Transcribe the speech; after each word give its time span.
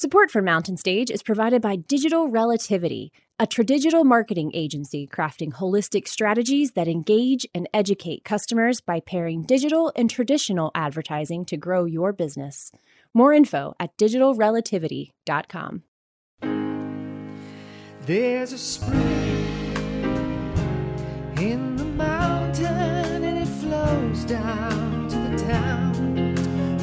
Support 0.00 0.30
for 0.30 0.40
Mountain 0.40 0.76
Stage 0.76 1.10
is 1.10 1.24
provided 1.24 1.60
by 1.60 1.74
Digital 1.74 2.28
Relativity, 2.28 3.10
a 3.40 3.48
tradigital 3.48 4.04
marketing 4.04 4.52
agency 4.54 5.08
crafting 5.08 5.54
holistic 5.54 6.06
strategies 6.06 6.70
that 6.76 6.86
engage 6.86 7.44
and 7.52 7.68
educate 7.74 8.22
customers 8.22 8.80
by 8.80 9.00
pairing 9.00 9.42
digital 9.42 9.92
and 9.96 10.08
traditional 10.08 10.70
advertising 10.72 11.44
to 11.46 11.56
grow 11.56 11.84
your 11.84 12.12
business. 12.12 12.70
More 13.12 13.32
info 13.32 13.74
at 13.80 13.96
digitalrelativity.com. 13.96 15.82
There's 18.02 18.52
a 18.52 18.58
spring 18.58 18.94
in 21.40 21.74
the 21.74 21.84
mountain 21.84 23.24
and 23.24 23.38
it 23.38 23.48
flows 23.48 24.24
down. 24.26 24.77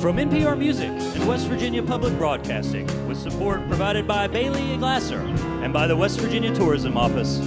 From 0.05 0.17
NPR 0.17 0.55
Music 0.55 0.89
and 0.89 1.27
West 1.27 1.47
Virginia 1.47 1.81
Public 1.81 2.15
Broadcasting, 2.19 2.85
with 3.07 3.17
support 3.17 3.67
provided 3.67 4.07
by 4.07 4.27
Bailey 4.27 4.77
Glasser 4.77 5.17
and 5.17 5.73
by 5.73 5.87
the 5.87 5.97
West 5.97 6.19
Virginia 6.19 6.53
Tourism 6.53 6.95
Office. 6.95 7.39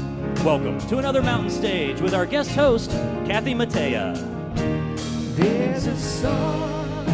Welcome 0.44 0.80
to 0.88 0.98
another 0.98 1.22
Mountain 1.22 1.50
Stage 1.50 2.00
with 2.00 2.14
our 2.14 2.26
guest 2.26 2.50
host, 2.50 2.90
Kathy 3.28 3.54
Mattea. 3.54 4.16
There's 5.36 5.86
a 5.86 5.96
song 5.96 7.06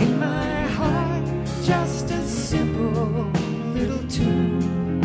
in 0.00 0.18
my 0.18 0.62
heart, 0.62 1.24
just 1.62 2.10
a 2.10 2.26
simple 2.26 3.30
little 3.72 4.02
tune. 4.08 5.00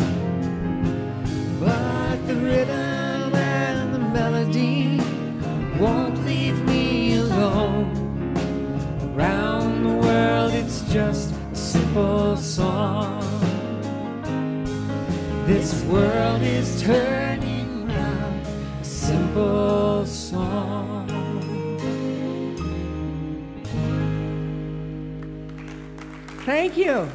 But 1.60 2.26
the 2.26 2.34
rhythm 2.34 2.91
just 10.92 11.32
a 11.32 11.56
simple 11.56 12.36
song. 12.36 13.22
This 15.46 15.82
world 15.84 16.42
is 16.42 16.82
turning 16.82 17.88
round, 17.88 18.46
a 18.78 18.84
simple 18.84 20.04
song. 20.04 21.08
Thank 26.44 26.76
you. 26.76 27.08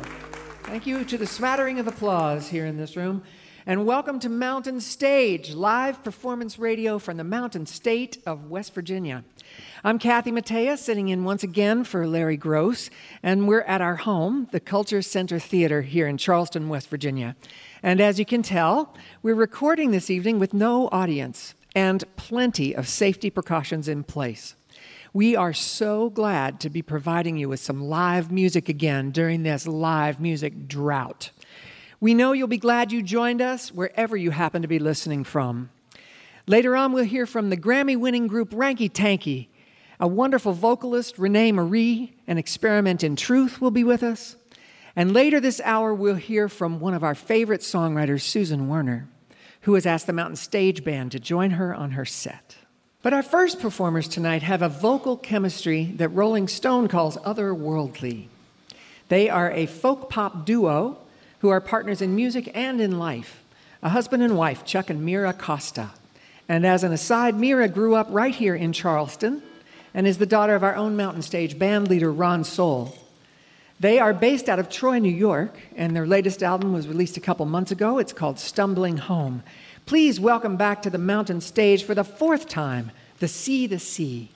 Thank 0.63 0.87
you 0.87 1.05
to 1.05 1.15
the 1.15 1.27
smattering 1.27 1.77
of 1.77 1.87
applause 1.87 2.47
here 2.47 2.65
in 2.65 2.77
this 2.77 2.95
room. 2.95 3.21
And 3.67 3.85
welcome 3.85 4.19
to 4.21 4.29
Mountain 4.29 4.81
Stage, 4.81 5.53
live 5.53 6.03
performance 6.03 6.57
radio 6.57 6.97
from 6.97 7.17
the 7.17 7.23
Mountain 7.23 7.67
State 7.67 8.17
of 8.25 8.49
West 8.49 8.73
Virginia. 8.73 9.23
I'm 9.83 9.99
Kathy 9.99 10.31
Mattea, 10.31 10.75
sitting 10.75 11.09
in 11.09 11.23
once 11.23 11.43
again 11.43 11.83
for 11.83 12.07
Larry 12.07 12.37
Groce, 12.37 12.89
and 13.21 13.47
we're 13.47 13.61
at 13.61 13.79
our 13.79 13.97
home, 13.97 14.47
the 14.51 14.59
Culture 14.59 15.03
Center 15.03 15.37
Theater 15.37 15.83
here 15.83 16.07
in 16.07 16.17
Charleston, 16.17 16.67
West 16.67 16.89
Virginia. 16.89 17.35
And 17.83 18.01
as 18.01 18.17
you 18.17 18.25
can 18.25 18.41
tell, 18.41 18.95
we're 19.21 19.35
recording 19.35 19.91
this 19.91 20.09
evening 20.09 20.39
with 20.39 20.51
no 20.51 20.89
audience 20.91 21.53
and 21.75 22.03
plenty 22.15 22.75
of 22.75 22.87
safety 22.87 23.29
precautions 23.29 23.87
in 23.87 24.03
place. 24.03 24.55
We 25.13 25.35
are 25.35 25.53
so 25.53 26.09
glad 26.09 26.59
to 26.61 26.71
be 26.71 26.81
providing 26.81 27.37
you 27.37 27.47
with 27.47 27.59
some 27.59 27.83
live 27.83 28.31
music 28.31 28.69
again 28.69 29.11
during 29.11 29.43
this 29.43 29.67
live 29.67 30.19
music 30.19 30.67
drought. 30.67 31.29
We 31.99 32.15
know 32.15 32.31
you'll 32.31 32.47
be 32.47 32.57
glad 32.57 32.91
you 32.91 33.03
joined 33.03 33.43
us 33.43 33.71
wherever 33.71 34.17
you 34.17 34.31
happen 34.31 34.63
to 34.63 34.67
be 34.67 34.79
listening 34.79 35.23
from. 35.23 35.69
Later 36.47 36.75
on, 36.75 36.93
we'll 36.93 37.03
hear 37.03 37.27
from 37.27 37.51
the 37.51 37.57
Grammy 37.57 37.95
winning 37.95 38.25
group 38.25 38.49
Ranky 38.49 38.91
Tanky. 38.91 39.49
A 39.99 40.07
wonderful 40.07 40.53
vocalist, 40.53 41.17
Rene 41.17 41.51
Marie, 41.53 42.13
an 42.27 42.37
Experiment 42.37 43.03
in 43.03 43.15
Truth 43.15 43.59
will 43.59 43.71
be 43.71 43.83
with 43.83 44.03
us. 44.03 44.35
And 44.95 45.11
later 45.11 45.39
this 45.39 45.59
hour, 45.63 45.91
we'll 45.91 46.15
hear 46.15 46.47
from 46.47 46.79
one 46.79 46.93
of 46.93 47.03
our 47.03 47.15
favorite 47.15 47.61
songwriters, 47.61 48.21
Susan 48.21 48.67
Werner, 48.67 49.07
who 49.61 49.73
has 49.73 49.87
asked 49.87 50.05
the 50.05 50.13
Mountain 50.13 50.35
Stage 50.35 50.83
Band 50.83 51.11
to 51.13 51.19
join 51.19 51.51
her 51.51 51.73
on 51.73 51.91
her 51.91 52.05
set. 52.05 52.57
But 53.01 53.13
our 53.13 53.23
first 53.23 53.59
performers 53.59 54.07
tonight 54.07 54.43
have 54.43 54.61
a 54.61 54.69
vocal 54.69 55.17
chemistry 55.17 55.85
that 55.95 56.09
Rolling 56.09 56.47
Stone 56.47 56.89
calls 56.89 57.17
otherworldly. 57.17 58.27
They 59.07 59.29
are 59.29 59.51
a 59.51 59.65
folk 59.65 60.11
pop 60.11 60.45
duo 60.45 60.99
who 61.39 61.49
are 61.49 61.61
partners 61.61 62.03
in 62.03 62.15
music 62.15 62.51
and 62.53 62.79
in 62.79 62.99
life, 62.99 63.43
a 63.81 63.89
husband 63.89 64.21
and 64.21 64.37
wife, 64.37 64.63
Chuck 64.63 64.91
and 64.91 65.03
Mira 65.03 65.33
Costa. 65.33 65.89
And 66.47 66.67
as 66.67 66.83
an 66.83 66.91
aside, 66.91 67.35
Mira 67.39 67.67
grew 67.67 67.95
up 67.95 68.07
right 68.11 68.35
here 68.35 68.55
in 68.55 68.73
Charleston 68.73 69.41
and 69.97 70.05
is 70.05 70.19
the 70.19 70.27
daughter 70.27 70.53
of 70.53 70.63
our 70.63 70.75
own 70.75 70.95
Mountain 70.95 71.23
Stage 71.23 71.57
band 71.57 71.87
leader, 71.87 72.11
Ron 72.11 72.43
Sowell. 72.43 72.95
They 73.79 73.97
are 73.97 74.13
based 74.13 74.47
out 74.47 74.59
of 74.59 74.69
Troy, 74.69 74.99
New 74.99 75.09
York, 75.09 75.57
and 75.75 75.95
their 75.95 76.05
latest 76.05 76.43
album 76.43 76.71
was 76.71 76.87
released 76.87 77.17
a 77.17 77.19
couple 77.19 77.47
months 77.47 77.71
ago. 77.71 77.97
It's 77.97 78.13
called 78.13 78.37
Stumbling 78.37 78.97
Home. 78.97 79.41
Please 79.87 80.19
welcome 80.19 80.55
back 80.55 80.83
to 80.83 80.91
the 80.91 80.99
Mountain 80.99 81.41
Stage 81.41 81.83
for 81.83 81.95
the 81.95 82.03
fourth 82.03 82.47
time, 82.47 82.91
The 83.17 83.27
Sea, 83.27 83.65
the 83.65 83.79
Sea. 83.79 84.29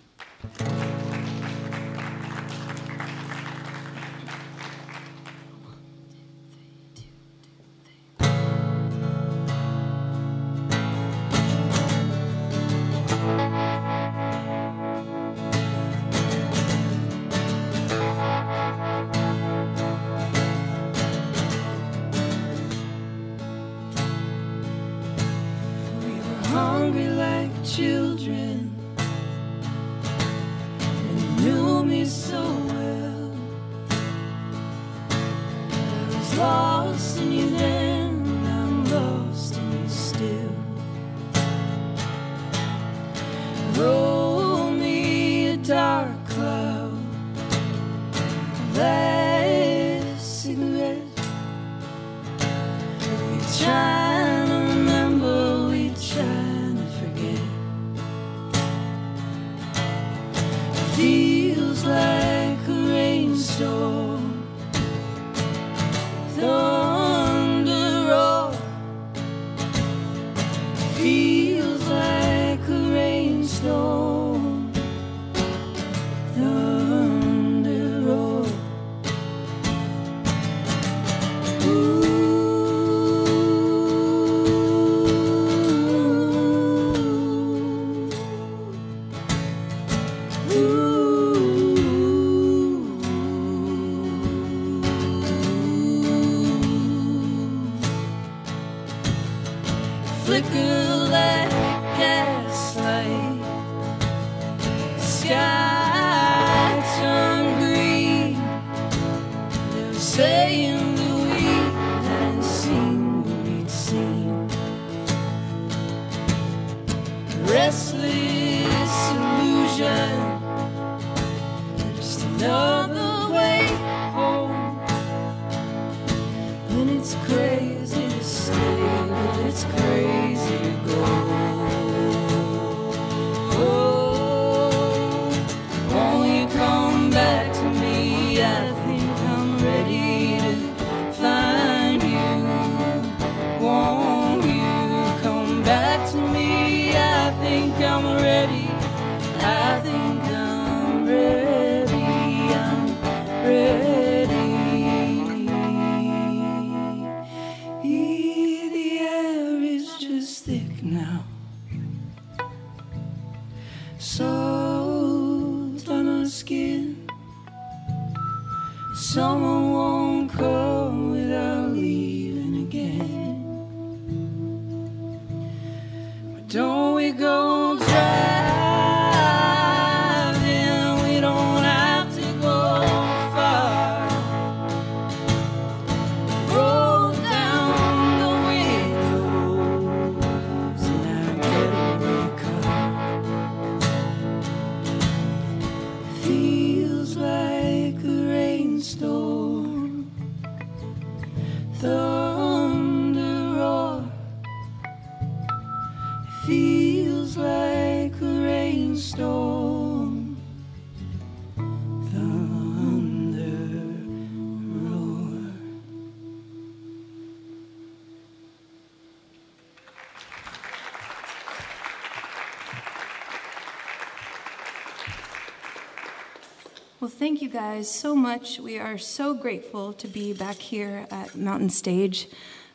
Thank 227.21 227.39
you 227.39 227.49
guys 227.49 227.87
so 227.87 228.15
much. 228.15 228.57
We 228.57 228.79
are 228.79 228.97
so 228.97 229.35
grateful 229.35 229.93
to 229.93 230.07
be 230.07 230.33
back 230.33 230.55
here 230.55 231.05
at 231.11 231.35
Mountain 231.35 231.69
Stage. 231.69 232.27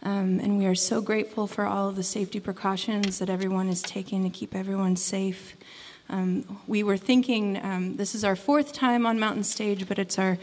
Um, 0.05 0.39
and 0.39 0.57
we 0.57 0.67
are 0.67 0.75
so 0.77 1.01
grateful 1.01 1.49
for 1.49 1.67
all 1.67 1.89
of 1.89 1.97
the 1.97 2.05
safety 2.05 2.39
precautions 2.39 3.19
that 3.19 3.29
everyone 3.29 3.69
is 3.69 3.83
taking 3.83 4.23
to 4.23 4.31
keep 4.31 4.55
everyone 4.55 4.95
safe. 4.95 5.57
Um, 6.09 6.61
we 6.69 6.85
were 6.85 6.97
thinking 6.97 7.61
um, 7.61 7.97
this 7.97 8.15
is 8.15 8.23
our 8.23 8.37
fourth 8.37 8.73
time 8.73 9.05
on 9.05 9.19
Mountain 9.19 9.43
Stage, 9.43 9.89
but 9.89 9.99
it's 9.99 10.17
our 10.17 10.39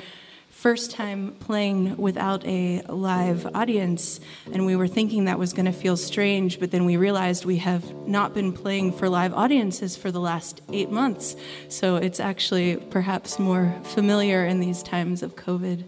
first 0.63 0.92
time 0.92 1.36
playing 1.42 1.98
without 1.98 2.45
a 2.45 2.81
live 2.83 3.45
audience. 3.54 4.21
And 4.50 4.65
we 4.65 4.77
were 4.77 4.88
thinking 4.88 5.25
that 5.25 5.38
was 5.38 5.51
going 5.51 5.65
to 5.65 5.74
feel 5.74 5.98
strange, 5.98 6.57
but 6.57 6.71
then 6.71 6.86
we 6.86 6.95
realized 6.95 7.44
we 7.44 7.57
have 7.57 7.83
not 8.07 8.33
been 8.33 8.54
playing 8.54 8.94
for 8.94 9.10
live 9.10 9.33
audiences 9.33 9.98
for 9.98 10.10
the 10.10 10.21
last 10.21 10.62
eight 10.71 10.89
months. 10.89 11.36
So 11.68 11.98
it's 11.98 12.21
actually 12.21 12.77
perhaps 12.77 13.39
more 13.39 13.75
familiar 13.83 14.45
in 14.45 14.62
these 14.62 14.81
times 14.81 15.21
of 15.21 15.36
COVID 15.36 15.83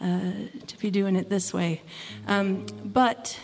uh, 0.00 0.30
to 0.64 0.78
be 0.78 0.92
doing 0.92 1.16
it 1.16 1.28
this 1.28 1.52
way. 1.52 1.82
Um, 2.28 2.66
but 2.84 3.36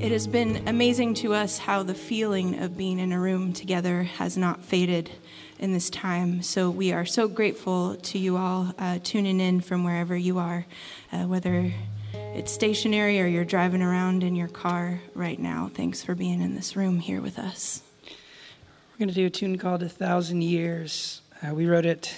it 0.00 0.12
has 0.12 0.26
been 0.26 0.66
amazing 0.66 1.12
to 1.16 1.34
us 1.34 1.58
how 1.58 1.82
the 1.82 1.94
feeling 1.94 2.60
of 2.60 2.74
being 2.74 3.00
in 3.00 3.12
a 3.12 3.20
room 3.20 3.52
together 3.52 4.04
has 4.04 4.38
not 4.38 4.64
faded 4.64 5.10
in 5.58 5.72
this 5.72 5.90
time. 5.90 6.42
So 6.42 6.70
we 6.70 6.92
are 6.92 7.06
so 7.06 7.28
grateful 7.28 7.96
to 7.96 8.18
you 8.18 8.36
all 8.36 8.72
uh, 8.78 8.98
tuning 9.02 9.40
in 9.40 9.60
from 9.60 9.84
wherever 9.84 10.16
you 10.16 10.38
are, 10.38 10.66
uh, 11.12 11.24
whether 11.24 11.72
it's 12.12 12.52
stationary 12.52 13.20
or 13.20 13.26
you're 13.26 13.44
driving 13.44 13.82
around 13.82 14.22
in 14.22 14.36
your 14.36 14.48
car 14.48 15.00
right 15.14 15.38
now. 15.38 15.70
Thanks 15.72 16.02
for 16.02 16.14
being 16.14 16.40
in 16.40 16.54
this 16.54 16.76
room 16.76 16.98
here 16.98 17.20
with 17.20 17.38
us. 17.38 17.82
We're 18.04 18.98
going 18.98 19.08
to 19.08 19.14
do 19.14 19.26
a 19.26 19.30
tune 19.30 19.58
called 19.58 19.82
A 19.82 19.88
Thousand 19.88 20.42
Years. 20.42 21.22
Uh, 21.42 21.54
we 21.54 21.66
wrote 21.66 21.86
it 21.86 22.14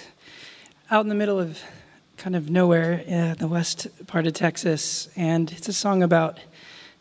out 0.91 1.01
in 1.01 1.09
the 1.09 1.15
middle 1.15 1.39
of 1.39 1.59
kind 2.17 2.35
of 2.35 2.49
nowhere, 2.49 3.03
uh, 3.09 3.35
the 3.35 3.47
west 3.47 3.87
part 4.07 4.27
of 4.27 4.33
Texas. 4.33 5.09
And 5.15 5.51
it's 5.51 5.69
a 5.69 5.73
song 5.73 6.03
about 6.03 6.39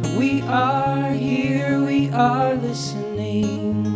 But 0.02 0.12
we 0.18 0.42
are 0.42 1.12
here, 1.12 1.84
we 1.84 2.10
are 2.10 2.54
listening. 2.54 3.86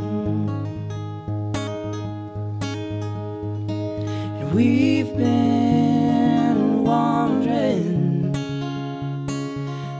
And 4.39 4.55
we've 4.55 5.13
been 5.17 6.85
wandering, 6.85 8.33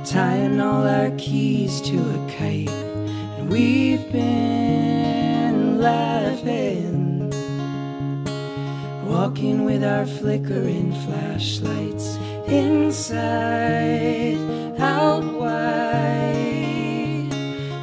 tying 0.05 0.61
all 0.61 0.87
our 0.87 1.11
keys 1.19 1.81
to 1.81 1.97
a 1.97 2.31
kite. 2.31 2.69
And 3.39 3.51
we've 3.51 3.88
walking 9.39 9.65
with 9.65 9.85
our 9.85 10.05
flickering 10.05 10.93
flashlights 11.05 12.17
inside, 12.49 14.37
out 14.81 15.23
wide. 15.23 17.31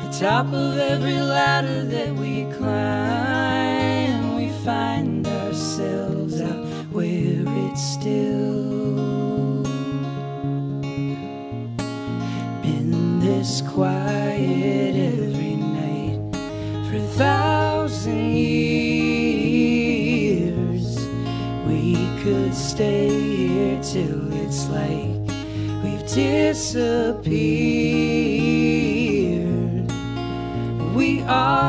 The 0.04 0.18
top 0.20 0.48
of 0.48 0.78
every 0.78 1.14
ladder 1.14 1.86
that 1.86 2.14
we 2.16 2.44
climb, 2.58 4.36
we 4.36 4.50
find 4.66 5.26
ourselves 5.26 6.42
out 6.42 6.66
where 6.92 7.46
it's 7.70 7.82
still 7.82 9.64
been 12.64 13.22
this 13.22 13.62
quiet 13.62 14.15
disappeared. 26.16 27.36
We 30.96 31.22
are 31.24 31.65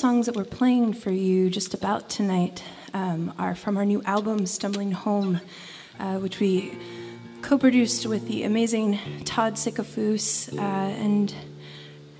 songs 0.00 0.24
that 0.24 0.34
we're 0.34 0.44
playing 0.44 0.94
for 0.94 1.10
you 1.10 1.50
just 1.50 1.74
about 1.74 2.08
tonight 2.08 2.64
um, 2.94 3.34
are 3.36 3.54
from 3.54 3.76
our 3.76 3.84
new 3.84 4.02
album, 4.04 4.46
Stumbling 4.46 4.92
Home, 4.92 5.42
uh, 5.98 6.16
which 6.16 6.40
we 6.40 6.72
co 7.42 7.58
produced 7.58 8.06
with 8.06 8.26
the 8.26 8.44
amazing 8.44 8.98
Todd 9.26 9.56
Sickafoose. 9.56 10.56
Uh, 10.56 10.62
and, 10.62 11.34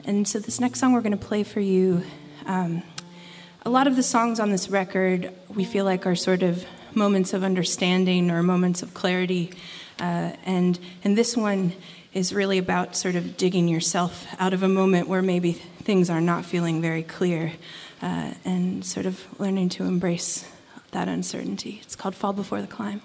and 0.04 0.28
so, 0.28 0.38
this 0.38 0.60
next 0.60 0.78
song 0.78 0.92
we're 0.92 1.00
going 1.00 1.16
to 1.16 1.26
play 1.26 1.42
for 1.42 1.60
you, 1.60 2.02
um, 2.44 2.82
a 3.64 3.70
lot 3.70 3.86
of 3.86 3.96
the 3.96 4.02
songs 4.02 4.38
on 4.40 4.50
this 4.50 4.68
record 4.68 5.32
we 5.48 5.64
feel 5.64 5.86
like 5.86 6.06
are 6.06 6.14
sort 6.14 6.42
of 6.42 6.66
moments 6.94 7.32
of 7.32 7.42
understanding 7.42 8.30
or 8.30 8.42
moments 8.42 8.82
of 8.82 8.92
clarity. 8.92 9.54
Uh, 9.98 10.32
and, 10.44 10.78
and 11.02 11.16
this 11.16 11.34
one 11.34 11.72
is 12.12 12.34
really 12.34 12.58
about 12.58 12.96
sort 12.96 13.14
of 13.14 13.36
digging 13.36 13.68
yourself 13.68 14.26
out 14.38 14.52
of 14.52 14.62
a 14.62 14.68
moment 14.68 15.08
where 15.08 15.22
maybe 15.22 15.52
things 15.52 16.10
are 16.10 16.20
not 16.20 16.44
feeling 16.44 16.82
very 16.82 17.04
clear 17.04 17.52
uh, 18.02 18.34
and 18.44 18.84
sort 18.84 19.06
of 19.06 19.24
learning 19.38 19.68
to 19.68 19.84
embrace 19.84 20.44
that 20.90 21.06
uncertainty. 21.08 21.78
It's 21.82 21.94
called 21.94 22.16
Fall 22.16 22.32
Before 22.32 22.60
the 22.60 22.66
Climb. 22.66 23.00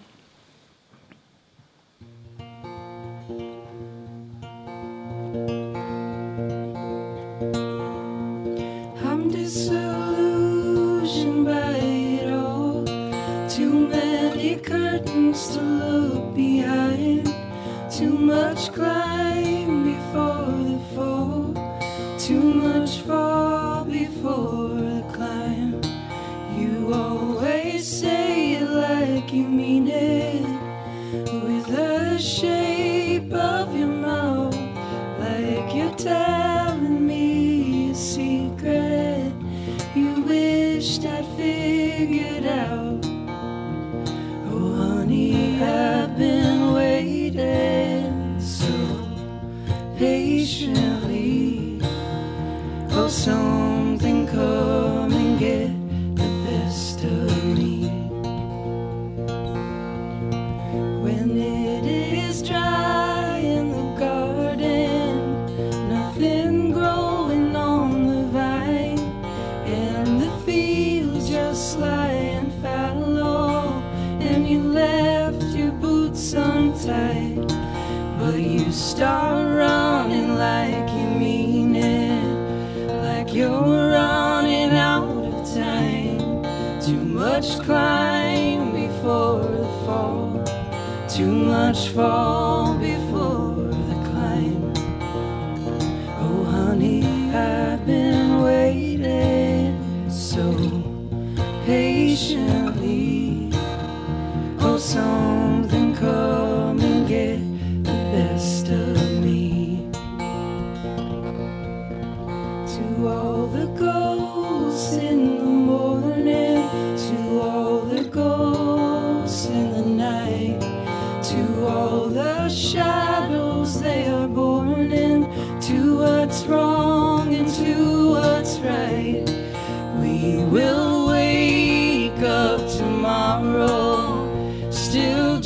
I'm 9.04 9.30
disillusioned 9.30 11.46
by 11.46 11.76
it 11.76 12.34
all. 12.34 12.84
Too 13.50 13.88
many 13.88 14.56
curtains 14.56 15.50
to 15.50 15.62
look 15.62 16.34
behind. 16.34 17.35
Too 17.98 18.10
much 18.10 18.74
climb 18.74 19.86
before 19.86 20.52
the 20.70 20.80
fall. 20.94 21.54
Too 22.20 22.42
much 22.42 23.00
fall 23.00 23.86
before 23.86 24.68
the 24.68 25.02
climb. 25.14 25.82
You 26.60 26.94
always 26.94 27.88
say 27.88 28.56
it 28.56 28.70
like 28.70 29.32
you 29.32 29.48
mean 29.48 29.85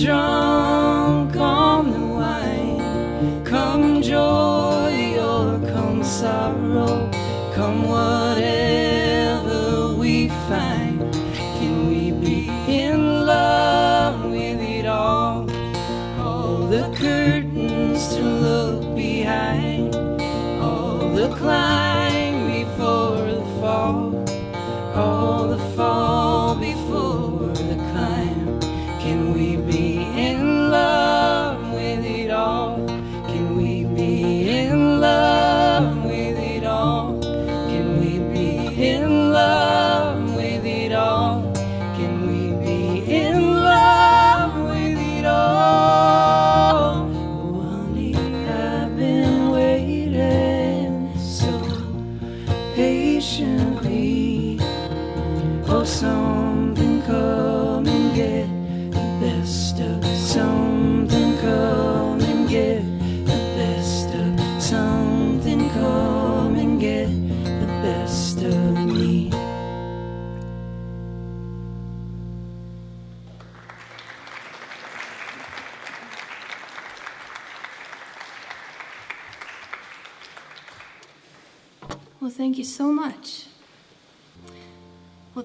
drunk 0.03 0.38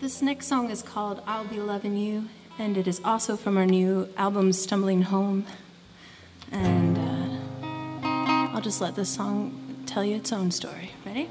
this 0.04 0.20
next 0.20 0.48
song 0.48 0.68
is 0.68 0.82
called 0.82 1.22
I'll 1.26 1.46
Be 1.46 1.58
Loving 1.58 1.96
You, 1.96 2.28
and 2.58 2.76
it 2.76 2.86
is 2.86 3.00
also 3.06 3.38
from 3.38 3.56
our 3.56 3.64
new 3.64 4.06
album, 4.18 4.52
Stumbling 4.52 5.00
Home. 5.00 5.46
And 6.52 6.98
uh, 6.98 8.08
I'll 8.52 8.60
just 8.60 8.82
let 8.82 8.96
this 8.96 9.08
song 9.08 9.82
tell 9.86 10.04
you 10.04 10.16
its 10.16 10.30
own 10.30 10.50
story. 10.50 10.90
Ready? 11.06 11.30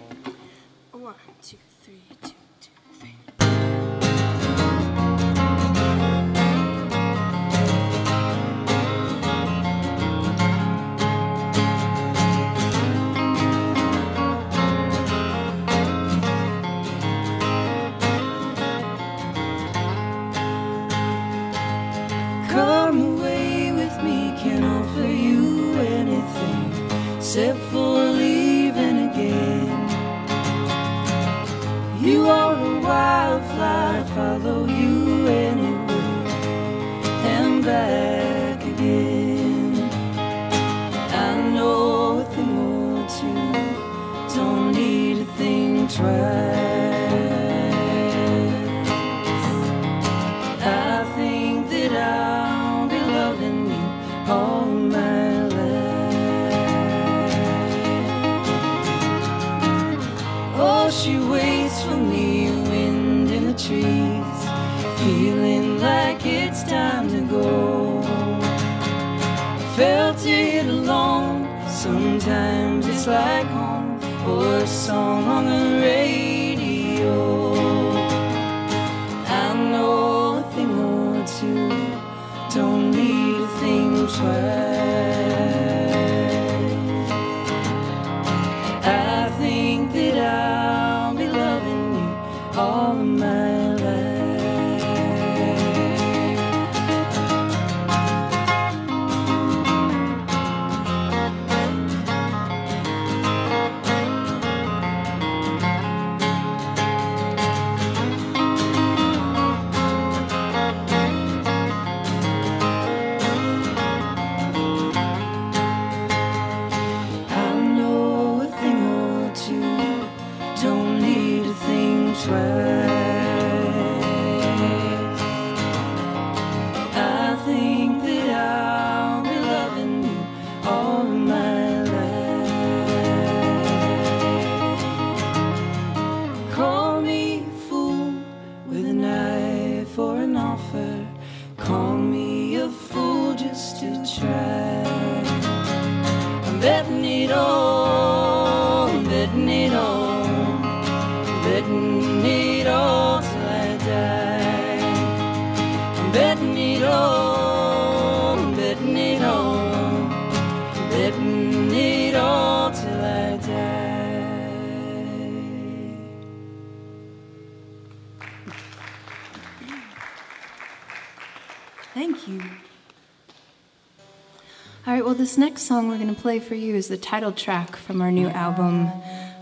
This 175.23 175.37
next 175.37 175.61
song 175.61 175.87
we're 175.87 175.95
going 175.95 176.13
to 176.13 176.21
play 176.21 176.37
for 176.37 176.53
you 176.53 176.75
is 176.75 176.89
the 176.89 176.97
title 176.97 177.31
track 177.31 177.77
from 177.77 178.01
our 178.01 178.11
new 178.11 178.27
album. 178.27 178.91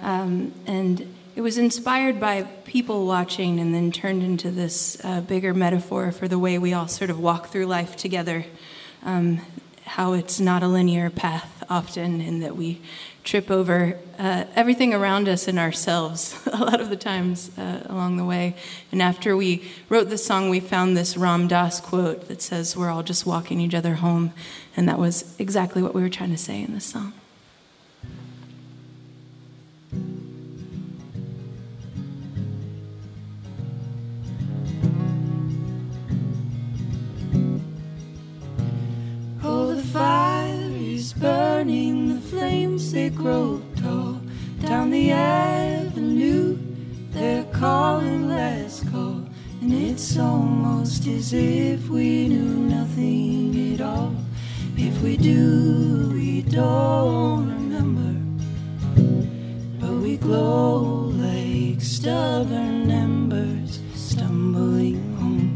Um, 0.03 0.53
and 0.67 1.15
it 1.35 1.41
was 1.41 1.57
inspired 1.57 2.19
by 2.19 2.43
people 2.65 3.07
watching 3.07 3.59
and 3.59 3.73
then 3.73 3.91
turned 3.91 4.21
into 4.21 4.51
this 4.51 5.03
uh, 5.03 5.21
bigger 5.21 5.55
metaphor 5.55 6.11
for 6.11 6.27
the 6.27 6.37
way 6.37 6.59
we 6.59 6.71
all 6.71 6.87
sort 6.87 7.09
of 7.09 7.19
walk 7.19 7.47
through 7.47 7.65
life 7.65 7.95
together. 7.95 8.45
Um, 9.01 9.41
how 9.83 10.13
it's 10.13 10.39
not 10.39 10.61
a 10.61 10.67
linear 10.67 11.09
path 11.09 11.61
often, 11.71 12.19
and 12.21 12.43
that 12.43 12.55
we 12.55 12.81
trip 13.23 13.49
over 13.49 13.97
uh, 14.19 14.43
everything 14.55 14.93
around 14.93 15.29
us 15.29 15.47
and 15.47 15.57
ourselves 15.57 16.36
a 16.51 16.57
lot 16.57 16.81
of 16.81 16.89
the 16.89 16.95
times 16.95 17.57
uh, 17.57 17.86
along 17.86 18.17
the 18.17 18.25
way. 18.25 18.55
And 18.91 19.01
after 19.01 19.38
we 19.38 19.63
wrote 19.89 20.10
this 20.10 20.25
song, 20.25 20.49
we 20.49 20.60
found 20.60 20.97
this 20.97 21.15
Ram 21.15 21.47
Dass 21.47 21.79
quote 21.79 22.27
that 22.27 22.41
says, 22.41 22.75
We're 22.75 22.89
all 22.89 23.03
just 23.03 23.25
walking 23.25 23.60
each 23.60 23.73
other 23.73 23.95
home. 23.95 24.34
And 24.75 24.88
that 24.89 24.99
was 24.99 25.36
exactly 25.39 25.81
what 25.81 25.93
we 25.93 26.01
were 26.01 26.10
trying 26.10 26.31
to 26.31 26.38
say 26.38 26.62
in 26.62 26.73
this 26.73 26.86
song. 26.86 27.13
Burning, 41.62 42.15
the 42.15 42.21
flames 42.21 42.91
they 42.91 43.10
grow 43.12 43.62
tall. 43.76 44.19
Down 44.62 44.89
the 44.89 45.12
avenue, 45.12 46.58
they're 47.12 47.43
calling 47.54 48.30
last 48.30 48.89
call. 48.91 49.21
And 49.62 49.71
it's 49.71 50.17
almost 50.17 51.06
as 51.06 51.34
if 51.34 51.88
we 51.88 52.28
knew 52.30 52.56
nothing 52.78 53.76
at 53.76 53.82
all. 53.82 54.15
If 54.76 55.04
we 55.04 55.17
do, 55.17 56.10
we 56.13 56.41
don't 56.41 57.47
remember. 57.47 58.13
But 59.80 59.93
we 60.02 60.17
glow 60.17 61.12
like 61.13 61.80
stubborn 61.80 62.89
embers 62.89 63.82
stumbling 63.93 64.97
home. 65.17 65.52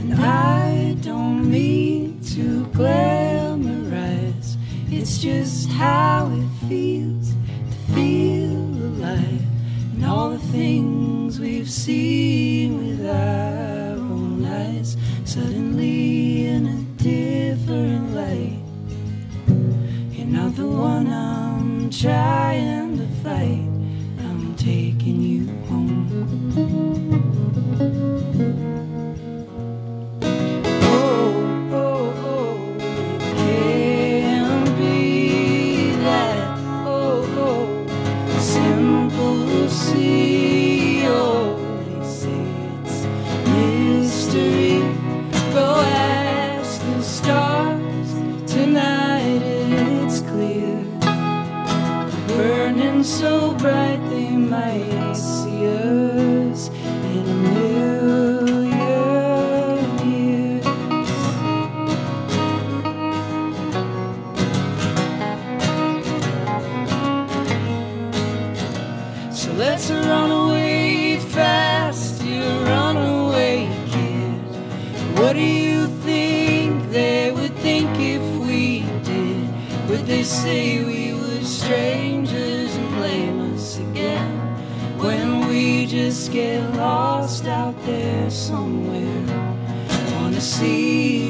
And 0.00 0.14
I 0.14 0.73
don't 1.04 1.50
mean 1.50 2.18
to 2.20 2.64
glamorize, 2.72 4.56
it's 4.90 5.18
just 5.18 5.68
how 5.68 6.30
it 6.32 6.48
feels 6.66 7.34
to 7.70 7.76
feel 7.94 8.52
alive. 8.52 9.42
And 9.92 10.06
all 10.06 10.30
the 10.30 10.38
things 10.38 11.38
we've 11.38 11.68
seen 11.68 12.78
with 12.78 13.06
our 13.06 13.98
own 13.98 14.46
eyes, 14.46 14.96
suddenly 15.26 16.46
in 16.46 16.66
a 16.68 16.82
different 17.02 18.14
light. 18.14 18.62
You're 20.10 20.26
not 20.26 20.56
the 20.56 20.66
one 20.66 21.12
I'm 21.12 21.90
trying 21.90 22.96
to 22.96 23.06
fight, 23.22 23.68
I'm 24.24 24.54
taking 24.56 25.20
you 25.20 25.48
home. 25.68 26.04
Say 80.24 80.82
we 80.82 81.12
were 81.12 81.44
strangers 81.44 82.74
and 82.74 82.88
blame 82.96 83.54
us 83.54 83.78
again 83.78 84.40
when 84.96 85.46
we 85.48 85.84
just 85.84 86.32
get 86.32 86.62
lost 86.76 87.44
out 87.46 87.74
there 87.84 88.30
somewhere. 88.30 89.54
Wanna 90.14 90.40
see 90.40 91.23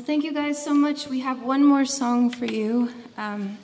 Well, 0.00 0.06
thank 0.06 0.24
you 0.24 0.32
guys 0.32 0.64
so 0.64 0.72
much. 0.72 1.08
We 1.08 1.20
have 1.20 1.42
one 1.42 1.62
more 1.62 1.84
song 1.84 2.30
for 2.30 2.46
you. 2.46 2.90
Um, 3.18 3.58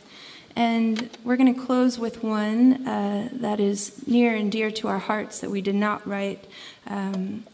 and 0.55 1.09
we're 1.25 1.38
going 1.38 1.55
to 1.55 1.59
close 1.59 1.99
with 1.99 2.22
one 2.22 2.87
uh, 2.87 3.31
that 3.33 3.59
is 3.59 4.07
near 4.07 4.37
and 4.37 4.53
dear 4.53 4.70
to 4.72 4.88
our 4.88 4.99
hearts 4.99 5.40
that 5.40 5.51
we 5.51 5.62
did 5.62 5.77
not 5.77 6.07
write. 6.07 6.44
Um, 6.88 7.46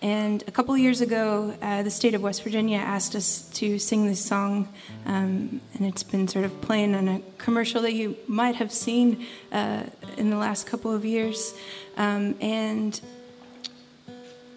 and 0.00 0.44
a 0.46 0.52
couple 0.52 0.78
years 0.78 1.00
ago, 1.00 1.52
uh, 1.60 1.82
the 1.82 1.90
state 1.90 2.14
of 2.14 2.22
West 2.22 2.44
Virginia 2.44 2.78
asked 2.78 3.16
us 3.16 3.50
to 3.54 3.76
sing 3.80 4.06
this 4.06 4.24
song, 4.24 4.72
um, 5.04 5.60
and 5.74 5.84
it's 5.84 6.04
been 6.04 6.28
sort 6.28 6.44
of 6.44 6.60
playing 6.60 6.94
on 6.94 7.08
a 7.08 7.20
commercial 7.38 7.82
that 7.82 7.94
you 7.94 8.16
might 8.28 8.54
have 8.54 8.70
seen 8.70 9.26
uh, 9.50 9.82
in 10.16 10.30
the 10.30 10.36
last 10.36 10.64
couple 10.64 10.94
of 10.94 11.04
years. 11.04 11.54
Um, 11.96 12.36
and 12.40 13.00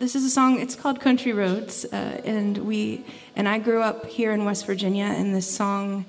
this 0.01 0.15
is 0.15 0.25
a 0.25 0.31
song. 0.31 0.59
It's 0.59 0.75
called 0.75 0.99
Country 0.99 1.31
Roads, 1.31 1.85
uh, 1.85 1.95
and 2.25 2.57
we 2.57 3.05
and 3.35 3.47
I 3.47 3.59
grew 3.59 3.83
up 3.83 4.07
here 4.07 4.31
in 4.31 4.45
West 4.45 4.65
Virginia, 4.65 5.05
and 5.05 5.35
this 5.35 5.47
song 5.47 6.05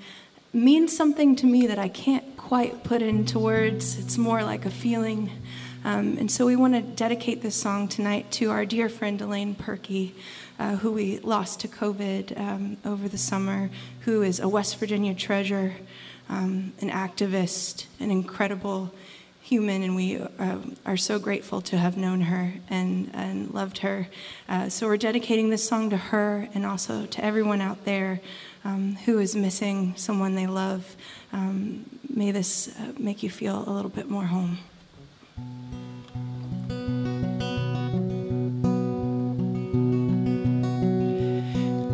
means 0.51 0.97
something 0.97 1.35
to 1.35 1.45
me 1.45 1.67
that 1.67 1.77
I 1.77 1.89
can't 1.89 2.35
quite 2.35 2.83
put 2.83 3.03
into 3.03 3.37
words. 3.37 3.99
It's 3.99 4.17
more 4.17 4.43
like 4.43 4.65
a 4.65 4.71
feeling. 4.71 5.29
Um, 5.85 6.17
and 6.17 6.31
so 6.31 6.47
we 6.47 6.55
want 6.55 6.73
to 6.73 6.81
dedicate 6.81 7.43
this 7.43 7.55
song 7.55 7.87
tonight 7.87 8.31
to 8.31 8.49
our 8.49 8.65
dear 8.65 8.89
friend 8.89 9.21
Elaine 9.21 9.53
Purkey, 9.53 10.13
uh, 10.57 10.77
who 10.77 10.91
we 10.91 11.19
lost 11.19 11.59
to 11.59 11.67
COVID 11.67 12.39
um, 12.39 12.77
over 12.85 13.07
the 13.07 13.19
summer, 13.19 13.69
who 14.05 14.23
is 14.23 14.39
a 14.39 14.47
West 14.47 14.79
Virginia 14.79 15.13
treasure, 15.13 15.75
um, 16.29 16.73
an 16.81 16.89
activist, 16.89 17.85
an 17.99 18.09
incredible 18.09 18.91
human, 19.53 19.83
and 19.83 19.95
we 19.95 20.17
uh, 20.17 20.57
are 20.83 20.97
so 20.97 21.19
grateful 21.19 21.61
to 21.61 21.77
have 21.77 21.95
known 21.95 22.21
her 22.21 22.55
and, 22.71 23.11
and 23.13 23.53
loved 23.53 23.77
her. 23.77 24.07
Uh, 24.49 24.67
so 24.67 24.87
we're 24.87 24.97
dedicating 24.97 25.51
this 25.51 25.63
song 25.63 25.91
to 25.91 25.97
her 25.97 26.49
and 26.55 26.65
also 26.65 27.05
to 27.05 27.23
everyone 27.23 27.61
out 27.61 27.85
there 27.85 28.19
um, 28.65 28.95
who 29.05 29.19
is 29.19 29.35
missing 29.35 29.93
someone 29.95 30.33
they 30.33 30.47
love. 30.47 30.95
Um, 31.31 31.85
may 32.09 32.31
this 32.31 32.67
uh, 32.79 32.93
make 32.97 33.21
you 33.21 33.29
feel 33.29 33.63
a 33.67 33.71
little 33.71 33.91
bit 33.91 34.09
more 34.09 34.23
home. 34.23 34.57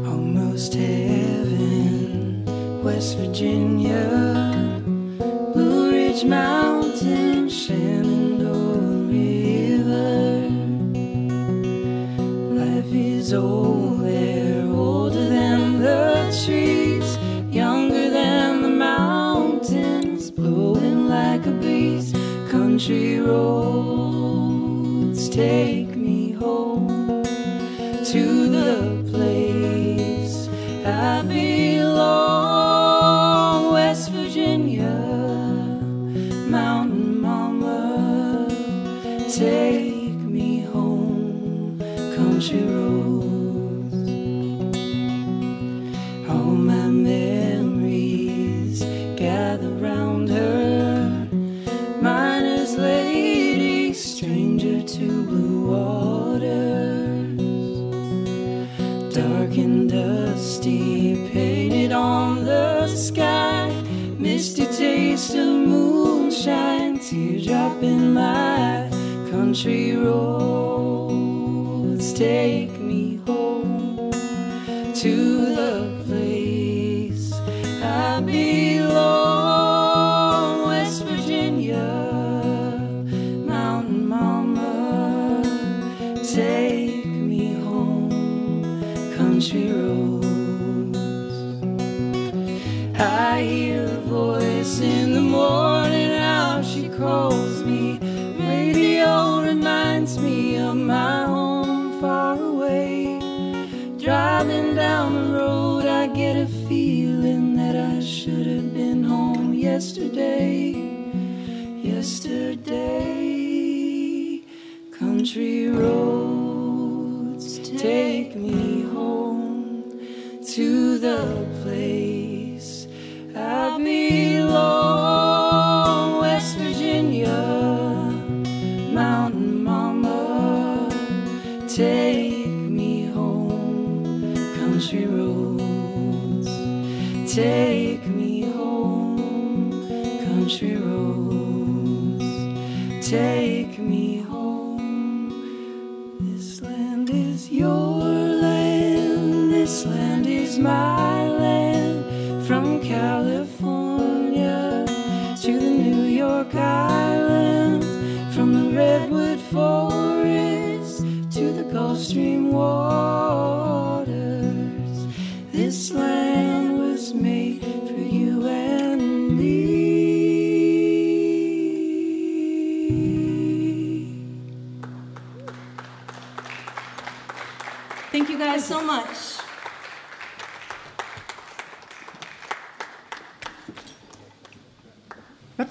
Almost 0.08 0.76
heaven, 0.76 2.46
West 2.86 3.18
Virginia, 3.18 4.82
Blue 5.54 5.92
Ridge 5.92 6.24
Mountain, 6.24 6.79
Shenandoah 7.50 9.10
River. 9.10 10.50
Life 12.54 12.94
is 12.94 13.34
old 13.34 14.02
there, 14.02 14.68
older 14.68 15.30
than 15.30 15.80
the 15.82 16.30
trees, 16.46 17.18
younger 17.52 18.12
than 18.12 18.62
the 18.62 18.70
mountains, 18.70 20.30
blowing 20.30 21.08
like 21.10 21.48
a 21.48 21.52
breeze. 21.52 22.14
Country 22.52 23.20
roads 23.20 24.50
take 25.30 25.79
country 69.60 69.94
road. 69.98 70.29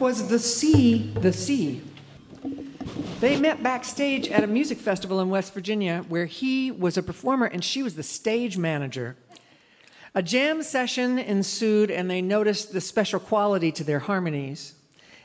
Was 0.09 0.27
The 0.27 0.39
Sea, 0.39 1.13
The 1.21 1.35
Sea. 1.35 1.83
They 3.21 3.39
met 3.39 3.63
backstage 3.63 4.27
at 4.29 4.43
a 4.43 4.47
music 4.47 4.79
festival 4.79 5.21
in 5.21 5.29
West 5.29 5.53
Virginia 5.53 6.03
where 6.09 6.25
he 6.25 6.71
was 6.71 6.97
a 6.97 7.03
performer 7.03 7.45
and 7.45 7.63
she 7.63 7.83
was 7.83 7.95
the 7.95 8.03
stage 8.03 8.57
manager. 8.57 9.17
A 10.15 10.23
jam 10.23 10.63
session 10.63 11.19
ensued 11.19 11.91
and 11.91 12.11
they 12.11 12.23
noticed 12.23 12.73
the 12.73 12.81
special 12.81 13.21
quality 13.21 13.71
to 13.73 13.85
their 13.85 13.99
harmonies. 13.99 14.77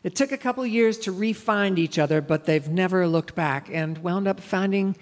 It 0.03 0.17
took 0.17 0.33
a 0.33 0.37
couple 0.37 0.65
years 0.65 0.97
to 0.97 1.13
re-find 1.13 1.79
each 1.79 1.97
other, 1.97 2.19
but 2.19 2.43
they've 2.43 2.67
never 2.67 3.07
looked 3.07 3.35
back 3.35 3.69
and 3.71 3.97
wound 3.99 4.27
up 4.27 4.41
finding 4.41 4.97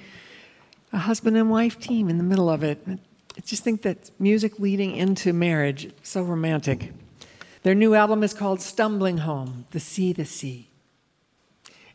a 0.93 0.99
husband 0.99 1.37
and 1.37 1.49
wife 1.49 1.79
team 1.79 2.07
in 2.07 2.19
the 2.19 2.23
middle 2.23 2.51
of 2.51 2.61
it. 2.61 2.83
I 2.87 3.41
just 3.43 3.63
think 3.63 3.81
that 3.81 4.11
music 4.19 4.59
leading 4.59 4.95
into 4.95 5.33
marriage, 5.33 5.91
so 6.03 6.21
romantic. 6.21 6.93
Their 7.63 7.75
new 7.75 7.93
album 7.93 8.23
is 8.23 8.33
called 8.33 8.59
Stumbling 8.59 9.19
Home 9.19 9.65
The 9.69 9.79
Sea, 9.79 10.13
the 10.13 10.25
Sea. 10.25 10.67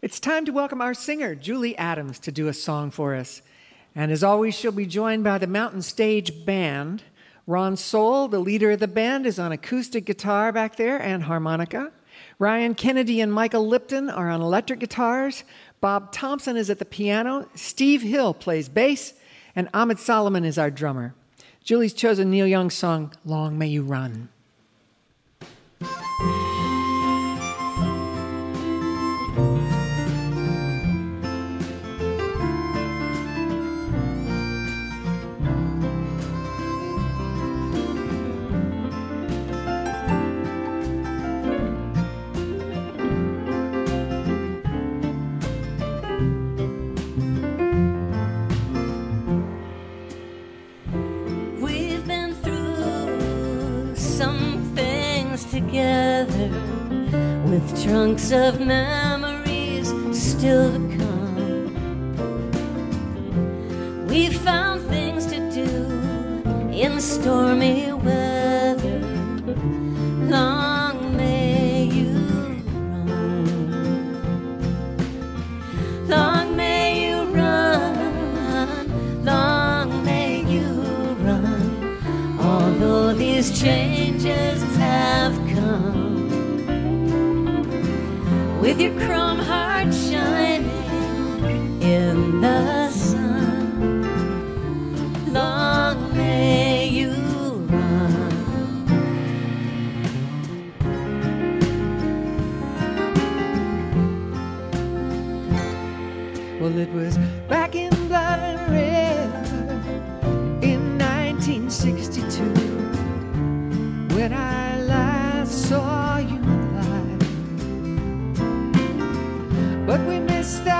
It's 0.01 0.21
time 0.21 0.45
to 0.45 0.53
welcome 0.53 0.81
our 0.81 0.95
singer, 0.95 1.35
Julie 1.35 1.77
Adams, 1.77 2.21
to 2.21 2.31
do 2.31 2.47
a 2.47 2.53
song 2.53 2.93
for 2.93 3.17
us. 3.17 3.43
And 3.93 4.13
as 4.13 4.23
always, 4.23 4.55
she'll 4.55 4.71
be 4.71 4.87
joined 4.87 5.25
by 5.25 5.39
the 5.39 5.49
Mountain 5.49 5.83
Stage 5.83 6.47
Band. 6.47 7.03
Ron 7.49 7.77
Sowell, 7.77 8.29
the 8.29 8.39
leader 8.39 8.71
of 8.71 8.79
the 8.79 8.87
band, 8.87 9.27
is 9.27 9.41
on 9.41 9.51
acoustic 9.51 10.05
guitar 10.05 10.53
back 10.53 10.77
there 10.77 11.03
and 11.03 11.25
harmonica. 11.25 11.91
Ryan 12.39 12.77
Kennedy 12.77 13.21
and 13.21 13.33
Michael 13.33 13.67
Lipton 13.67 14.09
are 14.09 14.31
on 14.31 14.43
electric 14.43 14.79
guitars. 14.79 15.43
Bob 15.81 16.13
Thompson 16.13 16.57
is 16.57 16.71
at 16.71 16.79
the 16.79 16.85
piano. 16.85 17.49
Steve 17.57 18.03
Hill 18.03 18.35
plays 18.35 18.69
bass. 18.69 19.15
And 19.57 19.69
Ammed 19.75 19.99
Solomon 19.99 20.45
is 20.45 20.59
our 20.59 20.71
drummer. 20.71 21.13
Julie's 21.65 21.93
chosen 21.93 22.31
Neil 22.31 22.47
Young's 22.47 22.75
song, 22.75 23.13
Long 23.25 23.59
May 23.59 23.67
You 23.67 23.83
Run. 23.83 24.29
Yeah. 25.81 26.36
Trunks 57.87 58.33
of 58.33 58.59
memories 58.59 59.95
still 60.13 60.73
to 60.73 60.79
come. 60.99 61.67
We 64.09 64.29
found 64.29 64.83
things 64.89 65.27
to 65.27 65.39
do 65.53 65.71
in 66.73 67.01
stormy 67.01 67.93
weather. 67.93 68.99
Long 70.35 71.17
may 71.17 71.85
you 71.85 72.15
run. 72.89 73.79
Long 76.09 76.57
may 76.57 77.09
you 77.09 77.19
run. 77.27 79.25
Long 79.25 80.05
may 80.05 80.43
you 80.43 80.69
run. 81.27 81.99
Although 82.41 83.15
these 83.15 83.57
changes 83.61 83.86
with 88.77 88.85
your 88.85 89.07
chrome 89.07 89.39
heart 89.39 89.95
shining 89.95 90.71
in 91.81 92.41
the 92.41 92.91
sun. 92.91 94.03
Long 95.33 96.17
may 96.17 96.89
you 96.89 97.13
run. 97.71 98.33
Well, 106.61 106.79
it 106.79 106.91
was 106.93 107.17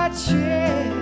missed 0.09 0.96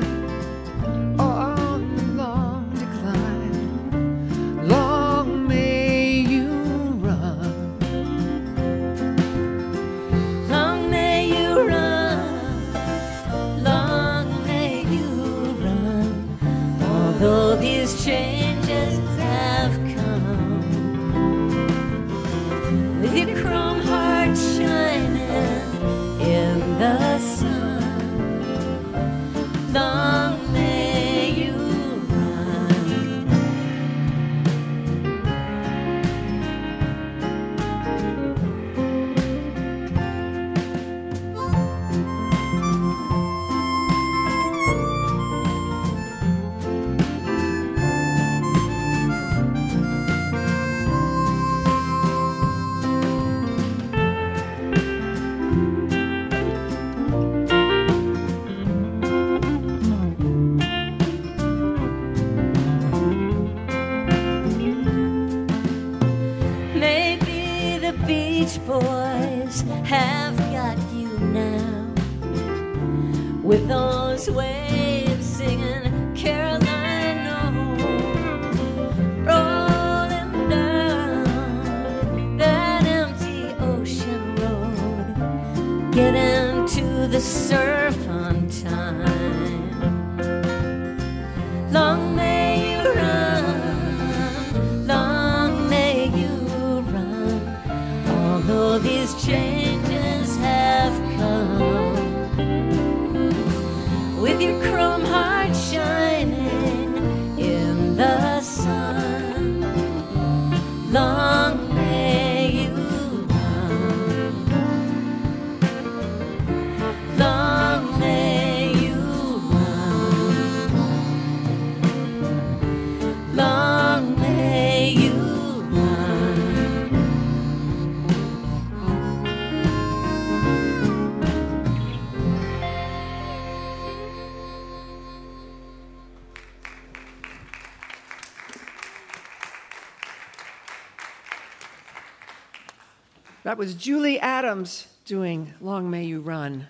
That 143.46 143.60
was 143.60 143.76
Julie 143.76 144.20
Adams 144.20 144.88
doing 145.06 145.54
Long 145.62 145.88
May 145.92 146.06
You 146.06 146.20
Run. 146.20 146.66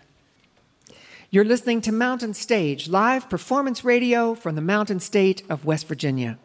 You're 1.32 1.46
listening 1.46 1.80
to 1.84 1.94
Mountain 1.94 2.34
Stage, 2.34 2.90
live 2.90 3.30
performance 3.30 3.86
radio 3.86 4.36
from 4.36 4.56
the 4.56 4.62
Mountain 4.62 5.00
State 5.00 5.42
of 5.50 5.64
West 5.64 5.88
Virginia. 5.88 6.38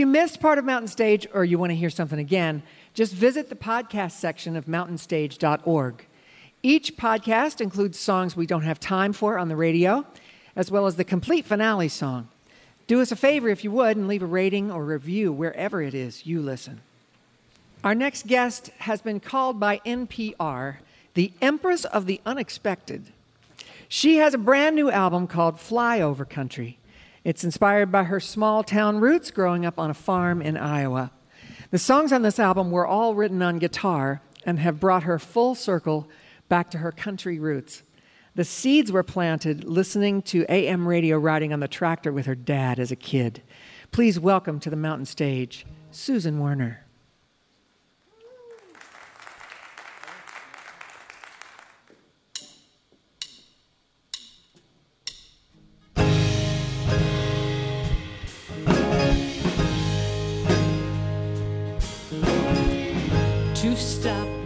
You 0.00 0.06
missed 0.06 0.40
part 0.40 0.58
of 0.58 0.64
Mountain 0.64 0.88
Stage 0.88 1.28
or 1.32 1.44
you 1.44 1.58
want 1.58 1.70
to 1.70 1.76
hear 1.76 1.90
something 1.90 2.18
again, 2.18 2.62
just 2.94 3.12
visit 3.12 3.50
the 3.50 3.54
podcast 3.54 4.12
section 4.12 4.56
of 4.56 4.64
mountainstage.org. 4.64 6.06
Each 6.62 6.96
podcast 6.96 7.60
includes 7.60 7.98
songs 7.98 8.34
we 8.34 8.46
don't 8.46 8.62
have 8.62 8.80
time 8.80 9.12
for 9.12 9.38
on 9.38 9.48
the 9.48 9.56
radio, 9.56 10.06
as 10.56 10.70
well 10.70 10.86
as 10.86 10.96
the 10.96 11.04
complete 11.04 11.44
finale 11.44 11.88
song. 11.88 12.28
Do 12.86 13.00
us 13.00 13.12
a 13.12 13.16
favor 13.16 13.48
if 13.50 13.62
you 13.62 13.70
would 13.70 13.96
and 13.96 14.08
leave 14.08 14.22
a 14.22 14.26
rating 14.26 14.72
or 14.72 14.84
review 14.84 15.32
wherever 15.32 15.82
it 15.82 15.94
is 15.94 16.26
you 16.26 16.40
listen. 16.40 16.80
Our 17.84 17.94
next 17.94 18.26
guest 18.26 18.70
has 18.78 19.00
been 19.00 19.20
called 19.20 19.60
by 19.60 19.78
NPR 19.86 20.76
the 21.14 21.32
Empress 21.42 21.84
of 21.84 22.06
the 22.06 22.20
Unexpected. 22.24 23.12
She 23.88 24.16
has 24.16 24.32
a 24.32 24.38
brand 24.38 24.76
new 24.76 24.90
album 24.90 25.26
called 25.26 25.56
Flyover 25.56 26.28
Country. 26.28 26.78
It's 27.22 27.44
inspired 27.44 27.92
by 27.92 28.04
her 28.04 28.18
small 28.18 28.64
town 28.64 28.98
roots 28.98 29.30
growing 29.30 29.66
up 29.66 29.78
on 29.78 29.90
a 29.90 29.94
farm 29.94 30.40
in 30.40 30.56
Iowa. 30.56 31.12
The 31.70 31.78
songs 31.78 32.12
on 32.12 32.22
this 32.22 32.38
album 32.38 32.70
were 32.70 32.86
all 32.86 33.14
written 33.14 33.42
on 33.42 33.58
guitar 33.58 34.22
and 34.44 34.58
have 34.58 34.80
brought 34.80 35.02
her 35.02 35.18
full 35.18 35.54
circle 35.54 36.08
back 36.48 36.70
to 36.70 36.78
her 36.78 36.90
country 36.90 37.38
roots. 37.38 37.82
The 38.34 38.44
seeds 38.44 38.90
were 38.90 39.02
planted 39.02 39.64
listening 39.64 40.22
to 40.22 40.46
AM 40.48 40.88
radio 40.88 41.18
riding 41.18 41.52
on 41.52 41.60
the 41.60 41.68
tractor 41.68 42.10
with 42.10 42.24
her 42.24 42.34
dad 42.34 42.78
as 42.78 42.90
a 42.90 42.96
kid. 42.96 43.42
Please 43.92 44.18
welcome 44.18 44.58
to 44.60 44.70
the 44.70 44.76
mountain 44.76 45.04
stage 45.04 45.66
Susan 45.90 46.38
Werner. 46.38 46.86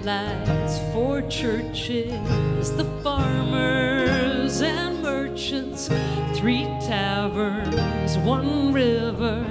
Stoplights, 0.05 0.93
four 0.93 1.23
churches, 1.23 2.73
the 2.77 2.85
farmers 3.03 4.61
and 4.61 5.03
merchants, 5.03 5.89
three 6.35 6.65
taverns, 6.81 8.19
one 8.19 8.73
river, 8.73 9.45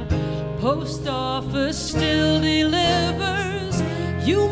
post 0.59 1.07
office 1.07 1.89
still 1.89 2.39
delivers. 2.39 3.81
You 4.27 4.47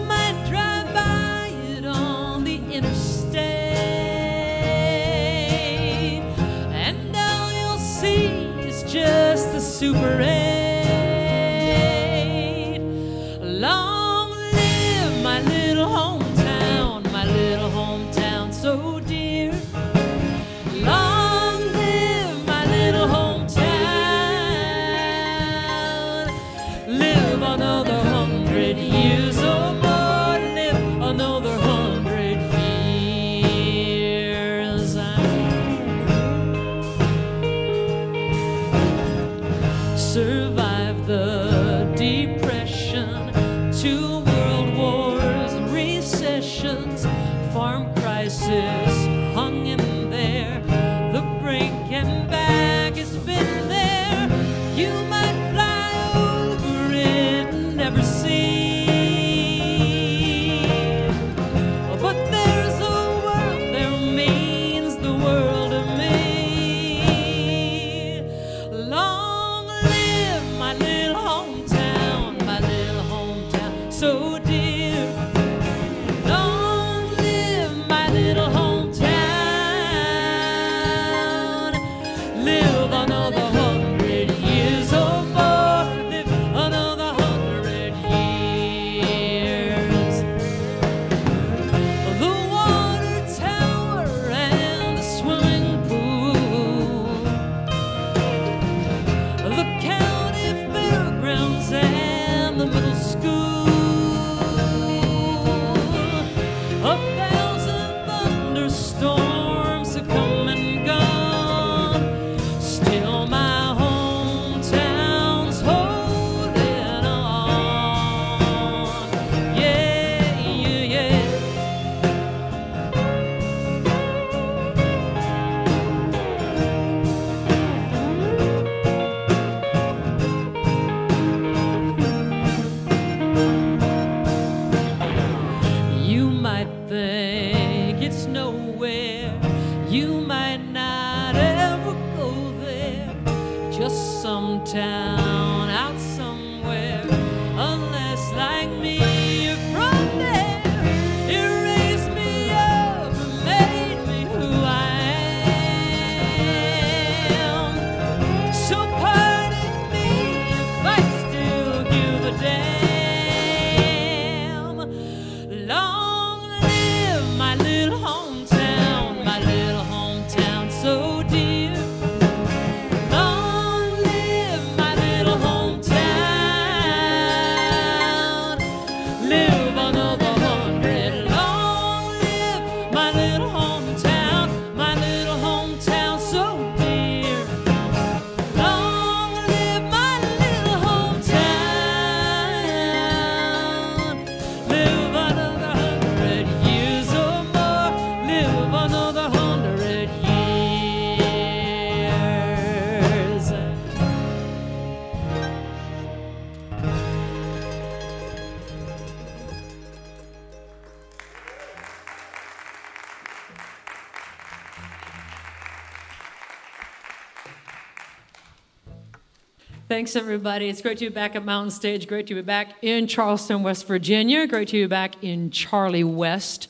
Thanks, 219.92 220.16
everybody. 220.16 220.70
It's 220.70 220.82
great 220.82 221.00
to 221.00 221.10
be 221.10 221.14
back 221.14 221.36
at 221.36 221.44
Mountain 221.44 221.72
Stage. 221.72 222.08
Great 222.08 222.26
to 222.28 222.34
be 222.34 222.42
back 222.42 222.76
in 222.82 223.08
Charleston, 223.08 223.62
West 223.62 223.86
Virginia. 223.86 224.48
Great 224.48 224.70
to 224.70 224.84
be 224.84 224.88
back 224.88 225.22
in 225.22 225.52
Charlie 225.52 226.06
West, 226.06 226.70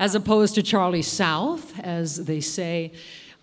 as 0.00 0.14
opposed 0.14 0.54
to 0.54 0.62
Charlie 0.62 1.02
South, 1.02 1.78
as 1.80 2.24
they 2.24 2.40
say 2.40 2.90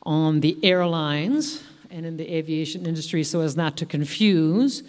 on 0.01 0.39
the 0.39 0.57
airlines 0.63 1.61
and 1.91 2.07
in 2.07 2.17
the 2.17 2.27
aviation 2.27 2.87
industry, 2.87 3.23
so 3.23 3.41
as 3.41 3.55
not 3.55 3.77
to 3.77 3.85
confuse 3.85 4.81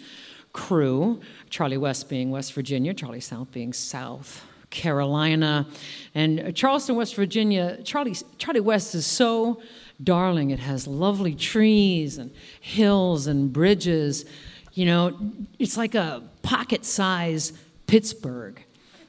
crew. 0.55 1.21
Charlie 1.51 1.77
West 1.77 2.09
being 2.09 2.31
West 2.31 2.55
Virginia, 2.55 2.95
Charlie 2.95 3.21
South 3.21 3.53
being 3.53 3.75
South 3.75 4.43
Carolina. 4.71 5.67
And 6.15 6.57
Charleston, 6.57 6.97
West 6.97 7.15
Virginia, 7.15 7.79
Charlie, 7.85 8.17
Charlie 8.39 8.61
West 8.61 8.95
is 8.95 9.05
so 9.05 9.61
darling. 10.03 10.51
It 10.51 10.59
has 10.61 10.87
lovely 10.87 11.35
trees 11.35 12.19
and 12.19 12.31
hills 12.61 13.27
and 13.27 13.53
bridges. 13.53 14.25
You 14.73 14.87
know, 14.87 15.19
it's 15.59 15.77
like 15.77 15.95
a 15.95 16.23
pocket 16.43 16.85
size 16.85 17.53
Pittsburgh. 17.87 18.63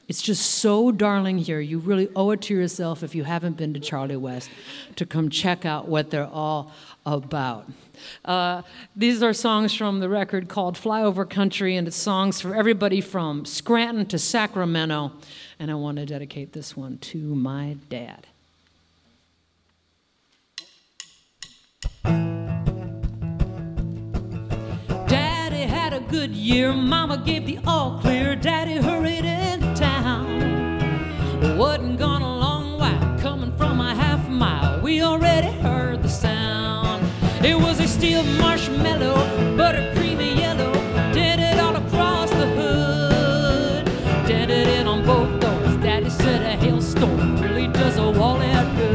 It's 0.07 0.21
just 0.21 0.55
so 0.55 0.91
darling 0.91 1.37
here. 1.37 1.61
You 1.61 1.79
really 1.79 2.09
owe 2.17 2.31
it 2.31 2.41
to 2.41 2.53
yourself 2.53 3.01
if 3.01 3.15
you 3.15 3.23
haven't 3.23 3.55
been 3.55 3.73
to 3.75 3.79
Charlie 3.79 4.17
West 4.17 4.49
to 4.97 5.05
come 5.05 5.29
check 5.29 5.63
out 5.65 5.87
what 5.87 6.09
they're 6.09 6.27
all 6.27 6.73
about. 7.05 7.69
Uh, 8.25 8.63
these 8.95 9.23
are 9.23 9.31
songs 9.31 9.73
from 9.73 9.99
the 9.99 10.09
record 10.09 10.49
called 10.49 10.75
Flyover 10.75 11.29
Country, 11.29 11.77
and 11.77 11.87
it's 11.87 11.95
songs 11.95 12.41
for 12.41 12.55
everybody 12.55 12.99
from 12.99 13.45
Scranton 13.45 14.05
to 14.07 14.19
Sacramento. 14.19 15.13
And 15.59 15.71
I 15.71 15.75
want 15.75 15.97
to 15.97 16.05
dedicate 16.05 16.51
this 16.51 16.75
one 16.75 16.97
to 16.97 17.17
my 17.17 17.77
dad. 17.89 18.27
Good 26.09 26.31
year, 26.31 26.73
Mama 26.73 27.17
gave 27.17 27.45
the 27.45 27.59
all 27.65 27.99
clear. 27.99 28.35
Daddy 28.35 28.77
hurried 28.77 29.25
into 29.25 29.73
town. 29.75 31.57
Wasn't 31.57 31.97
gone 31.99 32.21
a 32.21 32.37
long 32.37 32.79
while, 32.79 33.19
coming 33.19 33.55
from 33.57 33.79
a 33.79 33.93
half 33.93 34.27
mile. 34.27 34.79
We 34.81 35.01
already 35.01 35.51
heard 35.59 36.01
the 36.01 36.09
sound. 36.09 37.05
It 37.43 37.55
was 37.55 37.79
a 37.79 37.87
steel 37.87 38.23
marshmallow, 38.23 39.15
buttercreamy 39.57 40.37
yellow. 40.37 40.73
Did 41.13 41.39
it 41.39 41.59
all 41.59 41.75
across 41.75 42.29
the 42.29 42.47
hood. 42.47 43.85
Did 44.27 44.49
it 44.49 44.67
in 44.67 44.87
on 44.87 45.05
both 45.05 45.39
doors. 45.39 45.77
Daddy 45.77 46.09
said 46.09 46.41
a 46.41 46.55
hailstorm 46.63 47.41
really 47.41 47.67
does 47.67 47.97
a 47.97 48.09
wall 48.11 48.41
out 48.41 48.77
good. 48.77 48.90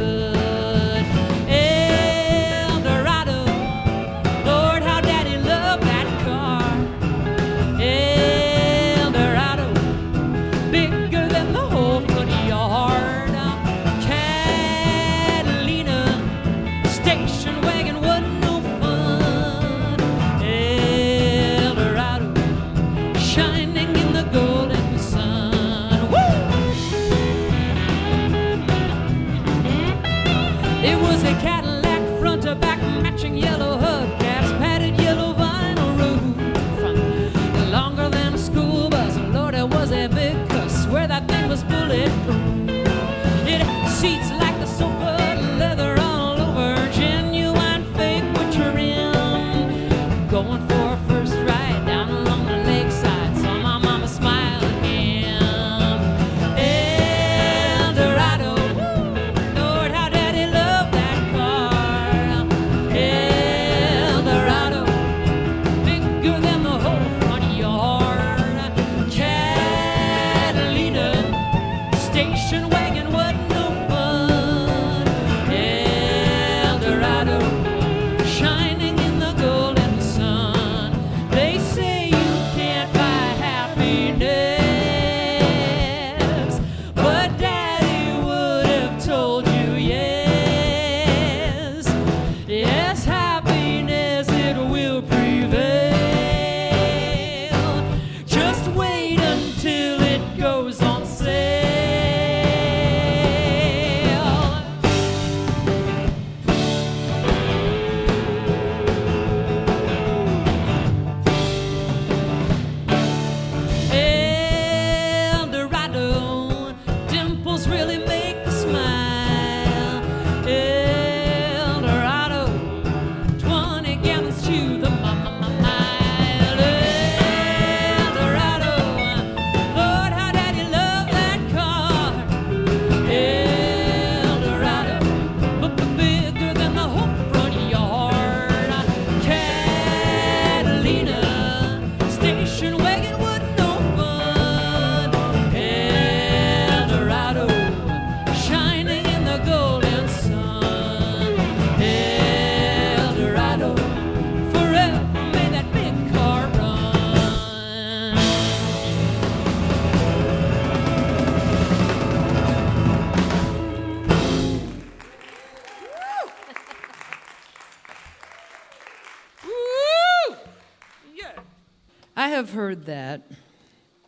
Heard 172.57 172.86
that 172.86 173.22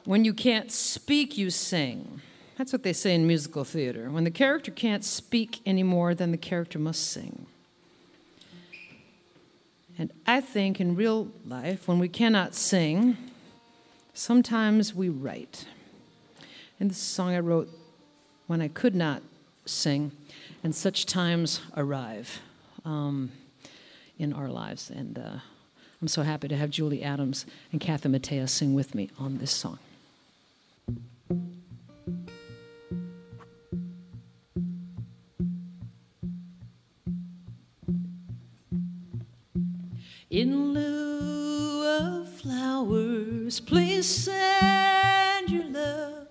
when 0.05 0.25
you 0.25 0.33
can't 0.33 0.73
speak, 0.73 1.37
you 1.37 1.51
sing. 1.51 2.23
That's 2.57 2.73
what 2.73 2.83
they 2.83 2.95
say 2.95 3.15
in 3.15 3.27
musical 3.27 3.63
theater. 3.63 4.11
When 4.11 4.25
the 4.25 4.31
character 4.31 4.71
can't 4.71 5.05
speak 5.05 5.61
anymore, 5.67 6.15
then 6.15 6.31
the 6.31 6.39
character 6.39 6.79
must 6.79 7.11
sing. 7.11 7.45
And 9.99 10.11
I 10.27 10.41
think 10.41 10.81
in 10.81 10.97
real 10.97 11.29
life, 11.45 11.87
when 11.87 11.99
we 11.99 12.09
cannot 12.09 12.55
sing, 12.55 13.19
sometimes 14.15 14.95
we 14.95 15.11
write. 15.11 15.67
And 16.81 16.91
this 16.91 16.97
song 16.97 17.35
I 17.35 17.41
wrote 17.41 17.69
when 18.47 18.63
I 18.63 18.69
could 18.69 18.95
not 18.95 19.23
sing, 19.67 20.11
and 20.65 20.75
such 20.75 21.05
times 21.05 21.61
arrive 21.77 22.41
um, 22.87 23.31
in 24.19 24.33
our 24.33 24.49
lives. 24.49 24.89
And 24.89 25.19
uh, 25.19 25.39
I'm 26.01 26.09
so 26.09 26.23
happy 26.23 26.47
to 26.49 26.57
have 26.57 26.71
Julie 26.71 27.03
Adams 27.03 27.45
and 27.73 27.81
Kathy 27.81 28.09
Mattea 28.09 28.49
sing 28.49 28.75
with 28.75 28.95
me 28.95 29.11
on 29.19 29.39
this 29.39 29.51
song. 29.51 29.81
In 40.31 40.73
lieu 40.73 41.85
of 41.85 42.29
flowers, 42.29 43.59
please 43.59 44.07
send 44.07 45.51
your 45.51 45.65
love. 45.65 46.29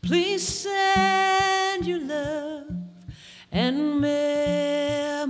Please 0.00 0.46
send 0.46 1.84
your 1.84 2.00
love 2.00 2.70
and 3.52 4.00
memories. 4.00 5.28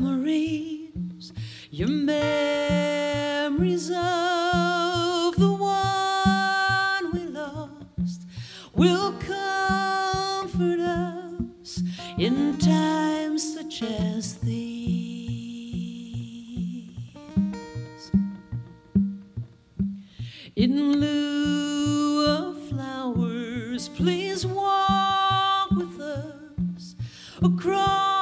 Your 1.79 1.87
memories 1.91 3.89
of 3.89 5.37
the 5.37 5.53
one 5.57 7.13
we 7.13 7.21
lost 7.29 8.27
will 8.75 9.13
comfort 9.21 10.81
us 10.81 11.81
in 12.19 12.59
times 12.59 13.55
such 13.55 13.85
as 13.85 14.39
these. 14.39 14.59
In 20.57 20.95
lieu 20.95 22.27
of 22.27 22.61
flowers, 22.71 23.89
please 23.91 24.45
walk 24.45 25.71
with 25.71 26.01
us 26.01 26.97
across 27.41 28.18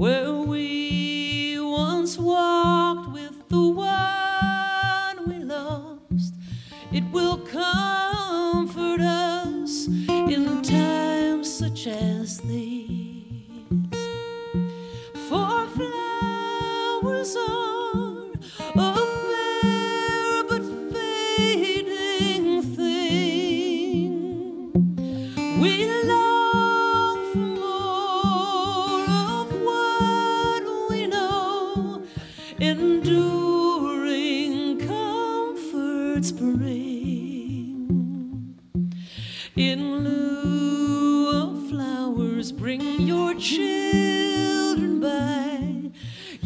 where 0.00 0.32
we 0.32 1.60
once 1.60 2.16
walked 2.16 3.12
with 3.12 3.46
the 3.50 3.68
one 3.68 5.28
we 5.28 5.44
lost. 5.44 6.32
It 6.90 7.04
will 7.12 7.36
comfort 7.36 9.02
us 9.02 9.88
in 10.08 10.62
times 10.62 11.52
such 11.52 11.86
as 11.86 12.38
these. 12.38 13.44
For 15.28 15.66
flowers 15.76 17.36
are 17.36 17.69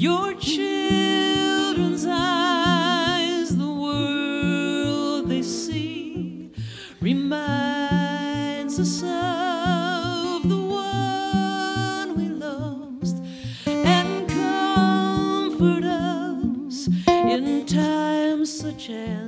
your 0.04 0.34
children's 0.34 2.04
eyes. 2.06 3.56
The 3.56 3.72
world 3.84 5.30
they 5.30 5.40
see 5.40 6.50
reminds 7.00 8.78
us 8.78 9.02
of 9.02 10.46
the 10.46 10.60
one 10.60 12.08
we 12.18 12.28
lost 12.28 13.16
and 13.66 14.28
comfort 14.28 15.84
us 15.84 16.88
in 17.08 17.64
times 17.64 18.50
such 18.60 18.90
as 18.90 19.23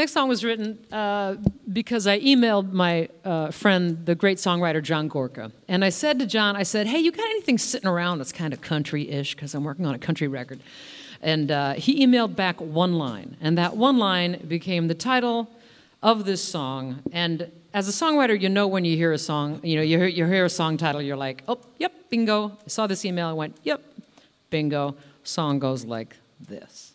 next 0.00 0.12
song 0.12 0.28
was 0.28 0.44
written 0.44 0.78
uh, 0.92 1.36
because 1.72 2.06
I 2.06 2.20
emailed 2.20 2.72
my 2.72 3.08
uh, 3.24 3.50
friend, 3.50 4.04
the 4.06 4.14
great 4.14 4.38
songwriter 4.38 4.82
John 4.82 5.08
Gorka. 5.08 5.50
And 5.68 5.84
I 5.84 5.88
said 5.88 6.18
to 6.20 6.26
John, 6.26 6.56
I 6.56 6.62
said, 6.62 6.86
hey, 6.86 6.98
you 6.98 7.10
got 7.10 7.26
anything 7.26 7.58
sitting 7.58 7.88
around 7.88 8.18
that's 8.18 8.32
kind 8.32 8.52
of 8.52 8.60
country 8.60 9.10
ish? 9.10 9.34
Because 9.34 9.54
I'm 9.54 9.64
working 9.64 9.86
on 9.86 9.94
a 9.94 9.98
country 9.98 10.28
record. 10.28 10.60
And 11.22 11.50
uh, 11.50 11.74
he 11.74 12.06
emailed 12.06 12.36
back 12.36 12.60
one 12.60 12.94
line. 12.94 13.36
And 13.40 13.58
that 13.58 13.76
one 13.76 13.98
line 13.98 14.44
became 14.46 14.88
the 14.88 14.94
title 14.94 15.50
of 16.02 16.24
this 16.24 16.42
song. 16.42 17.02
And 17.12 17.50
as 17.74 17.88
a 17.88 17.92
songwriter, 17.92 18.40
you 18.40 18.48
know 18.48 18.66
when 18.66 18.84
you 18.84 18.96
hear 18.96 19.12
a 19.12 19.18
song, 19.18 19.60
you 19.62 19.76
know, 19.76 19.82
you 19.82 19.98
hear, 19.98 20.06
you 20.06 20.26
hear 20.26 20.44
a 20.44 20.50
song 20.50 20.76
title, 20.76 21.02
you're 21.02 21.16
like, 21.16 21.42
oh, 21.48 21.58
yep, 21.78 21.92
bingo. 22.10 22.48
I 22.64 22.68
saw 22.68 22.86
this 22.86 23.04
email, 23.04 23.28
I 23.28 23.32
went, 23.32 23.56
yep, 23.62 23.82
bingo. 24.50 24.94
Song 25.24 25.58
goes 25.58 25.84
like 25.84 26.16
this. 26.40 26.92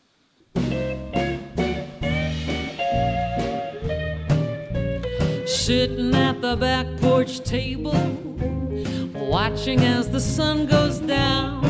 sitting 5.72 6.14
at 6.14 6.42
the 6.42 6.58
back 6.58 6.86
porch 6.98 7.40
table, 7.46 7.96
watching 9.16 9.80
as 9.80 10.10
the 10.10 10.20
sun 10.20 10.66
goes 10.66 11.00
down. 11.00 11.62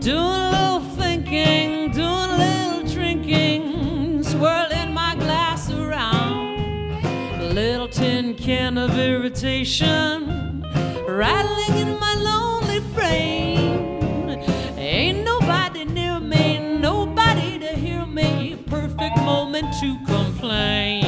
Doing 0.00 0.40
a 0.46 0.50
little 0.56 0.80
thinking, 0.96 1.90
doing 1.90 2.30
a 2.30 2.38
little 2.46 2.82
drinking, 2.94 4.22
swirling 4.22 4.90
my 4.94 5.14
glass 5.16 5.70
around. 5.70 7.04
A 7.42 7.52
little 7.52 7.88
tin 7.88 8.34
can 8.36 8.78
of 8.78 8.98
irritation, 8.98 10.64
rattling 11.06 11.76
in 11.76 12.00
my 12.00 12.14
lonely 12.30 12.80
brain. 12.94 14.34
Ain't 14.78 15.26
nobody 15.26 15.84
near 15.84 16.18
me, 16.20 16.78
nobody 16.78 17.58
to 17.58 17.76
hear 17.84 18.06
me, 18.06 18.56
perfect 18.66 19.18
moment 19.18 19.66
to 19.82 19.88
complain. 20.06 21.01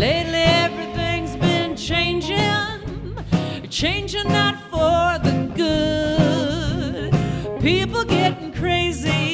Lately 0.00 0.44
everything's 0.64 1.36
been 1.36 1.76
changing, 1.76 2.38
changing 3.68 4.28
not 4.28 4.56
for 4.70 5.18
the 5.22 5.52
good. 5.54 7.12
People 7.60 8.04
getting 8.04 8.50
crazy. 8.54 9.29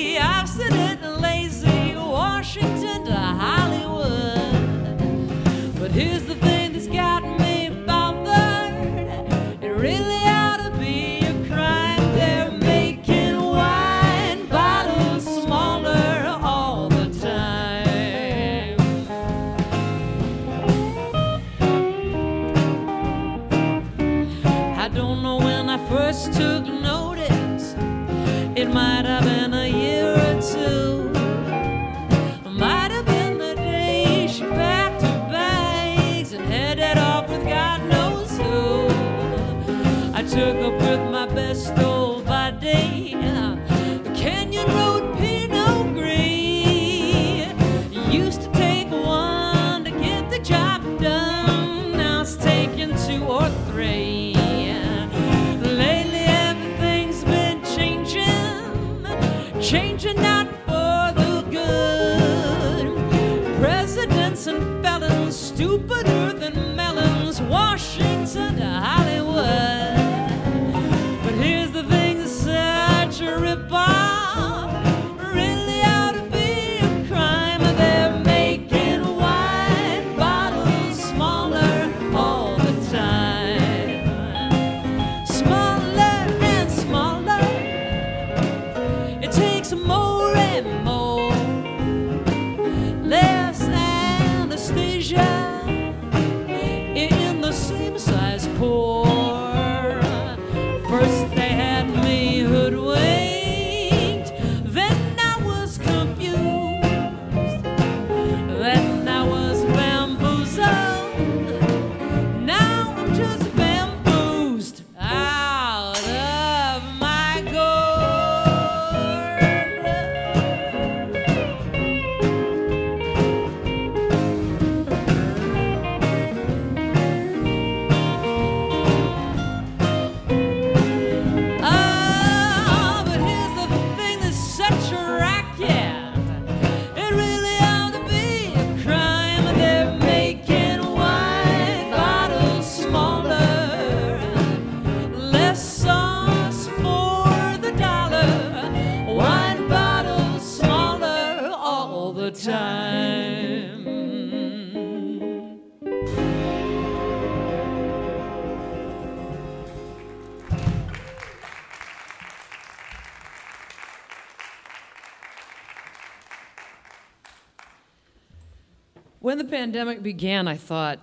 When 169.27 169.39
the 169.39 169.45
pandemic 169.45 170.05
began, 170.05 170.47
I 170.47 170.57
thought, 170.57 171.01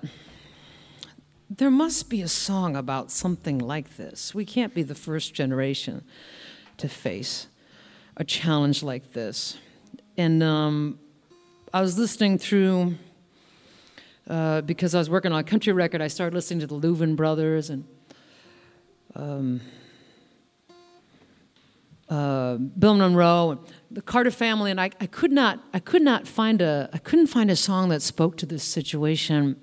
there 1.49 1.69
must 1.69 2.09
be 2.09 2.21
a 2.21 2.29
song 2.29 2.77
about 2.77 3.11
something 3.11 3.59
like 3.59 3.97
this. 3.97 4.33
We 4.33 4.45
can't 4.45 4.73
be 4.73 4.81
the 4.81 4.95
first 4.95 5.33
generation 5.33 6.05
to 6.77 6.87
face 6.87 7.47
a 8.15 8.23
challenge 8.23 8.81
like 8.81 9.11
this. 9.11 9.57
And 10.17 10.41
um, 10.41 10.99
I 11.73 11.81
was 11.81 11.99
listening 11.99 12.37
through, 12.37 12.95
uh, 14.29 14.61
because 14.61 14.95
I 14.95 14.99
was 14.99 15.09
working 15.09 15.33
on 15.33 15.39
a 15.39 15.43
country 15.43 15.73
record, 15.73 16.01
I 16.01 16.07
started 16.07 16.33
listening 16.33 16.61
to 16.61 16.67
the 16.67 16.79
Louvin 16.79 17.17
Brothers 17.17 17.69
and 17.69 17.83
um, 19.17 19.59
uh, 22.13 22.57
Bill 22.57 22.93
Monroe, 22.93 23.59
the 23.89 24.01
Carter 24.01 24.29
family, 24.29 24.69
and 24.69 24.79
I, 24.79 24.91
I 25.01 25.07
could 25.07 25.31
not, 25.31 25.59
I 25.73 25.79
could 25.79 26.03
not 26.03 26.27
find 26.27 26.61
a, 26.61 26.89
I 26.93 26.99
couldn't 26.99 27.27
find 27.27 27.49
a 27.49 27.55
song 27.55 27.89
that 27.89 28.01
spoke 28.03 28.37
to 28.37 28.45
this 28.45 28.63
situation. 28.63 29.59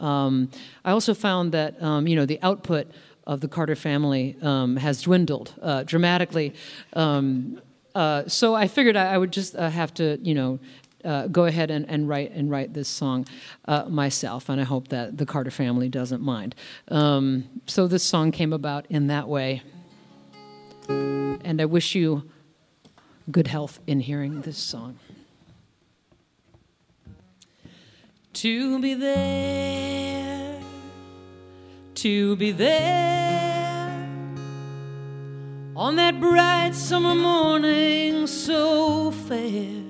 Um, 0.00 0.50
I 0.84 0.90
also 0.90 1.14
found 1.14 1.52
that 1.52 1.80
um, 1.80 2.08
you 2.08 2.16
know 2.16 2.26
the 2.26 2.40
output 2.42 2.90
of 3.28 3.40
the 3.40 3.48
Carter 3.48 3.76
family 3.76 4.36
um, 4.42 4.76
has 4.76 5.02
dwindled 5.02 5.54
uh, 5.62 5.84
dramatically. 5.84 6.52
Um, 6.94 7.60
uh, 7.94 8.24
so 8.26 8.56
I 8.56 8.66
figured 8.66 8.96
I, 8.96 9.14
I 9.14 9.18
would 9.18 9.32
just 9.32 9.54
uh, 9.54 9.70
have 9.70 9.94
to 9.94 10.18
you 10.20 10.34
know 10.34 10.58
uh, 11.04 11.28
go 11.28 11.44
ahead 11.44 11.70
and, 11.70 11.88
and 11.88 12.08
write 12.08 12.32
and 12.32 12.50
write 12.50 12.74
this 12.74 12.88
song 12.88 13.24
uh, 13.68 13.84
myself, 13.84 14.48
and 14.48 14.60
I 14.60 14.64
hope 14.64 14.88
that 14.88 15.16
the 15.16 15.26
Carter 15.26 15.52
family 15.52 15.88
doesn't 15.88 16.22
mind. 16.22 16.56
Um, 16.88 17.44
so 17.66 17.86
this 17.86 18.02
song 18.02 18.32
came 18.32 18.52
about 18.52 18.86
in 18.90 19.06
that 19.06 19.28
way, 19.28 19.62
and 21.42 21.60
I 21.60 21.64
wish 21.64 21.94
you 21.94 22.24
good 23.30 23.46
health 23.46 23.80
in 23.86 24.00
hearing 24.00 24.42
this 24.42 24.58
song. 24.58 24.98
To 28.34 28.78
be 28.80 28.94
there, 28.94 30.60
to 31.94 32.36
be 32.36 32.50
there 32.50 33.54
on 35.76 35.96
that 35.96 36.20
bright 36.20 36.74
summer 36.74 37.14
morning 37.14 38.26
so 38.26 39.10
fair. 39.10 39.82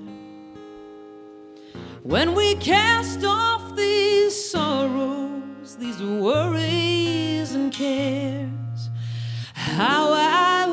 When 2.03 2.35
we 2.35 2.55
cast 2.55 3.23
off 3.23 3.75
these 3.75 4.51
sorrows, 4.51 5.75
these 5.77 6.01
worries 6.01 7.53
and 7.53 7.73
cares, 7.73 8.89
how 9.53 10.13
I 10.13 10.64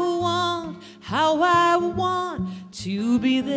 how 1.12 1.42
I 1.42 1.76
want 1.76 2.72
to 2.72 3.18
be 3.18 3.42
there. 3.42 3.52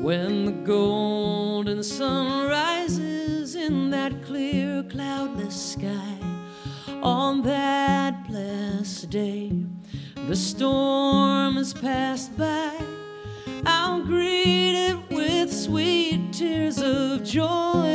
When 0.00 0.46
the 0.46 0.52
golden 0.64 1.82
sun 1.82 2.48
rises 2.48 3.56
in 3.56 3.90
that 3.90 4.24
clear, 4.24 4.82
cloudless 4.84 5.72
sky 5.72 6.16
on 7.02 7.42
that 7.42 8.26
blessed 8.26 9.10
day, 9.10 9.52
the 10.28 10.36
storm 10.36 11.56
has 11.56 11.74
passed 11.74 12.34
by. 12.38 12.74
I'll 13.66 14.02
greet 14.02 14.88
it 14.88 14.96
with 15.10 15.52
sweet 15.52 16.32
tears 16.32 16.80
of 16.80 17.22
joy 17.22 17.92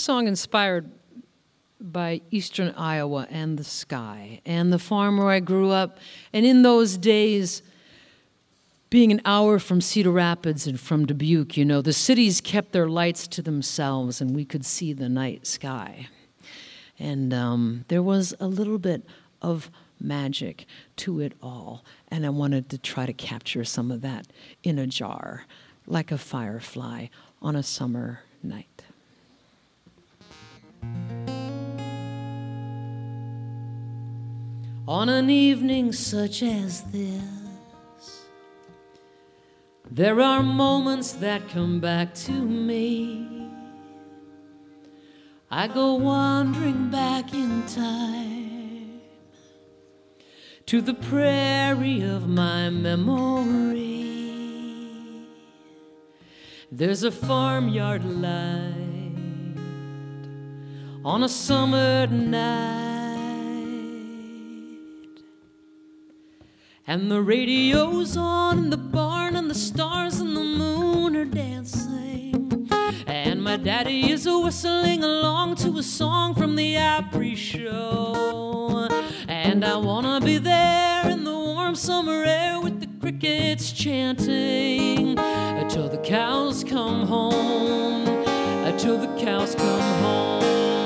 This 0.00 0.06
song 0.06 0.28
inspired 0.28 0.90
by 1.78 2.22
eastern 2.30 2.70
Iowa 2.74 3.26
and 3.28 3.58
the 3.58 3.64
sky 3.64 4.40
and 4.46 4.72
the 4.72 4.78
farm 4.78 5.18
where 5.18 5.28
I 5.28 5.40
grew 5.40 5.68
up. 5.72 5.98
And 6.32 6.46
in 6.46 6.62
those 6.62 6.96
days, 6.96 7.62
being 8.88 9.12
an 9.12 9.20
hour 9.26 9.58
from 9.58 9.82
Cedar 9.82 10.10
Rapids 10.10 10.66
and 10.66 10.80
from 10.80 11.04
Dubuque, 11.04 11.58
you 11.58 11.66
know, 11.66 11.82
the 11.82 11.92
cities 11.92 12.40
kept 12.40 12.72
their 12.72 12.88
lights 12.88 13.28
to 13.28 13.42
themselves 13.42 14.22
and 14.22 14.34
we 14.34 14.46
could 14.46 14.64
see 14.64 14.94
the 14.94 15.10
night 15.10 15.46
sky. 15.46 16.08
And 16.98 17.34
um, 17.34 17.84
there 17.88 18.02
was 18.02 18.32
a 18.40 18.46
little 18.46 18.78
bit 18.78 19.04
of 19.42 19.70
magic 20.00 20.64
to 20.96 21.20
it 21.20 21.34
all. 21.42 21.84
And 22.08 22.24
I 22.24 22.30
wanted 22.30 22.70
to 22.70 22.78
try 22.78 23.04
to 23.04 23.12
capture 23.12 23.66
some 23.66 23.90
of 23.90 24.00
that 24.00 24.28
in 24.62 24.78
a 24.78 24.86
jar, 24.86 25.44
like 25.86 26.10
a 26.10 26.16
firefly 26.16 27.08
on 27.42 27.54
a 27.54 27.62
summer 27.62 28.20
night. 28.42 28.82
On 34.90 35.08
an 35.08 35.30
evening 35.30 35.92
such 35.92 36.42
as 36.42 36.82
this. 36.90 38.26
There 39.88 40.20
are 40.20 40.42
moments 40.42 41.12
that 41.12 41.48
come 41.48 41.78
back 41.78 42.12
to 42.26 42.32
me. 42.32 43.48
I 45.48 45.68
go 45.68 45.94
wandering 45.94 46.90
back 46.90 47.32
in 47.34 47.62
time 47.66 49.00
to 50.66 50.80
the 50.80 50.94
prairie 50.94 52.02
of 52.02 52.28
my 52.28 52.68
memory. 52.70 53.80
There's 56.72 57.04
a 57.04 57.12
farmyard 57.12 58.04
light 58.04 58.79
on 61.04 61.22
a 61.22 61.28
summer 61.28 62.06
night. 62.06 63.16
And 66.86 67.10
the 67.10 67.22
radio's 67.22 68.16
on 68.16 68.58
in 68.58 68.70
the 68.70 68.76
barn, 68.76 69.36
and 69.36 69.48
the 69.48 69.54
stars 69.54 70.20
and 70.20 70.36
the 70.36 70.44
moon 70.44 71.16
are 71.16 71.24
dancing. 71.24 72.68
And 73.06 73.42
my 73.42 73.56
daddy 73.56 74.10
is 74.10 74.26
whistling 74.26 75.02
along 75.04 75.56
to 75.56 75.78
a 75.78 75.82
song 75.82 76.34
from 76.34 76.56
the 76.56 76.76
Opry 76.76 77.34
show. 77.34 78.88
And 79.28 79.64
I 79.64 79.76
wanna 79.76 80.20
be 80.20 80.38
there 80.38 81.08
in 81.08 81.24
the 81.24 81.32
warm 81.32 81.76
summer 81.76 82.24
air 82.24 82.60
with 82.60 82.80
the 82.80 82.88
crickets 83.00 83.72
chanting 83.72 85.18
until 85.18 85.88
the 85.88 85.98
cows 85.98 86.62
come 86.62 87.06
home. 87.06 88.06
Until 88.66 88.98
the 88.98 89.08
cows 89.18 89.54
come 89.54 89.80
home. 90.02 90.79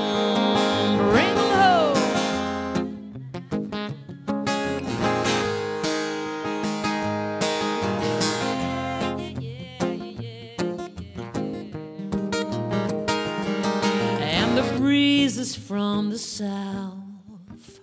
From 15.53 16.09
the 16.09 16.17
south, 16.17 17.81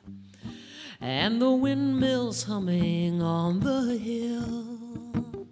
and 0.99 1.39
the 1.39 1.51
windmills 1.51 2.43
humming 2.43 3.21
on 3.21 3.59
the 3.59 3.97
hill, 3.97 5.47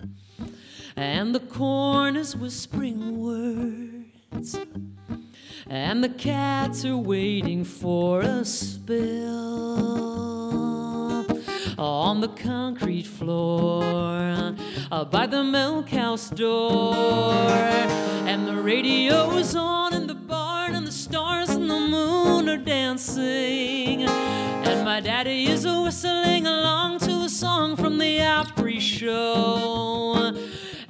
and 0.96 1.36
the 1.36 1.40
corn 1.42 2.16
is 2.16 2.36
whispering 2.36 3.20
words, 3.20 4.58
and 5.68 6.04
the 6.04 6.10
cats 6.10 6.84
are 6.84 6.98
waiting 6.98 7.64
for 7.64 8.22
a 8.22 8.44
spill 8.44 9.90
on 11.80 12.20
the 12.20 12.28
concrete 12.28 13.08
floor 13.08 14.54
uh, 14.92 15.06
by 15.06 15.26
the 15.26 15.42
milk 15.42 15.90
house 15.90 16.30
door. 16.30 16.94
And 18.28 18.46
the 18.46 18.56
radio's 18.56 19.56
on 19.56 19.94
in 19.94 20.06
the 20.06 20.14
barn, 20.14 20.76
and 20.76 20.86
the 20.86 20.92
stars 20.92 21.50
and 21.50 21.70
the 21.70 21.80
moon 21.80 22.50
are 22.50 22.58
dancing. 22.58 24.04
And 24.04 24.84
my 24.84 25.00
daddy 25.00 25.48
is 25.48 25.66
whistling 25.66 26.46
along 26.46 27.00
to 27.00 27.12
a 27.24 27.30
song 27.30 27.78
from 27.78 27.98
the 27.98 28.24
Opry 28.24 28.80
show. 28.80 30.34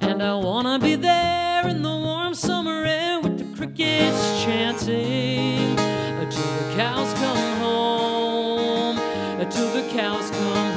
And 0.00 0.22
I 0.22 0.34
wanna 0.34 0.78
be 0.80 0.96
there 0.96 1.68
in 1.68 1.82
the 1.82 1.96
warm 1.96 2.34
summer 2.34 2.84
air 2.84 3.20
with 3.20 3.38
the 3.38 3.56
crickets 3.56 4.42
chanting 4.42 5.78
until 6.18 6.42
the 6.42 6.74
cows 6.74 7.14
come 7.14 7.58
home. 7.60 8.98
Until 9.40 9.72
the 9.72 9.88
cows 9.88 10.30
come 10.30 10.69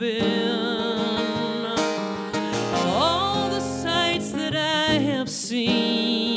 been, 0.00 1.66
all 2.74 3.50
the 3.50 3.60
sights 3.60 4.30
that 4.32 4.56
I 4.56 4.94
have 4.94 5.28
seen. 5.28 6.34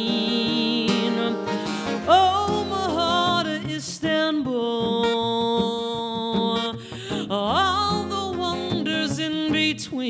Omaha 2.05 3.43
to 3.43 3.61
Istanbul, 3.74 4.53
all 7.32 8.03
the 8.03 8.38
wonders 8.38 9.18
in 9.20 9.53
between. 9.53 10.03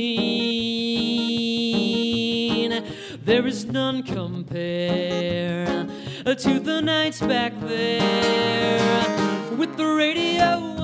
There 3.24 3.46
is 3.46 3.66
none 3.66 4.02
compare 4.02 5.86
to 6.26 6.60
the 6.60 6.82
nights 6.82 7.20
back 7.22 7.54
there 7.60 9.06
with 9.56 9.78
the 9.78 9.86
radio 9.86 10.83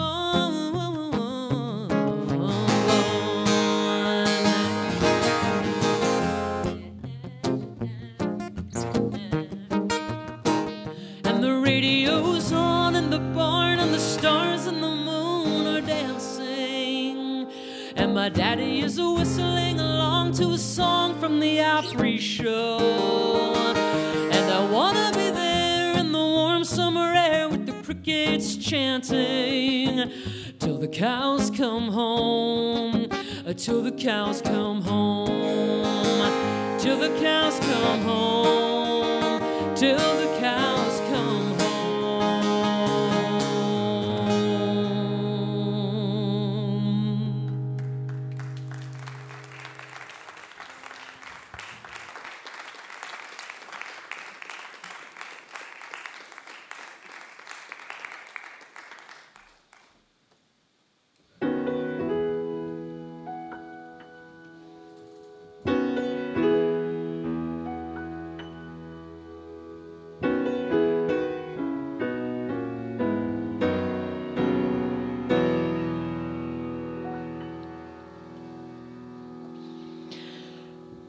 the 13.09 13.19
barn, 13.33 13.79
and 13.79 13.93
the 13.93 13.99
stars 13.99 14.67
and 14.67 14.83
the 14.83 14.95
moon 14.95 15.65
are 15.65 15.81
dancing. 15.81 17.47
And 17.95 18.13
my 18.13 18.29
daddy 18.29 18.81
is 18.81 18.99
whistling 19.01 19.79
along 19.79 20.33
to 20.33 20.51
a 20.51 20.57
song 20.57 21.19
from 21.19 21.39
the 21.39 21.61
Opry 21.61 22.17
show. 22.17 22.77
And 24.31 24.51
I 24.51 24.71
wanna 24.71 25.11
be 25.13 25.31
there 25.31 25.97
in 25.97 26.11
the 26.11 26.19
warm 26.19 26.63
summer 26.63 27.13
air 27.15 27.49
with 27.49 27.65
the 27.65 27.73
crickets 27.83 28.55
chanting 28.55 30.11
till 30.59 30.77
the 30.77 30.87
cows 30.87 31.49
come 31.49 31.89
home, 31.89 33.07
uh, 33.45 33.53
till 33.53 33.81
the 33.81 33.91
cows 33.91 34.41
come 34.41 34.81
home, 34.81 35.29
till 36.79 36.99
the 36.99 37.09
cows 37.19 37.59
come 37.59 38.01
home, 38.01 39.41
till 39.75 39.97
the 39.97 40.38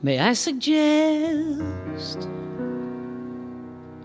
May 0.03 0.19
I 0.19 0.33
suggest? 0.33 2.27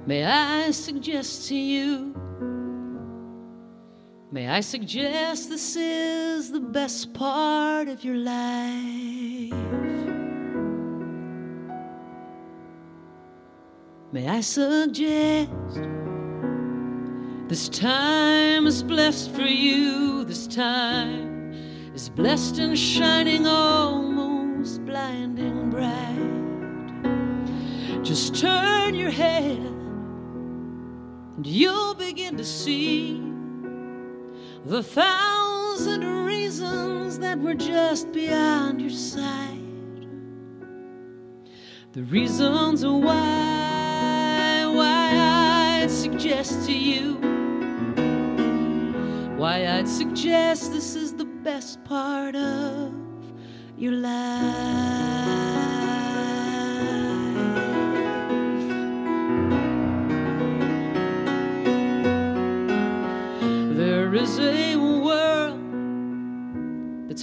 May 0.06 0.26
I 0.26 0.72
suggest 0.72 1.48
to 1.48 1.56
you? 1.56 2.14
May 4.30 4.50
I 4.50 4.60
suggest 4.60 5.50
this 5.50 5.78
is 5.78 6.52
the 6.52 6.60
best 6.60 7.14
part 7.14 7.88
of 7.88 8.04
your 8.04 8.18
life? 8.18 9.54
May 14.12 14.28
I 14.28 14.42
suggest 14.42 15.50
this 17.48 17.70
time 17.70 18.68
is 18.68 18.84
blessed 18.84 19.32
for 19.32 19.44
you? 19.44 20.26
This 20.26 20.46
time 20.46 21.54
is 21.94 22.10
blessed 22.10 22.60
and 22.60 22.78
shining 22.78 23.44
blinding 23.44 24.05
bright. 25.76 26.16
Just 28.04 28.40
turn 28.40 28.96
your 28.96 29.10
head 29.10 29.58
and 31.36 31.46
you'll 31.46 31.96
begin 31.96 32.38
to 32.38 32.46
see 32.46 33.22
the 34.64 34.82
thousand 34.82 36.06
reasons 36.26 37.20
that 37.20 37.38
were 37.40 37.56
just 37.56 38.12
beyond 38.14 38.80
your 38.82 38.90
sight. 38.90 39.52
The 41.92 42.04
reasons 42.04 42.86
why, 42.86 44.72
why 44.74 45.82
I'd 45.82 45.92
suggest 45.92 46.66
to 46.68 46.74
you, 46.74 47.16
why 49.36 49.68
I'd 49.68 49.88
suggest 49.88 50.72
this 50.72 50.96
is 50.96 51.14
the 51.14 51.26
best 51.26 51.84
part 51.84 52.36
of 52.36 52.94
your 53.78 53.94
life. 53.94 55.25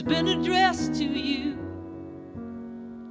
Been 0.04 0.28
addressed 0.28 0.94
to 0.94 1.04
you, 1.04 1.58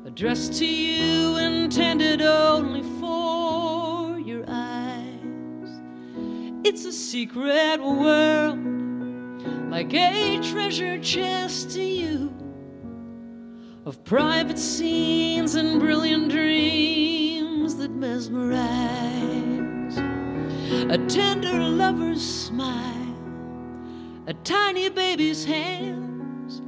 addressed 0.06 0.54
to 0.54 0.66
you, 0.66 1.38
intended 1.38 2.22
only 2.22 2.84
for 3.00 4.20
your 4.20 4.44
eyes. 4.48 5.70
It's 6.64 6.86
a 6.86 6.92
secret 6.92 7.82
world, 7.82 8.60
like 9.70 9.94
a 9.94 10.40
treasure 10.42 11.00
chest 11.00 11.72
to 11.72 11.84
you, 11.84 12.34
of 13.86 14.04
private 14.04 14.60
scenes 14.60 15.56
and 15.56 15.80
brilliant 15.80 16.30
dreams 16.30 17.76
that 17.76 17.92
mesmerize. 17.92 19.98
A 20.90 20.98
tender 21.08 21.60
lover's 21.60 22.22
smile, 22.22 23.16
a 24.28 24.34
tiny 24.44 24.90
baby's 24.90 25.44
hands, 26.60 26.62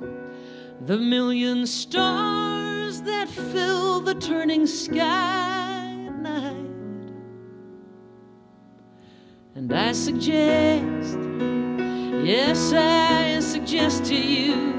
the 0.85 0.97
million 0.97 1.65
stars 1.65 3.01
that 3.01 3.29
fill 3.29 3.99
the 3.99 4.15
turning 4.15 4.67
sky 4.67 6.05
at 6.07 6.19
night. 6.19 7.11
And 9.55 9.71
I 9.71 9.91
suggest, 9.91 11.17
yes, 12.23 12.73
I 12.73 13.39
suggest 13.39 14.05
to 14.05 14.15
you, 14.15 14.73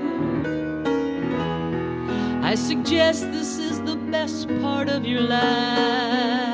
I 2.43 2.55
suggest 2.55 3.33
this 3.33 3.59
is 3.59 3.81
the 3.83 3.97
best 3.97 4.49
part 4.61 4.89
of 4.89 5.05
your 5.05 5.23
life. 5.23 6.54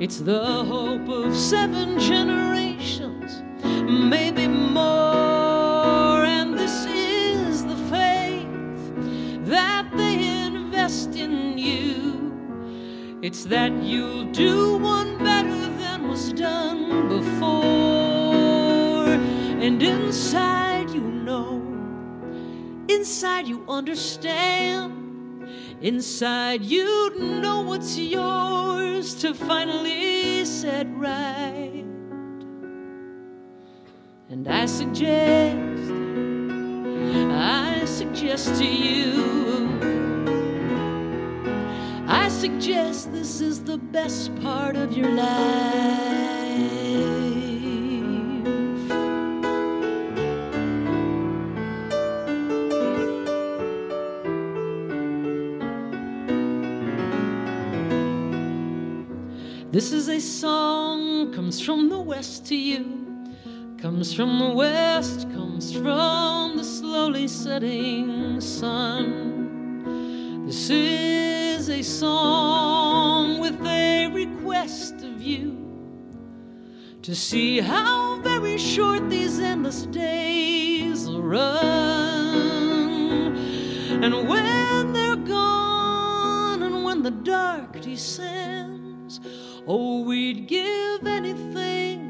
It's 0.00 0.20
the 0.20 0.64
hope 0.64 1.08
of 1.08 1.34
seven 1.34 1.98
generations, 1.98 3.42
maybe 3.64 4.46
more. 4.46 6.24
And 6.24 6.56
this 6.56 6.86
is 6.86 7.64
the 7.64 7.74
faith 7.90 8.46
that 9.46 9.90
they 9.96 10.44
invest 10.46 11.16
in 11.16 11.58
you. 11.58 13.18
It's 13.22 13.42
that 13.46 13.72
you'll 13.82 14.30
do 14.30 14.76
one 14.76 15.18
better 15.18 15.66
than 15.78 16.06
was 16.06 16.32
done 16.32 17.08
before. 17.08 19.08
And 19.08 19.82
inside, 19.82 20.90
you 20.90 21.00
know. 21.00 21.60
Inside, 22.88 23.48
you 23.48 23.64
understand. 23.68 24.97
Inside, 25.80 26.62
you 26.62 27.14
know 27.16 27.60
what's 27.60 27.96
yours 27.96 29.14
to 29.22 29.32
finally 29.32 30.44
set 30.44 30.88
right. 30.90 31.84
And 34.28 34.48
I 34.48 34.66
suggest, 34.66 35.92
I 37.30 37.84
suggest 37.84 38.56
to 38.56 38.66
you, 38.66 39.68
I 42.08 42.28
suggest 42.28 43.12
this 43.12 43.40
is 43.40 43.62
the 43.62 43.78
best 43.78 44.34
part 44.42 44.74
of 44.74 44.96
your 44.96 45.10
life. 45.10 47.17
This 59.70 59.92
is 59.92 60.08
a 60.08 60.18
song 60.18 61.30
comes 61.34 61.60
from 61.60 61.90
the 61.90 62.00
west 62.00 62.46
to 62.46 62.56
you. 62.56 63.04
Comes 63.76 64.14
from 64.14 64.38
the 64.38 64.48
west, 64.48 65.30
comes 65.34 65.74
from 65.74 66.56
the 66.56 66.64
slowly 66.64 67.28
setting 67.28 68.40
sun. 68.40 69.84
This 70.46 70.70
is 70.70 71.68
a 71.68 71.82
song 71.82 73.40
with 73.40 73.60
a 73.66 74.06
request 74.06 75.02
of 75.02 75.20
you 75.20 75.58
to 77.02 77.14
see 77.14 77.60
how 77.60 78.22
very 78.22 78.56
short 78.56 79.10
these 79.10 79.38
endless 79.38 79.82
days 79.82 81.06
will 81.06 81.20
run. 81.20 81.76
And 84.02 84.26
when 84.26 84.94
they're 84.94 85.14
gone, 85.14 86.62
and 86.62 86.84
when 86.84 87.02
the 87.02 87.10
dark 87.10 87.82
descends 87.82 89.20
Oh, 89.70 90.00
we'd 90.00 90.46
give 90.46 91.06
anything 91.06 92.08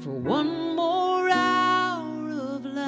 for 0.00 0.10
one 0.10 0.76
more 0.76 1.28
hour 1.28 2.30
of 2.30 2.64
light. 2.64 2.84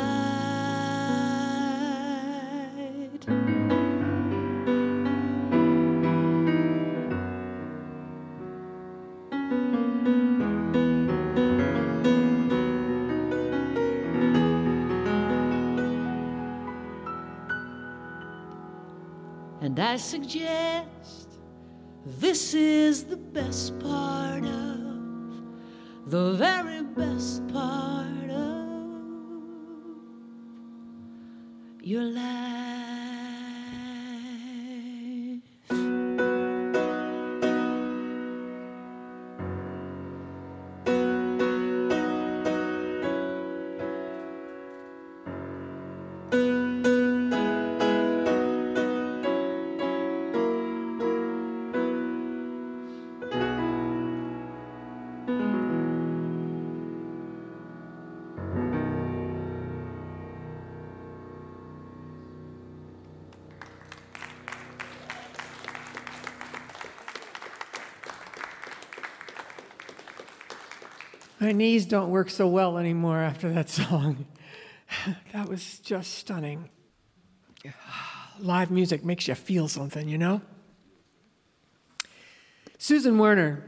And 19.60 19.80
I 19.80 19.96
suggest 19.96 20.95
this 22.06 22.54
is 22.54 23.02
the 23.02 23.16
best 23.16 23.76
part 23.80 24.44
of 24.44 25.42
the 26.06 26.34
very 26.34 26.84
best 26.84 27.44
part 27.48 28.30
of 28.30 28.94
your 31.82 32.04
life. 32.04 32.95
My 71.46 71.52
knees 71.52 71.86
don't 71.86 72.10
work 72.10 72.28
so 72.28 72.48
well 72.48 72.76
anymore 72.76 73.18
after 73.18 73.52
that 73.52 73.70
song. 73.70 74.26
That 75.32 75.48
was 75.48 75.78
just 75.78 76.14
stunning. 76.14 76.70
Live 78.40 78.72
music 78.72 79.04
makes 79.04 79.28
you 79.28 79.36
feel 79.36 79.68
something, 79.68 80.08
you 80.08 80.18
know? 80.18 80.40
Susan 82.78 83.16
Werner. 83.18 83.62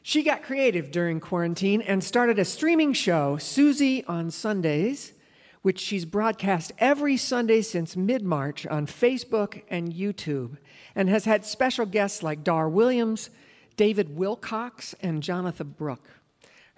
She 0.00 0.22
got 0.22 0.42
creative 0.42 0.90
during 0.90 1.20
quarantine 1.20 1.82
and 1.82 2.02
started 2.02 2.38
a 2.38 2.44
streaming 2.46 2.94
show, 2.94 3.36
Susie 3.36 4.02
on 4.06 4.30
Sundays, 4.30 5.12
which 5.60 5.78
she's 5.78 6.06
broadcast 6.06 6.72
every 6.78 7.18
Sunday 7.18 7.60
since 7.60 7.98
mid 7.98 8.22
March 8.22 8.66
on 8.66 8.86
Facebook 8.86 9.60
and 9.68 9.92
YouTube, 9.92 10.56
and 10.94 11.10
has 11.10 11.26
had 11.26 11.44
special 11.44 11.84
guests 11.84 12.22
like 12.22 12.42
Dar 12.42 12.66
Williams, 12.66 13.28
David 13.76 14.16
Wilcox, 14.16 14.94
and 15.02 15.22
Jonatha 15.22 15.64
Brooke. 15.64 16.21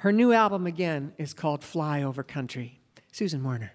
Her 0.04 0.12
new 0.12 0.34
album, 0.34 0.66
again, 0.66 1.14
is 1.16 1.32
called 1.32 1.64
Fly 1.64 2.02
Over 2.02 2.22
Country. 2.22 2.78
Susan 3.10 3.42
Werner. 3.42 3.72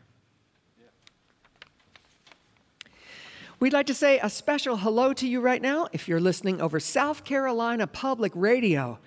We'd 3.60 3.74
like 3.74 3.88
to 3.88 3.96
say 3.96 4.20
a 4.20 4.30
special 4.30 4.78
hello 4.78 5.12
to 5.14 5.28
you 5.28 5.42
right 5.42 5.60
now 5.60 5.88
if 5.92 6.08
you're 6.08 6.20
listening 6.20 6.62
over 6.62 6.80
South 6.80 7.24
Carolina 7.24 7.88
Public 7.88 8.32
Radio. 8.36 9.00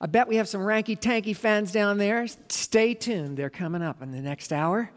I 0.00 0.06
bet 0.06 0.26
we 0.26 0.36
have 0.36 0.48
some 0.48 0.62
Ranky 0.62 0.98
Tanky 0.98 1.36
fans 1.36 1.70
down 1.70 1.98
there. 1.98 2.26
Stay 2.48 2.94
tuned, 2.94 3.36
they're 3.36 3.50
coming 3.50 3.82
up 3.82 4.00
in 4.00 4.10
the 4.10 4.22
next 4.22 4.50
hour. 4.50 4.90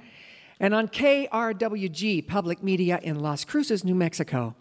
And 0.61 0.73
on 0.73 0.87
KRWG 0.87 2.25
Public 2.29 2.63
Media 2.63 2.97
in 3.03 3.19
Las 3.19 3.43
Cruces, 3.43 3.83
New 3.83 3.95
Mexico. 3.95 4.55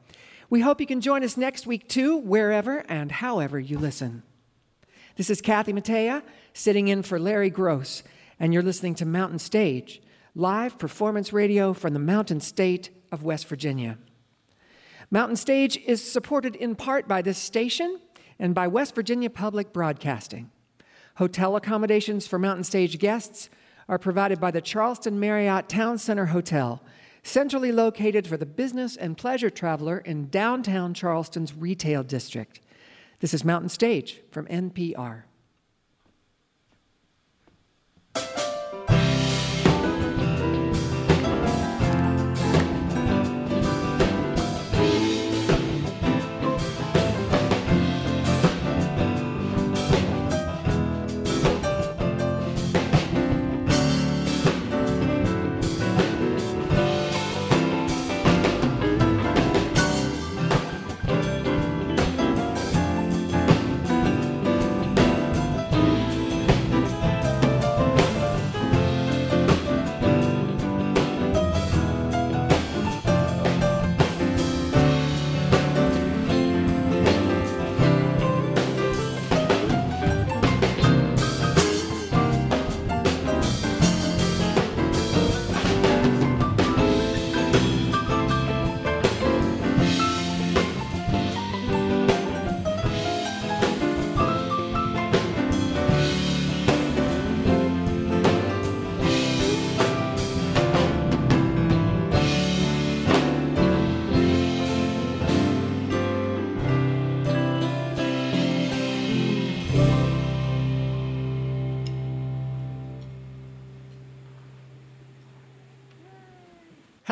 We 0.50 0.58
hope 0.58 0.80
you 0.80 0.88
can 0.88 1.00
join 1.00 1.22
us 1.22 1.36
next 1.36 1.68
week 1.68 1.88
too, 1.88 2.16
wherever 2.16 2.78
and 2.88 3.12
however 3.12 3.60
you 3.60 3.78
listen. 3.78 4.24
This 5.16 5.28
is 5.28 5.42
Kathy 5.42 5.74
Mattea 5.74 6.22
sitting 6.54 6.88
in 6.88 7.02
for 7.02 7.18
Larry 7.18 7.50
Groce, 7.50 8.02
and 8.40 8.54
you're 8.54 8.62
listening 8.62 8.94
to 8.94 9.04
Mountain 9.04 9.40
Stage, 9.40 10.00
live 10.34 10.78
performance 10.78 11.34
radio 11.34 11.74
from 11.74 11.92
the 11.92 11.98
Mountain 11.98 12.40
State 12.40 12.88
of 13.10 13.22
West 13.22 13.46
Virginia. 13.46 13.98
Mountain 15.10 15.36
Stage 15.36 15.76
is 15.84 16.02
supported 16.02 16.56
in 16.56 16.74
part 16.74 17.06
by 17.06 17.20
this 17.20 17.36
station 17.36 18.00
and 18.38 18.54
by 18.54 18.66
West 18.66 18.94
Virginia 18.94 19.28
Public 19.28 19.70
Broadcasting. 19.74 20.50
Hotel 21.16 21.56
accommodations 21.56 22.26
for 22.26 22.38
Mountain 22.38 22.64
Stage 22.64 22.98
guests 22.98 23.50
are 23.90 23.98
provided 23.98 24.40
by 24.40 24.50
the 24.50 24.62
Charleston 24.62 25.20
Marriott 25.20 25.68
Town 25.68 25.98
Center 25.98 26.24
Hotel, 26.24 26.82
centrally 27.22 27.70
located 27.70 28.26
for 28.26 28.38
the 28.38 28.46
business 28.46 28.96
and 28.96 29.18
pleasure 29.18 29.50
traveler 29.50 29.98
in 29.98 30.30
downtown 30.30 30.94
Charleston's 30.94 31.54
retail 31.54 32.02
district. 32.02 32.60
This 33.22 33.34
is 33.34 33.44
Mountain 33.44 33.68
Stage 33.68 34.20
from 34.32 34.46
NPR. 34.46 35.22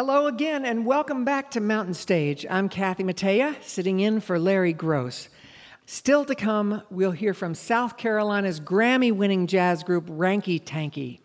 Hello 0.02 0.28
again, 0.28 0.64
and 0.64 0.86
welcome 0.86 1.26
back 1.26 1.50
to 1.50 1.60
Mountain 1.60 1.92
Stage. 1.92 2.46
I'm 2.48 2.70
Kathy 2.70 3.04
Mattea, 3.04 3.62
sitting 3.62 4.00
in 4.00 4.20
for 4.20 4.38
Larry 4.38 4.72
Groce. 4.72 5.28
Still 5.84 6.24
to 6.24 6.34
come, 6.34 6.82
we'll 6.88 7.10
hear 7.10 7.34
from 7.34 7.54
South 7.54 7.98
Carolina's 7.98 8.60
Grammy 8.60 9.12
winning 9.12 9.46
jazz 9.46 9.82
group 9.82 10.06
Ranky 10.06 10.58
Tanky. 10.58 11.20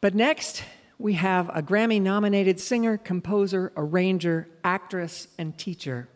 But 0.00 0.16
next, 0.16 0.64
we 0.98 1.12
have 1.12 1.48
a 1.50 1.62
Grammy 1.62 2.02
nominated 2.02 2.58
singer, 2.58 2.98
composer, 2.98 3.72
arranger, 3.76 4.48
actress, 4.64 5.28
and 5.38 5.56
teacher. 5.56 6.08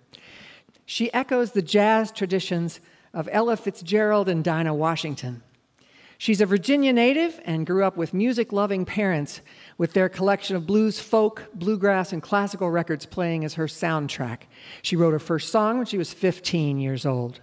She 0.84 1.14
echoes 1.14 1.52
the 1.52 1.62
jazz 1.62 2.10
traditions 2.10 2.80
of 3.14 3.28
Ella 3.30 3.56
Fitzgerald 3.56 4.28
and 4.28 4.42
Dinah 4.42 4.74
Washington. 4.74 5.44
She's 6.20 6.40
a 6.40 6.46
Virginia 6.46 6.92
native 6.92 7.40
and 7.44 7.64
grew 7.64 7.84
up 7.84 7.96
with 7.96 8.12
music 8.12 8.52
loving 8.52 8.84
parents 8.84 9.40
with 9.78 9.92
their 9.92 10.08
collection 10.08 10.56
of 10.56 10.66
blues, 10.66 10.98
folk, 10.98 11.46
bluegrass, 11.54 12.12
and 12.12 12.20
classical 12.20 12.68
records 12.70 13.06
playing 13.06 13.44
as 13.44 13.54
her 13.54 13.66
soundtrack. 13.66 14.42
She 14.82 14.96
wrote 14.96 15.12
her 15.12 15.20
first 15.20 15.52
song 15.52 15.76
when 15.76 15.86
she 15.86 15.96
was 15.96 16.12
15 16.12 16.80
years 16.80 17.06
old. 17.06 17.40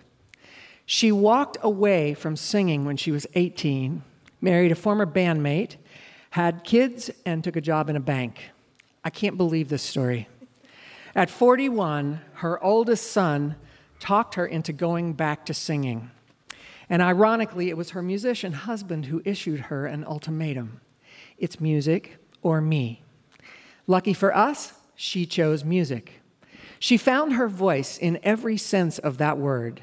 She 0.86 1.14
walked 1.14 1.58
away 1.62 2.14
from 2.16 2.36
singing 2.36 2.84
when 2.84 2.98
she 2.98 3.12
was 3.12 3.26
18, 3.34 4.04
married 4.42 4.74
a 4.74 4.76
former 4.76 5.06
bandmate, 5.06 5.78
had 6.32 6.66
kids, 6.66 7.10
and 7.26 7.42
took 7.44 7.56
a 7.56 7.62
job 7.62 7.90
in 7.90 7.96
a 7.96 8.02
bank. 8.02 8.52
I 9.06 9.10
can't 9.10 9.38
believe 9.38 9.70
this 9.70 9.84
story. 9.84 10.28
At 11.16 11.30
41, 11.30 12.20
her 12.34 12.62
oldest 12.62 13.10
son 13.12 13.56
talked 14.02 14.36
her 14.36 14.46
into 14.46 14.74
going 14.74 15.14
back 15.14 15.46
to 15.46 15.54
singing. 15.54 16.12
And 16.90 17.02
ironically, 17.02 17.70
it 17.70 17.78
was 17.78 17.92
her 17.92 18.02
musician 18.02 18.54
husband 18.54 19.06
who 19.06 19.22
issued 19.26 19.62
her 19.62 19.86
an 19.86 20.04
ultimatum 20.06 20.82
it's 21.38 21.60
music 21.60 22.18
or 22.42 22.62
me. 22.62 23.04
Lucky 23.88 24.14
for 24.14 24.36
us, 24.36 24.74
she 24.96 25.26
chose 25.26 25.64
music. 25.64 26.22
She 26.80 26.98
found 26.98 27.34
her 27.34 27.48
voice 27.48 27.98
in 27.98 28.20
every 28.24 28.58
sense 28.58 29.00
of 29.00 29.18
that 29.18 29.38
word, 29.38 29.82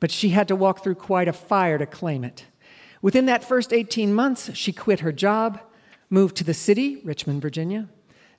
but 0.00 0.10
she 0.10 0.30
had 0.30 0.48
to 0.48 0.56
walk 0.56 0.82
through 0.82 0.96
quite 0.96 1.28
a 1.28 1.32
fire 1.32 1.78
to 1.78 1.86
claim 1.86 2.24
it. 2.24 2.46
Within 3.00 3.26
that 3.26 3.44
first 3.44 3.72
18 3.72 4.12
months, 4.14 4.54
she 4.54 4.72
quit 4.72 5.00
her 5.00 5.12
job, 5.12 5.60
moved 6.10 6.36
to 6.36 6.44
the 6.44 6.54
city, 6.54 7.00
Richmond, 7.04 7.42
Virginia, 7.42 7.88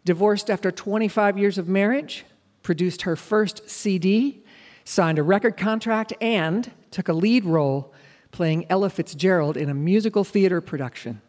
divorced 0.05 0.49
after 0.49 0.71
25 0.71 1.37
years 1.37 1.57
of 1.57 1.67
marriage, 1.67 2.25
produced 2.61 3.03
her 3.03 3.15
first 3.15 3.69
CD, 3.69 4.43
signed 4.85 5.19
a 5.19 5.23
record 5.23 5.57
contract, 5.57 6.13
and 6.21 6.71
took 6.93 7.09
a 7.09 7.13
lead 7.13 7.43
role 7.43 7.93
playing 8.31 8.65
Ella 8.69 8.89
Fitzgerald 8.89 9.57
in 9.57 9.69
a 9.69 9.73
musical 9.73 10.23
theater 10.23 10.61
production. 10.61 11.21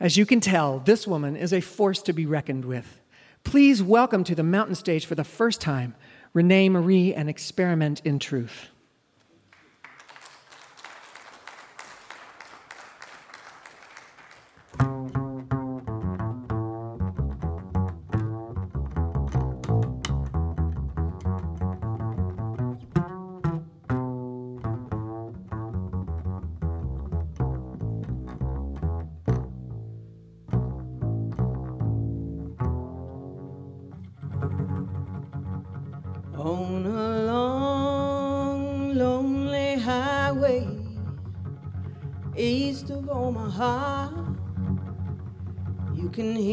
As 0.00 0.16
you 0.16 0.26
can 0.26 0.40
tell, 0.40 0.80
this 0.80 1.06
woman 1.06 1.36
is 1.36 1.52
a 1.52 1.60
force 1.60 2.02
to 2.02 2.12
be 2.12 2.26
reckoned 2.26 2.64
with. 2.64 3.00
Please 3.44 3.82
welcome 3.82 4.24
to 4.24 4.34
the 4.34 4.42
mountain 4.42 4.74
stage 4.74 5.06
for 5.06 5.14
the 5.14 5.24
first 5.24 5.60
time 5.60 5.94
Rene 6.32 6.68
Marie 6.68 7.14
and 7.14 7.28
Experiment 7.28 8.00
in 8.04 8.18
Truth. 8.18 8.68
Can 46.18 46.34
hear 46.34 46.47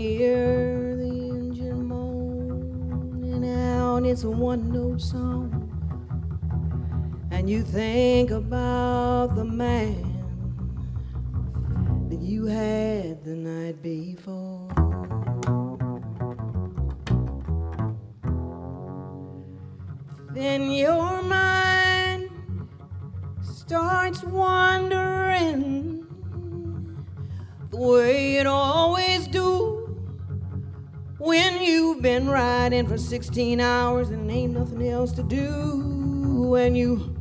16 33.16 33.62
hours 33.62 34.10
and 34.10 34.30
ain't 34.30 34.52
nothing 34.52 34.86
else 34.86 35.14
to 35.14 35.24
do 35.24 36.50
when 36.50 36.76
you 36.76 37.16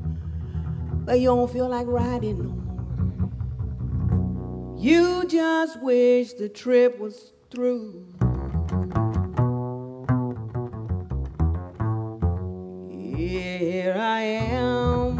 but 1.04 1.20
you 1.20 1.28
don't 1.28 1.48
feel 1.52 1.68
like 1.68 1.86
riding 1.86 2.38
no 2.38 2.48
more 2.48 3.30
you 4.76 5.24
just 5.28 5.80
wish 5.80 6.32
the 6.32 6.48
trip 6.48 6.98
was 6.98 7.32
through 7.48 8.04
Here 12.90 13.94
I 13.96 14.20
am 14.20 15.16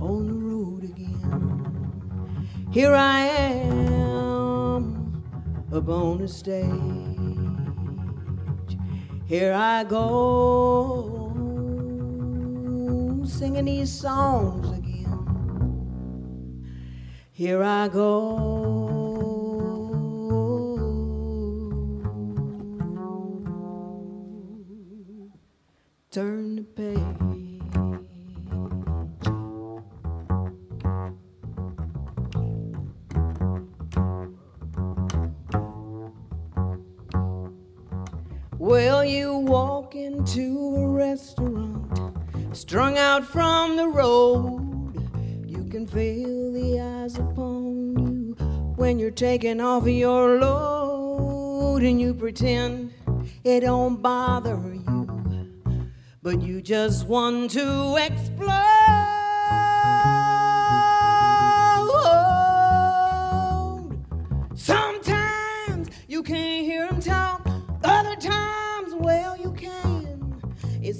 on 0.00 0.26
the 0.26 0.34
road 0.34 0.82
again. 0.82 2.68
Here 2.72 2.92
I 2.92 3.20
am 3.20 3.76
up 5.72 5.86
the 6.18 6.26
stage. 6.26 7.05
Here 9.26 9.52
I 9.52 9.82
go 9.84 11.26
singing 13.26 13.64
these 13.64 13.90
songs 13.92 14.70
again. 14.78 15.02
Here 17.32 17.62
I 17.62 17.88
go. 17.88 18.76
turn 26.16 26.55
taking 49.16 49.60
off 49.60 49.86
your 49.86 50.38
load, 50.38 51.82
and 51.82 52.00
you 52.00 52.14
pretend 52.14 52.92
it 53.44 53.60
don't 53.60 54.02
bother 54.02 54.56
you 54.74 54.86
but 56.26 56.42
you 56.42 56.60
just 56.60 57.06
want 57.06 57.52
to 57.52 57.96
explode. 58.04 58.75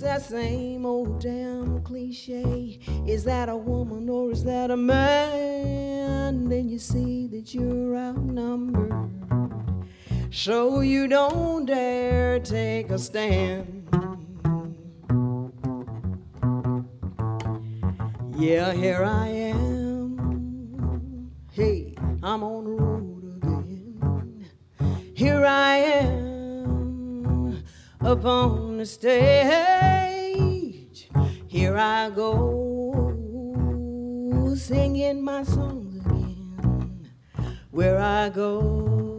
That 0.07 0.23
same 0.23 0.87
old 0.87 1.21
damn 1.21 1.83
cliche. 1.83 2.79
Is 3.09 3.25
that 3.25 3.49
a 3.49 3.57
woman 3.57 4.09
or 4.09 4.31
is 4.31 4.45
that 4.45 4.71
a 4.71 4.77
man? 4.77 6.49
Then 6.49 6.69
you 6.69 6.79
see 6.79 7.27
that 7.27 7.53
you're 7.53 7.97
outnumbered. 7.97 9.11
So 10.31 10.79
you 10.81 11.09
don't 11.09 11.67
dare 11.67 12.39
take 12.39 12.91
a 12.91 13.01
stand. 13.01 13.89
Yeah, 18.37 18.73
here 18.75 19.03
I 19.03 19.27
am. 19.27 21.33
Hey, 21.51 21.97
I'm 22.23 22.45
on 22.45 22.65
the 22.65 22.71
road 22.71 23.43
again. 23.43 24.47
Here 25.15 25.45
I 25.45 25.79
am 25.79 27.65
up 28.03 28.25
on 28.25 28.79
the 28.79 28.87
stage. 28.87 29.86
Here 31.57 31.79
I 31.79 32.11
go 32.11 33.15
singing 34.57 35.25
my 35.25 35.43
songs 35.43 36.05
again. 36.05 37.09
Where 37.71 37.99
I 37.99 38.29
go. 38.29 39.16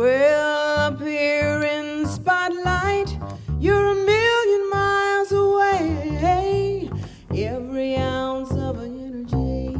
Well, 0.00 0.78
up 0.78 0.98
here 1.02 1.60
in 1.62 2.06
spotlight, 2.06 3.18
you're 3.58 3.90
a 3.90 3.94
million 3.94 4.70
miles 4.70 5.30
away. 5.30 6.88
Every 7.34 7.96
ounce 7.96 8.50
of 8.52 8.80
energy 8.80 9.76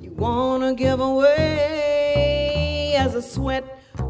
you 0.00 0.12
wanna 0.12 0.72
give 0.76 1.00
away 1.00 2.94
as 2.96 3.14
the 3.14 3.22
sweat 3.22 3.64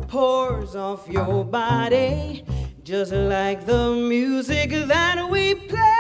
pours 0.08 0.76
off 0.76 1.08
your 1.08 1.42
body, 1.42 2.44
just 2.82 3.12
like 3.12 3.64
the 3.64 3.92
music 3.94 4.72
that 4.88 5.30
we 5.30 5.54
play. 5.54 5.95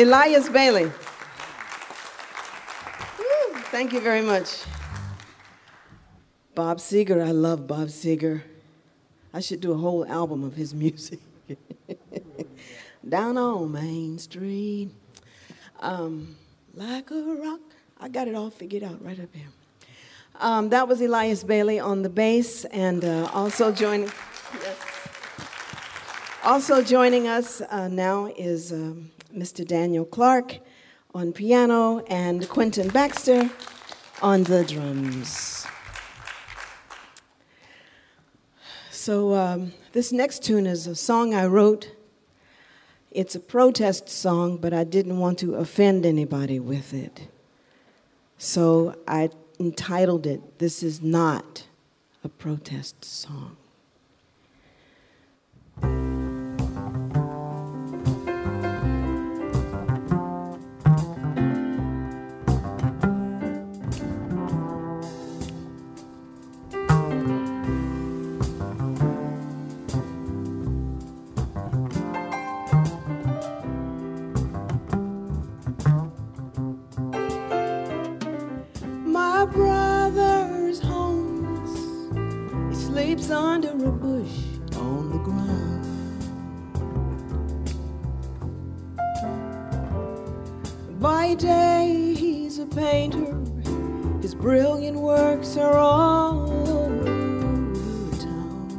Elias 0.00 0.48
Bailey. 0.48 0.86
Woo, 0.86 0.92
Thank 3.70 3.92
you 3.92 4.00
very 4.00 4.22
much. 4.22 4.62
Bob 6.54 6.78
Seger, 6.78 7.22
I 7.22 7.32
love 7.32 7.66
Bob 7.66 7.88
Seger. 7.88 8.40
I 9.34 9.40
should 9.40 9.60
do 9.60 9.72
a 9.72 9.76
whole 9.76 10.06
album 10.06 10.42
of 10.42 10.54
his 10.54 10.72
music. 10.84 11.20
Down 13.06 13.36
on 13.36 13.72
Main 13.72 14.18
Street, 14.18 14.88
um, 15.80 16.34
like 16.74 17.10
a 17.10 17.36
rock. 17.38 17.60
I 18.00 18.08
got 18.08 18.26
it 18.26 18.34
all 18.34 18.48
figured 18.48 18.82
out 18.82 19.04
right 19.04 19.20
up 19.20 19.28
here. 19.34 19.48
Um, 20.38 20.70
that 20.70 20.88
was 20.88 21.02
Elias 21.02 21.44
Bailey 21.44 21.78
on 21.78 22.00
the 22.00 22.08
bass, 22.08 22.64
and 22.64 23.04
uh, 23.04 23.28
also 23.34 23.70
joining. 23.70 24.10
Also 26.42 26.82
joining 26.82 27.28
us 27.28 27.60
uh, 27.60 27.88
now 27.88 28.32
is 28.38 28.72
um, 28.72 29.10
Mr. 29.34 29.66
Daniel 29.66 30.04
Clark 30.04 30.58
on 31.14 31.32
piano 31.32 31.98
and 32.08 32.48
Quentin 32.48 32.88
Baxter 32.88 33.50
on 34.22 34.44
the 34.44 34.64
drums. 34.64 35.66
So, 38.90 39.34
um, 39.34 39.72
this 39.92 40.12
next 40.12 40.44
tune 40.44 40.66
is 40.66 40.86
a 40.86 40.94
song 40.94 41.34
I 41.34 41.46
wrote. 41.46 41.94
It's 43.10 43.34
a 43.34 43.40
protest 43.40 44.08
song, 44.08 44.58
but 44.58 44.72
I 44.72 44.84
didn't 44.84 45.18
want 45.18 45.38
to 45.38 45.54
offend 45.54 46.04
anybody 46.04 46.60
with 46.60 46.92
it. 46.92 47.28
So, 48.36 48.94
I 49.08 49.30
entitled 49.58 50.26
it, 50.26 50.58
This 50.58 50.82
Is 50.82 51.02
Not 51.02 51.66
a 52.22 52.28
Protest 52.28 53.04
Song. 53.04 53.56
Painter. 92.70 93.36
His 94.20 94.34
brilliant 94.34 94.98
works 94.98 95.56
are 95.56 95.76
all 95.76 96.50
over 96.68 97.04
town. 98.16 98.70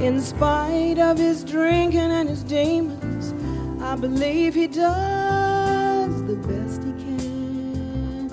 In 0.00 0.20
spite 0.20 0.98
of 0.98 1.18
his 1.18 1.44
drinking 1.44 2.10
and 2.12 2.28
his 2.28 2.42
demons, 2.42 3.34
I 3.82 3.96
believe 3.96 4.54
he 4.54 4.66
does 4.66 6.22
the 6.24 6.36
best 6.36 6.82
he 6.84 6.92
can. 6.92 8.30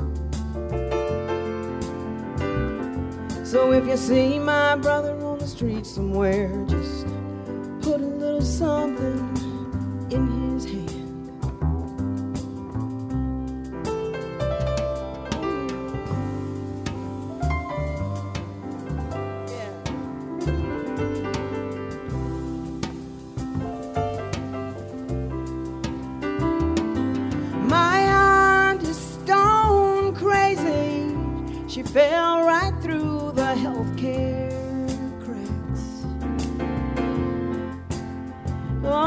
So 3.46 3.72
if 3.72 3.86
you 3.86 3.98
see 3.98 4.40
my 4.40 4.76
brother 4.76 5.18
on 5.26 5.40
the 5.40 5.48
street 5.48 5.86
somewhere, 5.86 6.50
just 6.68 7.06
put 7.82 8.02
a 8.02 8.06
little 8.06 8.42
something 8.42 8.93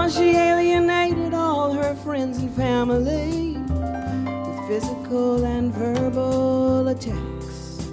She 0.08 0.30
alienated 0.36 1.34
all 1.34 1.72
her 1.72 1.94
friends 1.96 2.38
and 2.38 2.50
family 2.54 3.58
with 3.58 4.68
physical 4.68 5.44
and 5.44 5.72
verbal 5.74 6.86
attacks. 6.88 7.90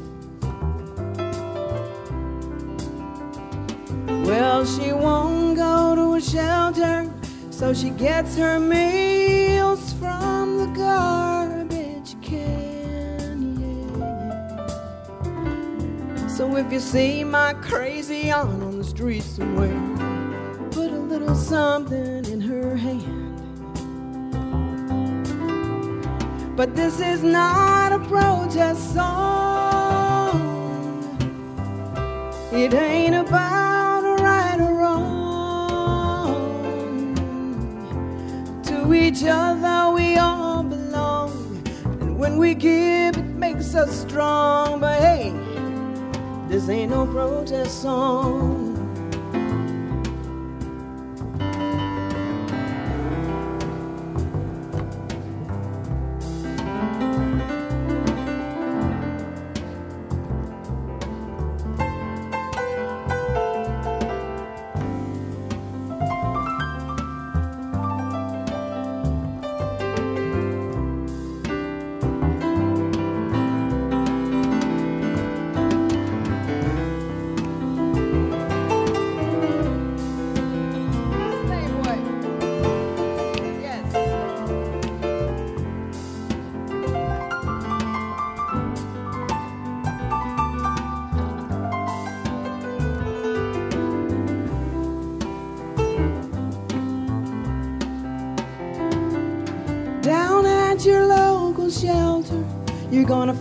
Well, 4.28 4.64
she 4.64 4.94
won't 4.94 5.58
go 5.58 5.96
to 5.96 6.14
a 6.14 6.22
shelter, 6.22 7.12
so 7.50 7.74
she 7.74 7.90
gets 7.90 8.38
her 8.38 8.60
meals 8.60 9.94
from 9.94 10.60
the 10.60 10.68
garbage 10.68 12.16
can. 12.22 13.58
Yeah. 16.00 16.28
So 16.28 16.56
if 16.58 16.72
you 16.72 16.80
see 16.80 17.24
my 17.24 17.54
crazy 17.56 18.30
aunt 18.32 18.64
on 18.64 18.78
the 18.78 18.84
street 18.84 19.24
somewhere, 19.24 19.83
something 21.36 22.26
in 22.26 22.42
her 22.42 22.76
hand. 22.76 23.34
But 26.56 26.76
this 26.76 27.00
is 27.00 27.24
not 27.24 27.92
a 27.92 28.00
protest 28.00 28.94
song. 28.94 30.40
It 32.52 32.74
ain't 32.74 33.16
about 33.16 34.20
right 34.20 34.60
or 34.60 34.74
wrong. 34.76 36.36
To 38.66 38.94
each 38.94 39.24
other 39.26 39.92
we 39.96 40.18
all 40.18 40.62
belong. 40.62 41.32
And 42.02 42.20
when 42.20 42.38
we 42.38 42.54
give, 42.54 43.18
it 43.18 43.24
makes 43.24 43.74
us 43.74 44.02
strong. 44.02 44.80
But 44.80 45.02
hey, 45.02 45.34
this 46.48 46.70
ain't 46.70 46.92
no 46.92 47.08
protest 47.08 47.82
song. 47.82 48.63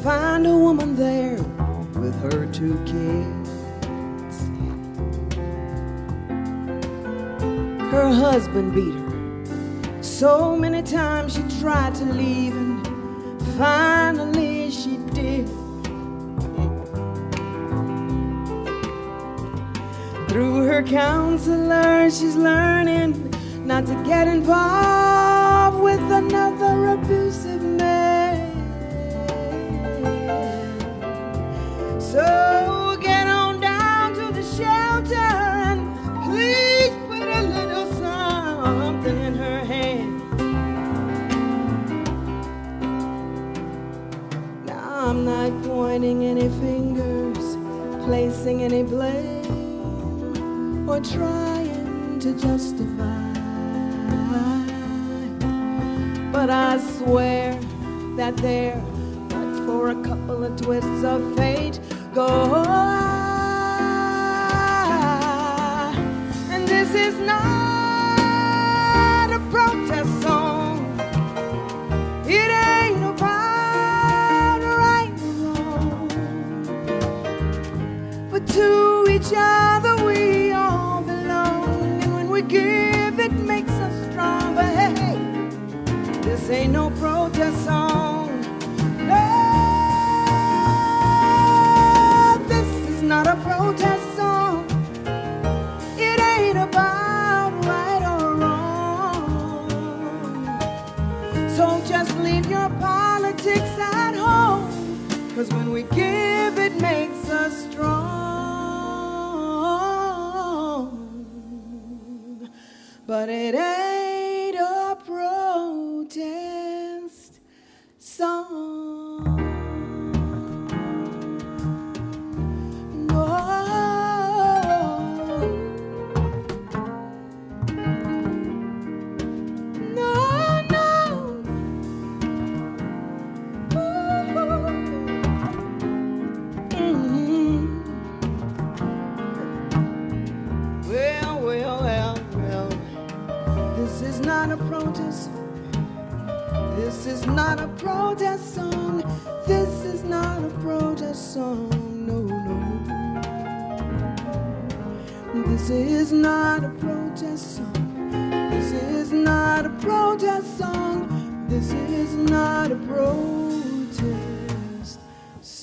Find 0.03 0.47
a 0.49 0.57
woman 0.57 0.97
there 0.97 1.41
with 2.01 2.15
her 2.23 2.45
two 2.47 2.77
kids. 2.85 3.51
Her 7.93 8.09
husband 8.13 8.75
beat 8.75 8.95
her 8.95 10.03
so 10.03 10.57
many 10.57 10.83
times 10.83 11.35
she 11.35 11.43
tried 11.61 11.95
to 11.95 12.05
leave, 12.05 12.57
and 12.57 12.85
finally 13.57 14.71
she 14.73 14.97
did. 15.13 15.47
Through 20.29 20.67
her 20.67 20.83
counselor, 20.83 22.11
she's 22.11 22.35
learning 22.35 23.33
not 23.65 23.87
to 23.87 23.95
get 24.05 24.27
involved 24.27 24.72
any 48.47 48.83
blame, 48.83 49.49
or 50.89 51.01
trying 51.01 52.19
to 52.21 52.33
justify. 52.33 53.33
But 56.33 56.51
I 56.51 56.79
swear 56.79 57.59
that 58.17 58.37
there, 58.39 58.83
but 59.29 59.67
for 59.67 59.91
a 59.91 60.03
couple 60.03 60.45
of 60.45 60.61
twists 60.61 61.05
of 61.05 61.37
fate, 61.37 61.79
go 62.13 62.92
ain't 86.51 86.73
no 86.73 86.91
protest 86.91 87.12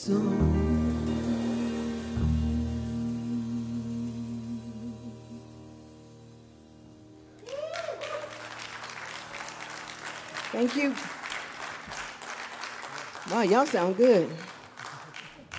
Thank 0.09 0.23
you. 10.75 10.95
Wow, 13.29 13.43
y'all 13.43 13.67
sound 13.67 13.97
good. 13.97 14.27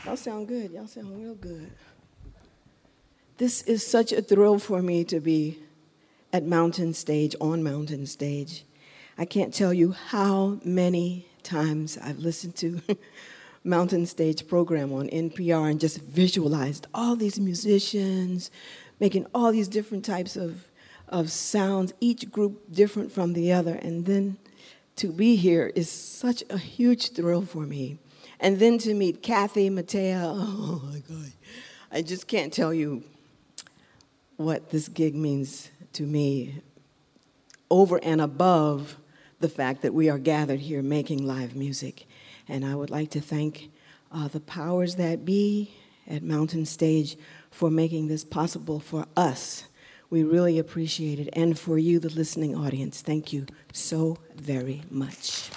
Y'all 0.05 0.17
sound 0.17 0.49
good. 0.49 0.73
Y'all 0.73 0.89
sound 0.89 1.17
real 1.17 1.37
good. 1.37 1.71
This 3.37 3.63
is 3.63 3.87
such 3.87 4.11
a 4.11 4.21
thrill 4.21 4.59
for 4.59 4.83
me 4.83 5.05
to 5.05 5.21
be 5.21 5.61
at 6.33 6.45
Mountain 6.45 6.95
Stage, 6.95 7.37
on 7.41 7.63
Mountain 7.63 8.07
Stage. 8.07 8.65
I 9.17 9.27
can't 9.27 9.55
tell 9.55 9.73
you 9.73 9.93
how 9.93 10.59
many 10.65 11.29
times 11.45 11.97
I've 11.99 12.19
listened 12.19 12.57
to 12.57 12.81
Mountain 13.63 14.07
Stage 14.07 14.49
program 14.49 14.93
on 14.93 15.09
NPR 15.09 15.71
and 15.71 15.81
just 15.81 16.01
visualized 16.01 16.87
all 16.95 17.17
these 17.17 17.39
musicians 17.39 18.51
making 19.01 19.27
all 19.35 19.51
these 19.51 19.67
different 19.67 20.05
types 20.05 20.37
of, 20.37 20.69
of 21.09 21.33
sounds, 21.33 21.93
each 22.01 22.31
group 22.31 22.71
different 22.71 23.11
from 23.11 23.33
the 23.33 23.53
other. 23.53 23.75
And 23.75 24.05
then 24.05 24.37
to 24.97 25.11
be 25.11 25.37
here 25.37 25.73
is 25.75 25.91
such 25.91 26.45
a 26.51 26.59
huge 26.59 27.13
thrill 27.13 27.43
for 27.43 27.63
me. 27.63 27.99
And 28.39 28.59
then 28.59 28.79
to 28.79 28.95
meet 28.95 29.23
Kathy 29.23 29.71
Mattea, 29.71 30.23
oh 30.25 30.83
my 30.85 30.99
God. 31.01 31.33
I 31.91 32.03
just 32.03 32.29
can't 32.29 32.53
tell 32.53 32.73
you 32.73 33.03
what 34.37 34.71
this 34.71 34.89
gig 34.89 35.15
means 35.15 35.71
to 35.95 36.05
me 36.05 36.63
over 37.71 37.99
and 38.03 38.21
above 38.21 38.97
the 39.41 39.49
fact 39.49 39.83
that 39.83 39.95
we 39.95 40.09
are 40.09 40.19
gathered 40.19 40.61
here 40.61 40.83
making 40.83 41.27
live 41.27 41.57
music. 41.57 42.07
And 42.51 42.65
I 42.65 42.75
would 42.75 42.91
like 42.91 43.11
to 43.11 43.21
thank 43.21 43.71
uh, 44.13 44.29
the 44.29 44.41
powers 44.41 44.97
that 44.97 45.25
be 45.25 45.73
at 46.09 46.23
Mountain 46.23 46.67
Stage 46.67 47.17
for 47.51 47.71
making 47.71 48.09
this 48.09 48.25
possible 48.25 48.81
for 48.81 49.07
us. 49.17 49.65
We 50.11 50.25
really 50.25 50.59
appreciate 50.59 51.21
it. 51.21 51.29
And 51.35 51.57
for 51.57 51.79
you, 51.79 52.01
the 52.01 52.09
listening 52.09 52.57
audience, 52.57 53.01
thank 53.01 53.33
you 53.33 53.47
so 53.73 54.19
very 54.35 54.83
much. 54.91 55.51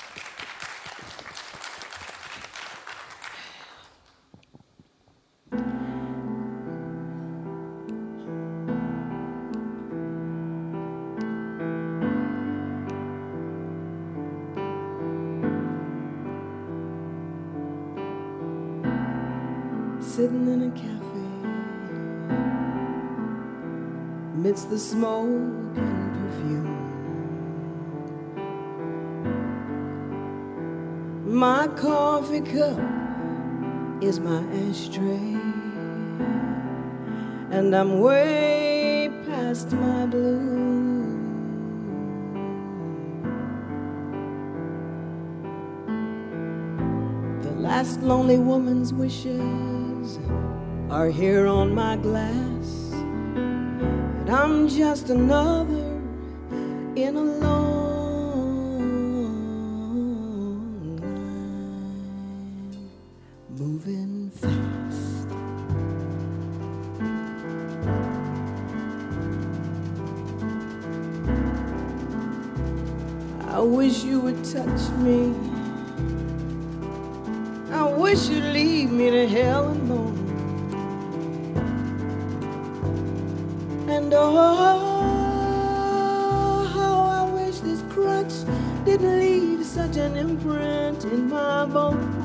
Coffee 32.34 32.52
cup 32.52 32.80
is 34.02 34.20
my 34.20 34.42
ashtray, 34.68 35.38
and 37.52 37.76
I'm 37.76 38.00
way 38.00 39.12
past 39.28 39.72
my 39.74 40.08
bloom. 40.08 41.14
The 47.42 47.52
last 47.52 48.02
lonely 48.02 48.40
woman's 48.40 48.94
wishes 48.94 50.18
are 50.90 51.10
here 51.10 51.46
on 51.46 51.76
my 51.76 51.98
glass, 51.98 52.94
and 52.94 54.30
I'm 54.30 54.68
just 54.68 55.10
another 55.10 55.73
touch 74.64 74.90
me. 75.00 75.34
I 77.72 77.92
wish 77.92 78.30
you'd 78.30 78.44
leave 78.54 78.92
me 78.92 79.10
to 79.10 79.28
hell 79.28 79.70
alone. 79.70 80.20
And 83.90 84.14
oh, 84.14 84.34
how 86.74 87.04
I 87.04 87.30
wish 87.34 87.60
this 87.60 87.82
crutch 87.90 88.34
didn't 88.86 89.20
leave 89.20 89.66
such 89.66 89.98
an 89.98 90.16
imprint 90.16 91.04
in 91.06 91.30
my 91.30 91.66
bones. 91.66 92.20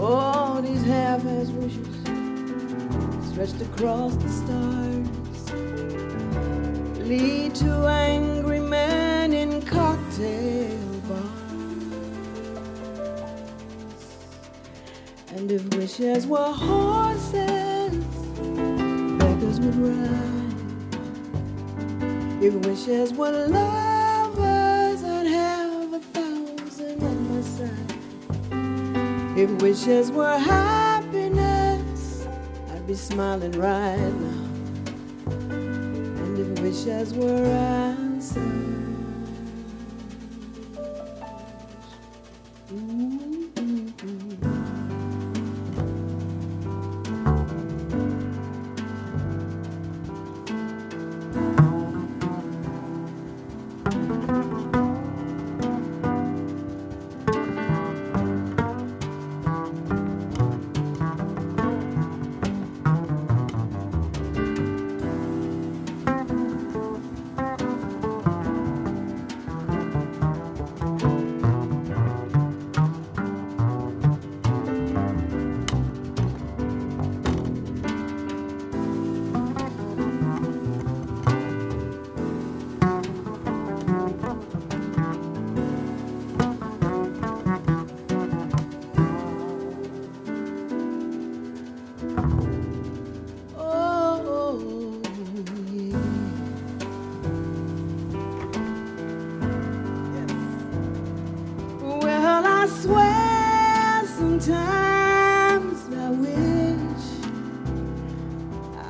All 0.00 0.62
these 0.62 0.84
half-ass 0.84 1.48
wishes 1.50 1.86
stretched 3.30 3.60
across 3.60 4.14
the 4.16 4.28
were 16.28 16.52
horses, 16.52 18.04
beggars 19.18 19.60
would 19.60 19.76
ride. 19.76 20.52
If 22.42 22.54
wishes 22.66 23.14
were 23.14 23.46
lovers, 23.46 25.04
I'd 25.04 25.26
have 25.26 25.94
a 25.94 26.00
thousand 26.00 27.02
at 27.02 27.18
my 27.30 27.40
side. 27.40 29.38
If 29.38 29.50
wishes 29.62 30.10
were 30.12 30.36
happiness, 30.36 32.26
I'd 32.74 32.86
be 32.86 32.94
smiling 32.94 33.52
right 33.52 33.96
now. 33.96 34.44
And 35.30 36.38
if 36.38 36.60
wishes 36.62 37.14
were 37.14 37.42
answers, 37.46 38.07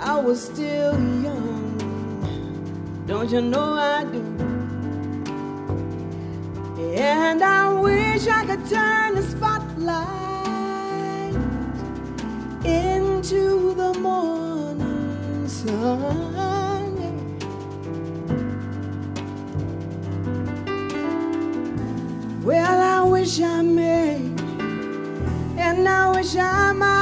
I 0.01 0.21
was 0.21 0.45
still 0.45 0.95
young. 1.23 1.77
Don't 3.07 3.31
you 3.31 3.41
know 3.41 3.73
I 3.73 4.05
do? 4.05 4.23
And 6.97 7.43
I 7.43 7.73
wish 7.73 8.29
I 8.29 8.45
could 8.47 8.65
turn 8.69 9.17
the 9.17 9.23
spotlight 9.23 10.09
into 12.65 13.75
the 13.75 13.95
morning 13.99 15.49
sun. 15.49 16.39
Well, 22.45 22.81
I 22.81 23.03
wish 23.11 23.41
I 23.41 23.63
may, 23.63 24.17
and 25.59 25.89
I 25.89 26.11
wish 26.15 26.37
I 26.37 26.73
might 26.73 26.98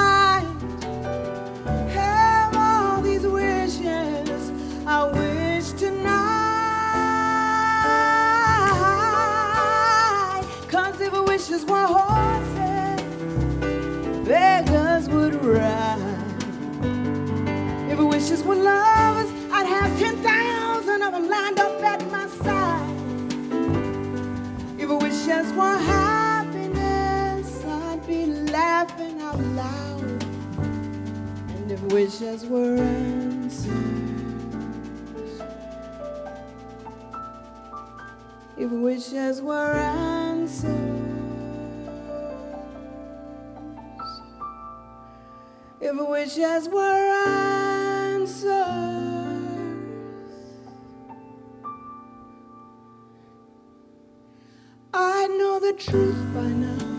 were 25.57 25.79
happiness, 25.79 27.65
I'd 27.65 28.07
be 28.07 28.27
laughing 28.27 29.23
out 29.23 29.41
loud. 29.41 30.23
And 31.57 31.73
if 31.73 31.81
wishes 31.85 32.45
were 32.45 32.77
answers, 32.77 33.67
if 38.59 38.71
wishes 38.71 39.41
were 39.41 39.73
answers, 39.73 40.71
if 45.81 45.97
wishes 45.97 46.69
were 46.69 46.83
answers, 46.83 47.66
truth 55.77 56.17
by 56.33 56.41
now. 56.41 56.96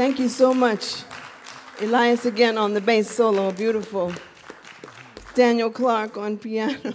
Thank 0.00 0.18
you 0.18 0.30
so 0.30 0.54
much. 0.54 1.02
Elias 1.78 2.24
again 2.24 2.56
on 2.56 2.72
the 2.72 2.80
bass 2.80 3.06
solo, 3.06 3.52
beautiful. 3.52 4.14
Daniel 5.34 5.68
Clark 5.68 6.16
on 6.16 6.38
piano. 6.38 6.94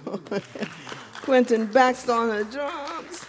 Quentin 1.22 1.68
Baxter 1.68 2.14
on 2.14 2.30
the 2.30 2.45
drums. 2.45 3.23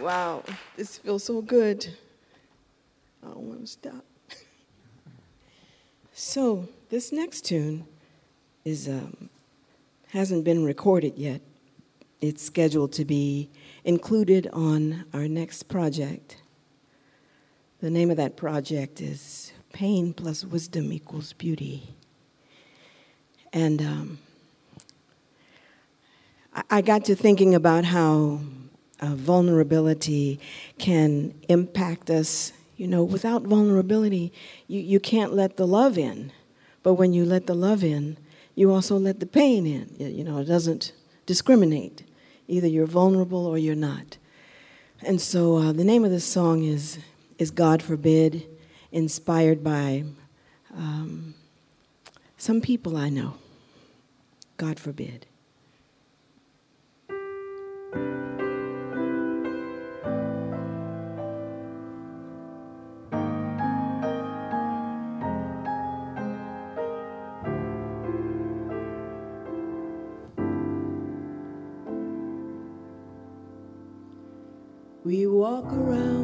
Wow, 0.00 0.42
this 0.76 0.98
feels 0.98 1.22
so 1.22 1.40
good. 1.40 1.86
I 3.22 3.28
don't 3.28 3.36
want 3.50 3.60
to 3.60 3.66
stop. 3.68 4.04
So, 6.12 6.66
this 6.88 7.12
next 7.12 7.42
tune 7.42 7.86
is 8.64 8.88
um, 8.88 9.30
hasn't 10.08 10.42
been 10.42 10.64
recorded 10.64 11.16
yet. 11.16 11.40
It's 12.20 12.42
scheduled 12.42 12.90
to 12.94 13.04
be 13.04 13.48
included 13.84 14.48
on 14.52 15.04
our 15.12 15.28
next 15.28 15.68
project. 15.68 16.38
The 17.80 17.90
name 17.90 18.10
of 18.10 18.16
that 18.16 18.36
project 18.36 19.00
is 19.00 19.52
Pain 19.72 20.12
Plus 20.12 20.44
Wisdom 20.44 20.92
Equals 20.92 21.32
Beauty. 21.34 21.94
And 23.52 23.80
um, 23.80 24.18
I, 26.68 26.80
got 26.80 27.04
to 27.04 27.14
thinking 27.14 27.54
about 27.54 27.84
how 27.84 28.40
uh, 29.00 29.14
vulnerability 29.14 30.40
can 30.78 31.32
impact 31.48 32.10
us. 32.10 32.52
You 32.76 32.88
know, 32.88 33.04
without 33.04 33.42
vulnerability, 33.42 34.32
you, 34.66 34.80
you 34.80 34.98
can't 34.98 35.34
let 35.34 35.56
the 35.56 35.66
love 35.66 35.96
in. 35.96 36.32
But 36.82 36.94
when 36.94 37.12
you 37.12 37.24
let 37.24 37.46
the 37.46 37.54
love 37.54 37.84
in, 37.84 38.16
you 38.56 38.72
also 38.72 38.96
let 38.96 39.20
the 39.20 39.26
pain 39.26 39.66
in. 39.66 39.94
You 40.00 40.08
you 40.08 40.24
know, 40.24 40.38
it 40.38 40.46
doesn't 40.46 40.90
discriminate. 41.26 42.02
Either 42.48 42.66
you're 42.66 42.86
vulnerable 42.86 43.46
or 43.46 43.56
you're 43.56 43.76
not. 43.76 44.16
And 45.00 45.20
so 45.20 45.58
uh, 45.58 45.72
the 45.72 45.84
name 45.84 46.04
of 46.04 46.10
this 46.10 46.24
song 46.24 46.64
is, 46.64 46.98
is 47.38 47.50
God 47.50 47.82
Forbid, 47.82 48.46
inspired 48.90 49.62
by 49.62 50.04
um, 50.76 51.34
some 52.36 52.60
people 52.60 52.96
I 52.96 53.08
know. 53.08 53.34
God 54.56 54.80
forbid. 54.80 55.26
We 75.04 75.26
walk 75.26 75.72
around 75.72 76.17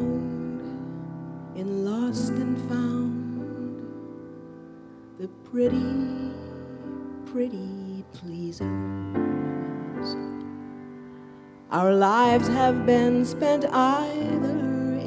in 1.65 1.85
lost 1.85 2.31
and 2.33 2.57
found 2.69 3.81
the 5.17 5.27
pretty, 5.49 6.31
pretty 7.31 8.05
pleasers. 8.13 8.65
Our 11.71 11.93
lives 11.93 12.47
have 12.47 12.85
been 12.85 13.25
spent 13.25 13.65
either 13.65 14.59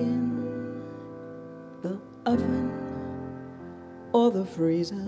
in 0.02 0.82
the 1.82 2.00
oven 2.26 2.72
or 4.12 4.32
the 4.32 4.44
freezer. 4.44 5.06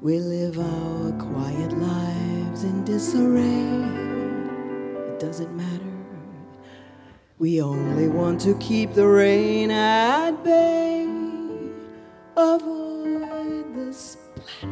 We 0.00 0.18
live 0.18 0.58
our 0.58 1.12
quiet 1.12 1.72
lives 1.72 2.64
in 2.64 2.84
disarray. 2.84 3.92
It 5.12 5.20
doesn't 5.20 5.56
matter. 5.56 5.85
We 7.38 7.60
only 7.60 8.08
want 8.08 8.40
to 8.42 8.54
keep 8.56 8.94
the 8.94 9.06
rain 9.06 9.70
at 9.70 10.42
bay. 10.42 11.06
Avoid 12.34 13.74
the 13.74 13.92
splatter. 13.92 14.66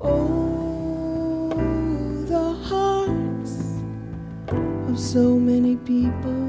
Oh, 0.00 1.50
the 2.26 2.52
hearts 2.66 3.62
of 4.90 4.98
so 4.98 5.38
many 5.38 5.76
people. 5.76 6.47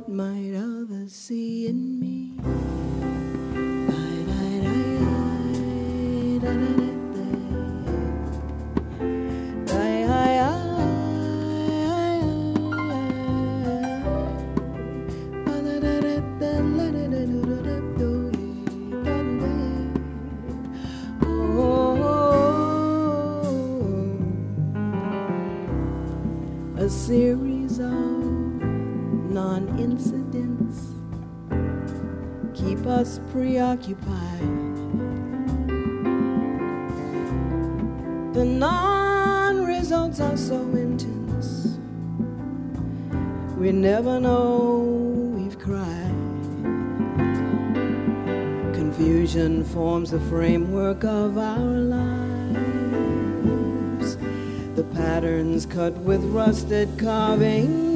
What 0.00 0.08
might 0.08 0.54
others 0.54 1.12
see 1.12 1.66
in 1.66 1.89
us 33.00 33.18
preoccupied. 33.32 34.40
The 38.34 38.44
non 38.44 39.64
results 39.64 40.20
are 40.20 40.36
so 40.36 40.60
intense 40.74 41.78
we 43.56 43.72
never 43.72 44.20
know 44.20 45.32
we've 45.34 45.58
cried. 45.58 46.14
Confusion 48.74 49.64
forms 49.64 50.10
the 50.10 50.20
framework 50.20 51.02
of 51.02 51.38
our 51.38 51.58
lives. 51.96 52.58
The 54.76 54.84
patterns 54.92 55.64
cut 55.64 55.94
with 55.94 56.22
rusted 56.24 56.98
carving 56.98 57.89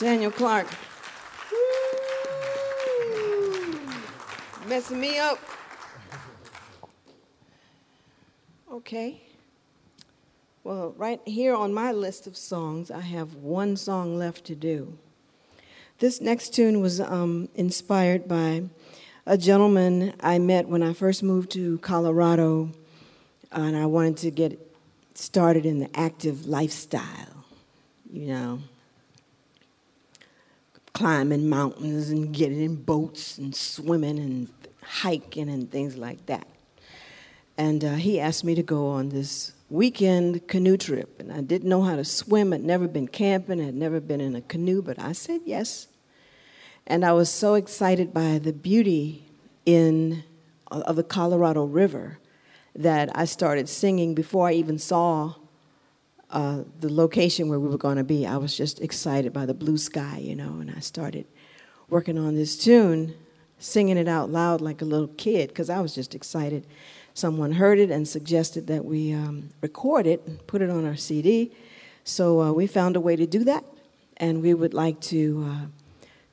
Daniel 0.00 0.30
Clark. 0.30 0.66
Messing 4.66 4.98
me 4.98 5.18
up. 5.18 5.38
Okay. 8.72 9.20
Well, 10.64 10.94
right 10.96 11.20
here 11.26 11.54
on 11.54 11.74
my 11.74 11.92
list 11.92 12.26
of 12.26 12.34
songs, 12.34 12.90
I 12.90 13.00
have 13.00 13.34
one 13.34 13.76
song 13.76 14.16
left 14.16 14.46
to 14.46 14.54
do. 14.54 14.96
This 15.98 16.18
next 16.22 16.54
tune 16.54 16.80
was 16.80 16.98
um, 16.98 17.50
inspired 17.54 18.26
by 18.26 18.62
a 19.26 19.36
gentleman 19.36 20.14
I 20.20 20.38
met 20.38 20.66
when 20.66 20.82
I 20.82 20.94
first 20.94 21.22
moved 21.22 21.50
to 21.50 21.76
Colorado, 21.78 22.70
and 23.52 23.76
I 23.76 23.84
wanted 23.84 24.16
to 24.18 24.30
get 24.30 24.58
started 25.14 25.66
in 25.66 25.78
the 25.78 25.90
active 25.94 26.46
lifestyle, 26.46 27.44
you 28.10 28.28
know, 28.28 28.60
climbing 31.00 31.48
mountains 31.48 32.10
and 32.10 32.30
getting 32.30 32.60
in 32.60 32.76
boats 32.76 33.38
and 33.38 33.56
swimming 33.56 34.18
and 34.18 34.50
hiking 34.82 35.48
and 35.48 35.70
things 35.70 35.96
like 35.96 36.26
that. 36.26 36.46
And 37.56 37.82
uh, 37.82 37.94
he 37.94 38.20
asked 38.20 38.44
me 38.44 38.54
to 38.54 38.62
go 38.62 38.88
on 38.88 39.08
this 39.08 39.52
weekend 39.70 40.46
canoe 40.46 40.76
trip. 40.76 41.18
And 41.18 41.32
I 41.32 41.40
didn't 41.40 41.70
know 41.70 41.80
how 41.80 41.96
to 41.96 42.04
swim. 42.04 42.52
I'd 42.52 42.62
never 42.62 42.86
been 42.86 43.08
camping, 43.08 43.66
I'd 43.66 43.72
never 43.72 43.98
been 43.98 44.20
in 44.20 44.36
a 44.36 44.42
canoe, 44.42 44.82
but 44.82 44.98
I 44.98 45.12
said 45.12 45.40
yes. 45.46 45.86
And 46.86 47.02
I 47.02 47.14
was 47.14 47.30
so 47.30 47.54
excited 47.54 48.12
by 48.12 48.38
the 48.38 48.52
beauty 48.52 49.24
in, 49.64 50.22
of 50.70 50.96
the 50.96 51.02
Colorado 51.02 51.64
River 51.64 52.18
that 52.74 53.08
I 53.14 53.24
started 53.24 53.70
singing 53.70 54.14
before 54.14 54.48
I 54.48 54.52
even 54.52 54.78
saw 54.78 55.36
uh, 56.30 56.62
the 56.78 56.92
location 56.92 57.48
where 57.48 57.58
we 57.58 57.68
were 57.68 57.78
going 57.78 57.96
to 57.96 58.04
be. 58.04 58.26
I 58.26 58.36
was 58.36 58.56
just 58.56 58.80
excited 58.80 59.32
by 59.32 59.46
the 59.46 59.54
blue 59.54 59.76
sky, 59.76 60.18
you 60.18 60.36
know, 60.36 60.58
and 60.60 60.70
I 60.70 60.80
started 60.80 61.26
working 61.88 62.18
on 62.18 62.36
this 62.36 62.56
tune, 62.56 63.14
singing 63.58 63.96
it 63.96 64.08
out 64.08 64.30
loud 64.30 64.60
like 64.60 64.80
a 64.80 64.84
little 64.84 65.08
kid 65.08 65.48
because 65.48 65.68
I 65.68 65.80
was 65.80 65.94
just 65.94 66.14
excited. 66.14 66.66
Someone 67.14 67.52
heard 67.52 67.78
it 67.78 67.90
and 67.90 68.06
suggested 68.06 68.68
that 68.68 68.84
we 68.84 69.12
um, 69.12 69.50
record 69.60 70.06
it 70.06 70.22
and 70.26 70.44
put 70.46 70.62
it 70.62 70.70
on 70.70 70.84
our 70.84 70.96
CD. 70.96 71.52
So 72.04 72.40
uh, 72.40 72.52
we 72.52 72.66
found 72.66 72.96
a 72.96 73.00
way 73.00 73.16
to 73.16 73.26
do 73.26 73.44
that, 73.44 73.64
and 74.16 74.40
we 74.40 74.54
would 74.54 74.72
like 74.72 75.00
to 75.02 75.46
uh, 75.48 75.66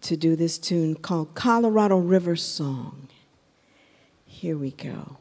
to 0.01 0.15
do 0.15 0.35
this 0.35 0.57
tune 0.57 0.95
called 0.95 1.33
Colorado 1.33 1.97
River 1.97 2.35
Song. 2.35 3.09
Here 4.25 4.55
we 4.55 4.71
go. 4.71 5.17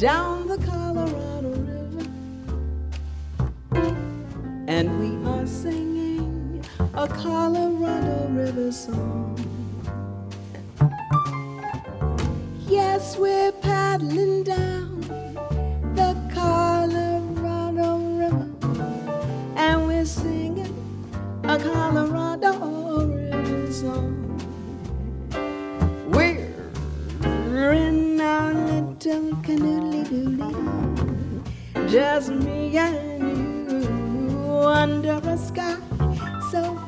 down 0.00 0.48
the 0.48 0.56
Colorado 0.56 1.50
River. 1.50 2.06
And 4.66 4.98
we 4.98 5.10
are 5.28 5.46
singing 5.46 6.64
a 6.94 7.06
Colorado 7.06 8.28
River 8.30 8.72
song. 8.72 9.36
Yes, 12.66 13.18
we're 13.18 13.52
paddling 13.52 14.44
down 14.44 15.02
the 15.94 16.16
Colorado 16.32 17.98
River. 18.16 18.48
And 19.56 19.86
we're 19.86 20.06
singing 20.06 20.74
a 21.44 21.58
Colorado 21.58 23.04
River 23.04 23.70
song. 23.70 24.16
We're 26.08 27.72
in 27.72 28.09
our 28.20 28.52
little 28.52 29.32
canoodly 29.44 30.02
doodly 30.10 31.90
just 31.90 32.30
me 32.30 32.76
and 32.76 33.82
you 33.82 34.48
under 34.62 35.20
a 35.24 35.36
sky 35.36 35.76
so 36.50 36.78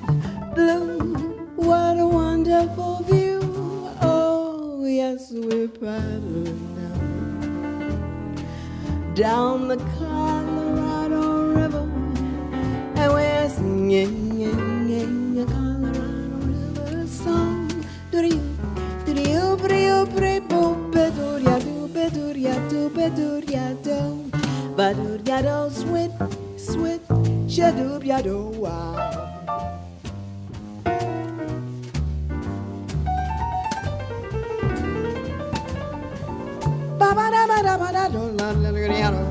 blue. 0.54 1.14
What 1.56 1.98
a 1.98 2.06
wonderful 2.06 3.02
view! 3.04 3.40
Oh, 4.00 4.84
yes, 4.84 5.32
we're 5.32 5.68
paddling 5.68 6.74
down, 6.76 8.44
down 9.14 9.68
the 9.68 9.76
Colorado 9.98 11.54
River, 11.54 11.88
and 12.96 13.12
we're 13.12 13.48
singing 13.48 14.31
do-do-you, 19.62 20.06
do-do-you, 20.06 20.90
do-do-you, 20.90 21.58
do-do-you, 21.94 22.54
do-do-you, 22.68 23.08
do-do-you, 23.16 23.68
do. 23.82 23.98
Ba-do-ya-do, 24.76 25.70
sweet, 25.70 26.10
sweet, 26.56 27.00
shadoob-ya-do, 27.46 28.38
wow. 28.58 28.96
Ba-ba-da-ba-da-ba-da-do-la-la-la-la-la-la. 36.98 39.22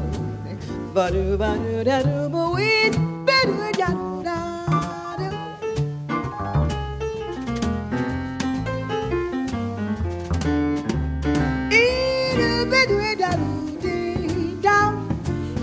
Ba-do-ba-do-da-do-ba-wee, 0.96 2.88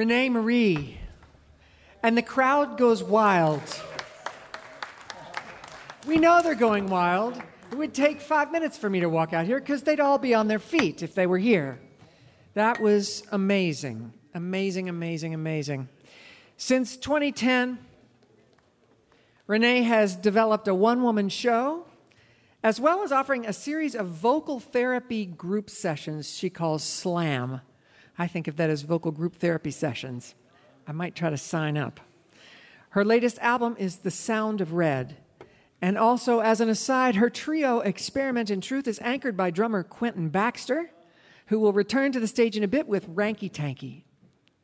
Rene 0.00 0.30
Marie. 0.30 0.98
And 2.02 2.16
the 2.16 2.22
crowd 2.22 2.78
goes 2.78 3.02
wild. 3.02 3.60
We 6.06 6.16
know 6.16 6.40
they're 6.42 6.54
going 6.54 6.86
wild 6.86 7.36
It 7.70 7.76
would 7.76 7.92
take 7.92 8.18
five 8.18 8.50
minutes 8.50 8.78
for 8.78 8.88
me 8.88 9.00
to 9.00 9.10
walk 9.10 9.34
out 9.34 9.44
here 9.44 9.60
because 9.60 9.82
they'd 9.82 10.00
all 10.00 10.16
be 10.16 10.32
on 10.32 10.48
their 10.48 10.58
feet 10.58 11.02
if 11.02 11.14
they 11.14 11.26
were 11.26 11.36
here. 11.36 11.78
That 12.54 12.80
was 12.80 13.24
amazing. 13.30 14.14
Amazing, 14.32 14.88
amazing, 14.88 15.34
amazing. 15.34 15.86
Since 16.56 16.96
2010, 16.96 17.78
Rene 19.46 19.82
has 19.82 20.16
developed 20.16 20.66
a 20.66 20.74
one 20.74 21.02
woman 21.02 21.28
show 21.28 21.84
as 22.62 22.80
well 22.80 23.02
as 23.02 23.12
offering 23.12 23.44
a 23.44 23.52
series 23.52 23.94
of 23.94 24.06
vocal 24.06 24.60
therapy 24.60 25.26
group 25.26 25.68
sessions 25.68 26.34
she 26.34 26.48
calls 26.48 26.82
SLAM. 26.82 27.60
I 28.20 28.26
think 28.26 28.48
of 28.48 28.56
that 28.56 28.68
as 28.68 28.82
vocal 28.82 29.12
group 29.12 29.36
therapy 29.36 29.70
sessions. 29.70 30.34
I 30.86 30.92
might 30.92 31.14
try 31.14 31.30
to 31.30 31.38
sign 31.38 31.78
up. 31.78 32.00
Her 32.90 33.02
latest 33.02 33.38
album 33.38 33.76
is 33.78 33.96
The 33.96 34.10
Sound 34.10 34.60
of 34.60 34.74
Red. 34.74 35.16
And 35.80 35.96
also, 35.96 36.40
as 36.40 36.60
an 36.60 36.68
aside, 36.68 37.14
her 37.14 37.30
trio 37.30 37.80
Experiment 37.80 38.50
in 38.50 38.60
Truth 38.60 38.86
is 38.86 38.98
anchored 39.00 39.38
by 39.38 39.48
drummer 39.48 39.82
Quentin 39.82 40.28
Baxter, 40.28 40.90
who 41.46 41.58
will 41.58 41.72
return 41.72 42.12
to 42.12 42.20
the 42.20 42.26
stage 42.26 42.58
in 42.58 42.62
a 42.62 42.68
bit 42.68 42.86
with 42.86 43.08
Ranky 43.08 43.50
Tanky. 43.50 44.02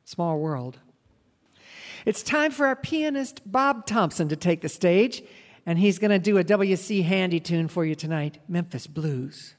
Small 0.04 0.38
world. 0.38 0.76
It's 2.04 2.22
time 2.22 2.50
for 2.50 2.66
our 2.66 2.76
pianist 2.76 3.40
Bob 3.50 3.86
Thompson 3.86 4.28
to 4.28 4.36
take 4.36 4.60
the 4.60 4.68
stage, 4.68 5.22
and 5.64 5.78
he's 5.78 5.98
going 5.98 6.10
to 6.10 6.18
do 6.18 6.36
a 6.36 6.44
W.C. 6.44 7.00
Handy 7.00 7.40
tune 7.40 7.68
for 7.68 7.86
you 7.86 7.94
tonight 7.94 8.38
Memphis 8.48 8.86
Blues. 8.86 9.54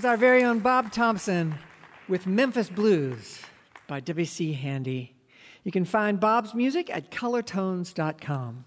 Was 0.00 0.06
our 0.06 0.16
very 0.16 0.42
own 0.42 0.60
Bob 0.60 0.90
Thompson 0.90 1.54
with 2.08 2.26
Memphis 2.26 2.70
Blues 2.70 3.42
by 3.86 4.00
W.C. 4.00 4.54
Handy. 4.54 5.14
You 5.62 5.70
can 5.70 5.84
find 5.84 6.18
Bob's 6.18 6.54
music 6.54 6.88
at 6.88 7.10
colortones.com. 7.10 8.64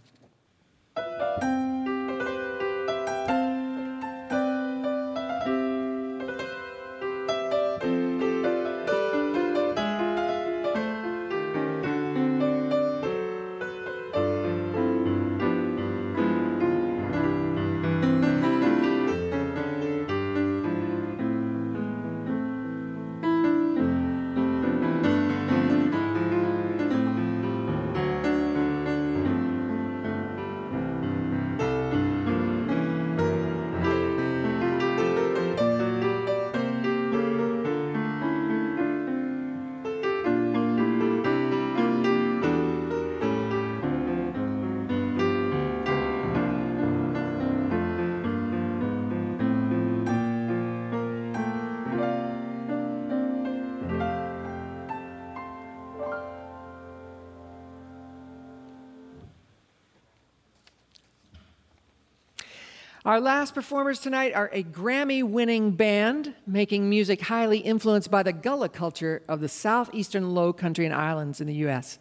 Our 63.14 63.22
last 63.22 63.54
performers 63.54 64.00
tonight 64.00 64.34
are 64.34 64.50
a 64.52 64.64
Grammy 64.64 65.24
winning 65.24 65.74
band 65.74 66.34
making 66.48 66.90
music 66.90 67.22
highly 67.22 67.60
influenced 67.60 68.10
by 68.10 68.24
the 68.24 68.34
Gullah 68.34 68.70
culture 68.70 69.22
of 69.28 69.40
the 69.40 69.48
southeastern 69.48 70.34
low 70.34 70.52
country 70.52 70.88
and 70.88 70.96
islands 70.96 71.40
in 71.40 71.46
the 71.46 71.54
US. 71.68 72.00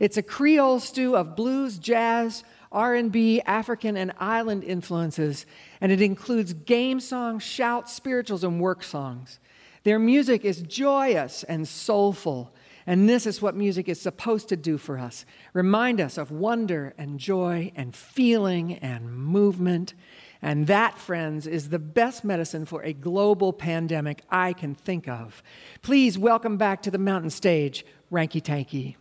It's 0.00 0.18
a 0.18 0.22
Creole 0.22 0.78
stew 0.78 1.16
of 1.16 1.34
blues, 1.34 1.78
jazz, 1.78 2.44
R&B, 2.70 3.40
African 3.46 3.96
and 3.96 4.12
island 4.18 4.62
influences, 4.62 5.46
and 5.80 5.90
it 5.90 6.02
includes 6.02 6.52
game 6.52 7.00
songs, 7.00 7.42
shouts, 7.42 7.94
spirituals 7.94 8.44
and 8.44 8.60
work 8.60 8.82
songs. 8.82 9.40
Their 9.84 9.98
music 9.98 10.44
is 10.44 10.60
joyous 10.60 11.42
and 11.42 11.66
soulful. 11.66 12.52
And 12.86 13.08
this 13.08 13.26
is 13.26 13.40
what 13.40 13.54
music 13.54 13.88
is 13.88 14.00
supposed 14.00 14.48
to 14.50 14.56
do 14.56 14.76
for 14.76 14.98
us 14.98 15.24
remind 15.54 16.00
us 16.00 16.18
of 16.18 16.30
wonder 16.30 16.92
and 16.98 17.18
joy 17.18 17.72
and 17.76 17.94
feeling 17.96 18.74
and 18.74 19.10
movement. 19.10 19.94
And 20.42 20.66
that, 20.68 20.96
friends, 20.96 21.46
is 21.46 21.68
the 21.68 21.78
best 21.78 22.24
medicine 22.24 22.64
for 22.64 22.82
a 22.82 22.92
global 22.92 23.52
pandemic 23.52 24.22
I 24.30 24.52
can 24.52 24.74
think 24.74 25.06
of. 25.06 25.42
Please 25.82 26.16
welcome 26.16 26.56
back 26.56 26.82
to 26.82 26.90
the 26.90 26.98
mountain 26.98 27.30
stage, 27.30 27.84
Ranky 28.10 28.42
Tanky. 28.42 28.96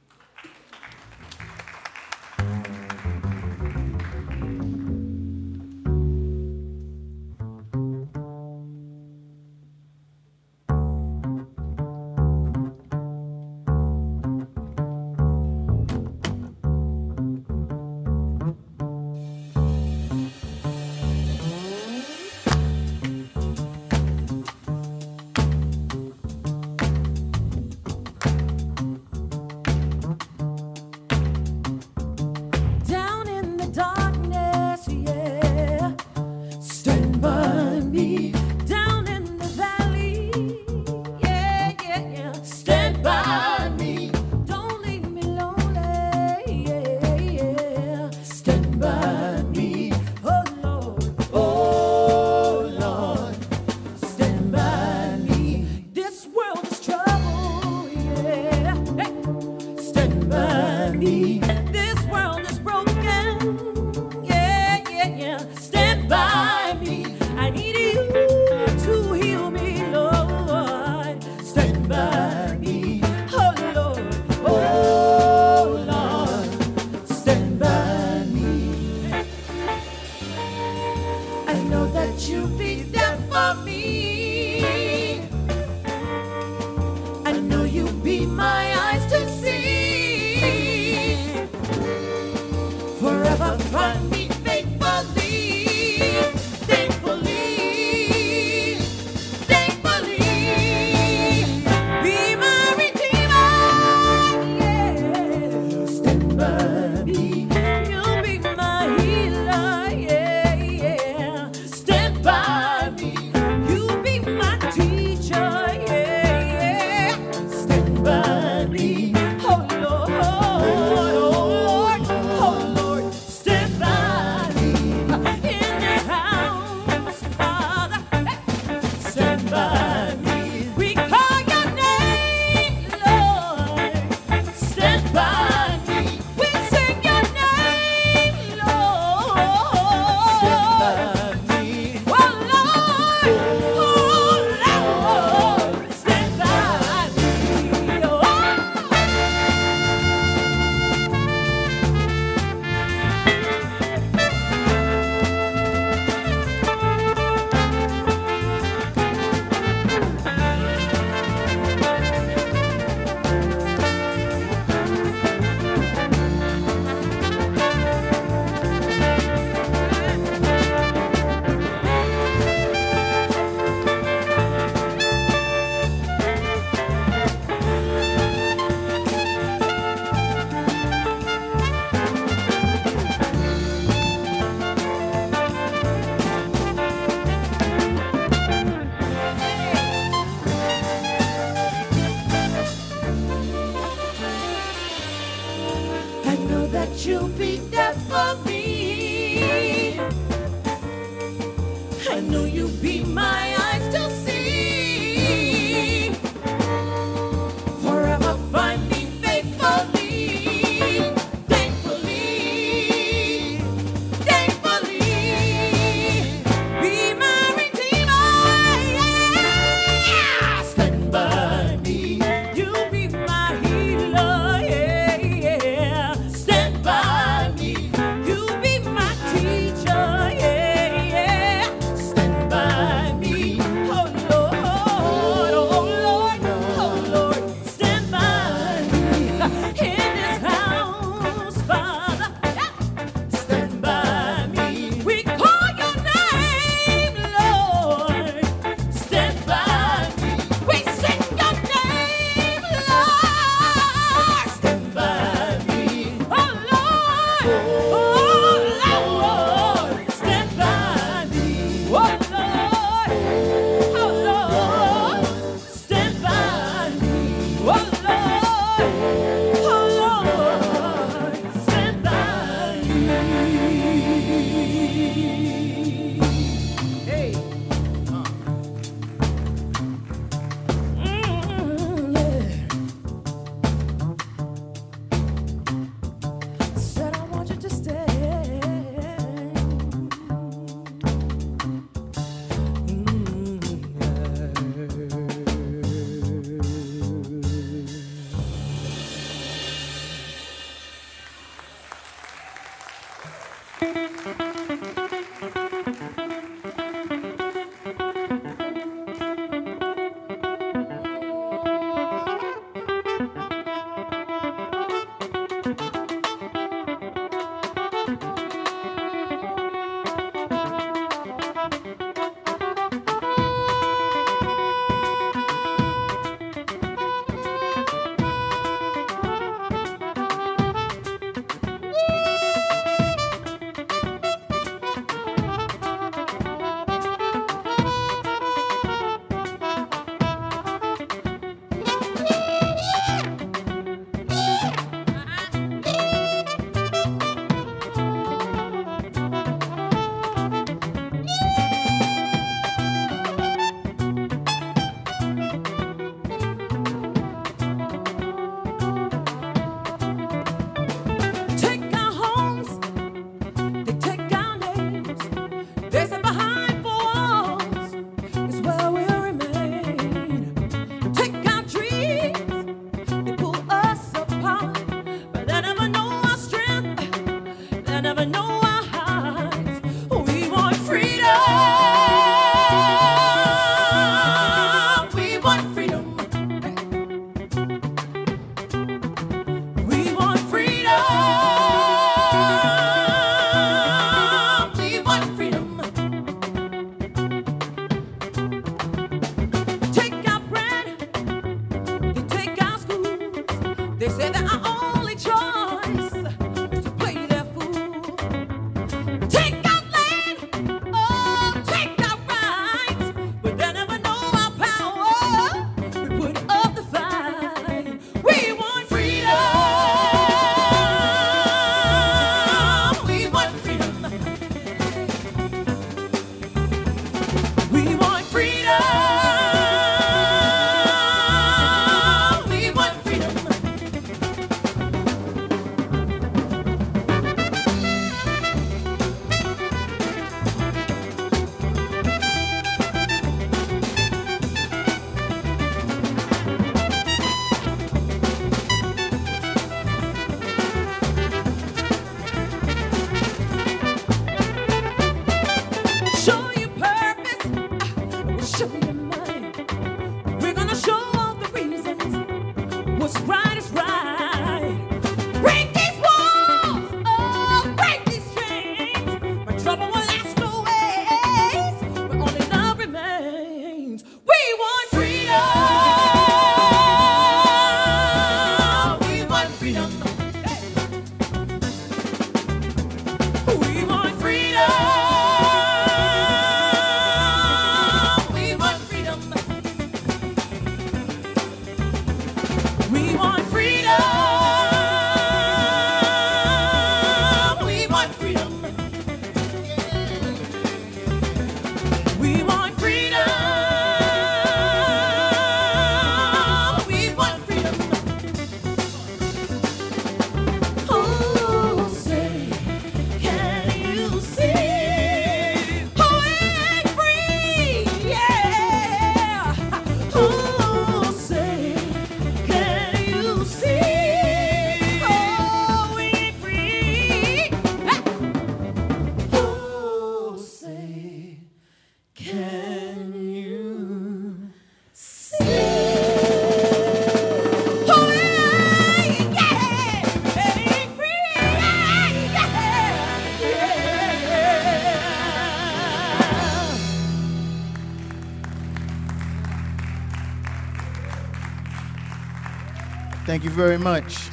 Thank 553.39 553.51
you 553.51 553.55
very 553.55 553.77
much. 553.77 554.29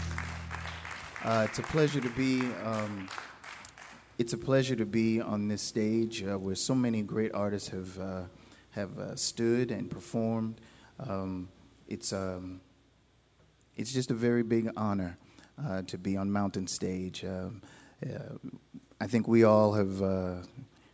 Uh, 1.23 1.47
it's 1.49 1.61
a 1.61 1.63
pleasure 1.63 2.01
to 2.01 2.09
be. 2.09 2.41
Um, 2.65 3.09
it's 4.19 4.33
a 4.33 4.37
pleasure 4.37 4.75
to 4.75 4.85
be 4.85 5.21
on 5.21 5.47
this 5.47 5.63
stage 5.63 6.25
uh, 6.25 6.37
where 6.37 6.57
so 6.57 6.75
many 6.75 7.03
great 7.03 7.33
artists 7.33 7.69
have 7.69 8.01
uh, 8.01 8.23
have 8.71 8.99
uh, 8.99 9.15
stood 9.15 9.71
and 9.71 9.89
performed. 9.89 10.61
Um, 10.99 11.49
it's 11.87 12.13
um, 12.13 12.61
it's 13.77 13.93
just 13.93 14.11
a 14.11 14.15
very 14.15 14.43
big 14.43 14.73
honor 14.77 15.17
uh, 15.65 15.83
to 15.83 15.99
be 15.99 16.17
on 16.17 16.29
Mountain 16.29 16.67
Stage. 16.67 17.25
Um, 17.25 17.63
uh, 18.05 18.35
I 19.01 19.07
think 19.07 19.29
we 19.29 19.45
all 19.45 19.73
have 19.73 20.45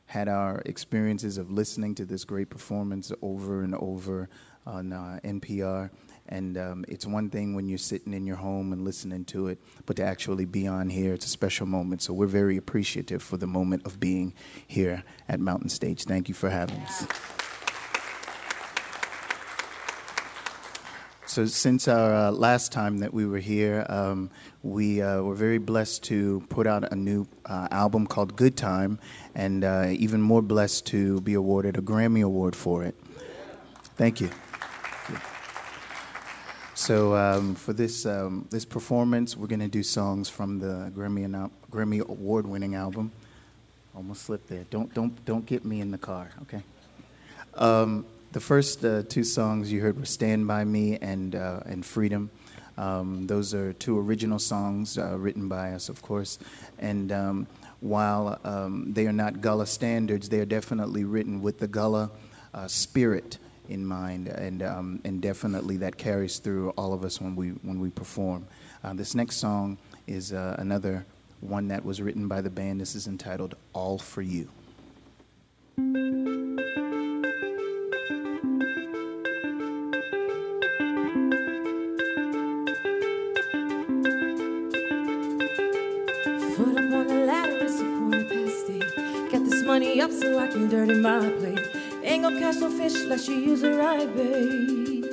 had 0.04 0.28
our 0.28 0.60
experiences 0.66 1.38
of 1.38 1.50
listening 1.50 1.94
to 1.94 2.04
this 2.04 2.26
great 2.26 2.50
performance 2.50 3.10
over 3.22 3.62
and 3.62 3.74
over 3.76 4.28
on 4.66 4.90
NPR. 5.24 5.88
And 6.32 6.56
um, 6.56 6.84
it's 6.88 7.04
one 7.04 7.28
thing 7.28 7.54
when 7.54 7.68
you're 7.68 7.76
sitting 7.76 8.14
in 8.14 8.24
your 8.24 8.36
home 8.36 8.72
and 8.72 8.86
listening 8.86 9.26
to 9.26 9.48
it, 9.48 9.58
but 9.84 9.96
to 9.96 10.02
actually 10.02 10.46
be 10.46 10.66
on 10.66 10.88
here, 10.88 11.12
it's 11.12 11.26
a 11.26 11.28
special 11.28 11.66
moment. 11.66 12.00
So 12.00 12.14
we're 12.14 12.26
very 12.26 12.56
appreciative 12.56 13.22
for 13.22 13.36
the 13.36 13.46
moment 13.46 13.84
of 13.84 14.00
being 14.00 14.32
here 14.66 15.04
at 15.28 15.40
Mountain 15.40 15.68
Stage. 15.68 16.04
Thank 16.04 16.30
you 16.30 16.34
for 16.34 16.48
having 16.48 16.78
us. 16.78 17.06
So, 21.26 21.44
since 21.46 21.88
our 21.88 22.14
uh, 22.14 22.30
last 22.30 22.72
time 22.72 22.98
that 22.98 23.12
we 23.14 23.24
were 23.26 23.38
here, 23.38 23.86
um, 23.88 24.30
we 24.62 25.00
uh, 25.00 25.22
were 25.22 25.34
very 25.34 25.56
blessed 25.56 26.02
to 26.04 26.44
put 26.50 26.66
out 26.66 26.92
a 26.92 26.96
new 26.96 27.26
uh, 27.46 27.68
album 27.70 28.06
called 28.06 28.36
Good 28.36 28.54
Time, 28.54 28.98
and 29.34 29.64
uh, 29.64 29.88
even 29.90 30.20
more 30.20 30.42
blessed 30.42 30.86
to 30.88 31.22
be 31.22 31.32
awarded 31.32 31.78
a 31.78 31.80
Grammy 31.80 32.22
Award 32.22 32.54
for 32.54 32.84
it. 32.84 32.94
Thank 33.96 34.20
you. 34.20 34.30
So, 36.74 37.14
um, 37.14 37.54
for 37.54 37.74
this, 37.74 38.06
um, 38.06 38.46
this 38.50 38.64
performance, 38.64 39.36
we're 39.36 39.46
going 39.46 39.60
to 39.60 39.68
do 39.68 39.82
songs 39.82 40.30
from 40.30 40.58
the 40.58 40.90
Grammy, 40.96 41.50
Grammy 41.70 42.00
Award 42.00 42.46
winning 42.46 42.74
album. 42.74 43.12
Almost 43.94 44.22
slipped 44.22 44.48
there. 44.48 44.64
Don't, 44.70 44.92
don't, 44.94 45.22
don't 45.26 45.44
get 45.44 45.66
me 45.66 45.82
in 45.82 45.90
the 45.90 45.98
car, 45.98 46.30
okay? 46.42 46.62
Um, 47.54 48.06
the 48.32 48.40
first 48.40 48.82
uh, 48.84 49.02
two 49.02 49.22
songs 49.22 49.70
you 49.70 49.82
heard 49.82 49.98
were 49.98 50.06
"Stand 50.06 50.48
by 50.48 50.64
Me" 50.64 50.96
and 51.02 51.34
uh, 51.34 51.60
and 51.66 51.84
"Freedom." 51.84 52.30
Um, 52.78 53.26
those 53.26 53.52
are 53.52 53.74
two 53.74 53.98
original 53.98 54.38
songs 54.38 54.96
uh, 54.96 55.18
written 55.18 55.48
by 55.48 55.72
us, 55.72 55.90
of 55.90 56.00
course. 56.00 56.38
And 56.78 57.12
um, 57.12 57.46
while 57.80 58.40
um, 58.44 58.94
they 58.94 59.06
are 59.06 59.12
not 59.12 59.42
Gullah 59.42 59.66
standards, 59.66 60.30
they 60.30 60.40
are 60.40 60.46
definitely 60.46 61.04
written 61.04 61.42
with 61.42 61.58
the 61.58 61.68
Gullah 61.68 62.10
uh, 62.54 62.66
spirit 62.68 63.36
in 63.72 63.84
mind, 63.84 64.28
and 64.28 64.62
um, 64.62 65.00
and 65.04 65.20
definitely 65.20 65.78
that 65.78 65.96
carries 65.96 66.38
through 66.38 66.70
all 66.70 66.92
of 66.92 67.04
us 67.04 67.20
when 67.20 67.34
we 67.34 67.48
when 67.62 67.80
we 67.80 67.90
perform. 67.90 68.46
Uh, 68.84 68.92
this 68.92 69.14
next 69.14 69.36
song 69.36 69.78
is 70.06 70.32
uh, 70.32 70.56
another 70.58 71.04
one 71.40 71.68
that 71.68 71.84
was 71.84 72.00
written 72.00 72.28
by 72.28 72.40
the 72.40 72.50
band. 72.50 72.80
This 72.80 72.94
is 72.94 73.06
entitled 73.06 73.54
"All 73.72 73.98
for 73.98 74.22
You." 74.22 74.48
Want 86.92 87.10
a 87.10 87.24
lap 87.24 87.48
is 87.48 87.80
you 87.80 88.00
want 88.02 88.12
to 88.12 88.24
pass 88.24 88.68
it. 88.68 89.30
Get 89.30 89.44
this 89.44 89.62
money 89.64 90.00
up 90.02 90.10
so 90.10 90.38
I 90.38 90.46
can 90.46 90.68
dirty 90.68 90.94
my 91.00 91.30
plate. 91.30 91.81
Ain't 92.04 92.24
gonna 92.24 92.40
catch 92.40 92.56
no 92.56 92.68
fish 92.68 92.94
unless 93.02 93.28
you 93.28 93.36
use 93.36 93.60
the 93.60 93.74
right 93.74 94.12
bait. 94.16 95.04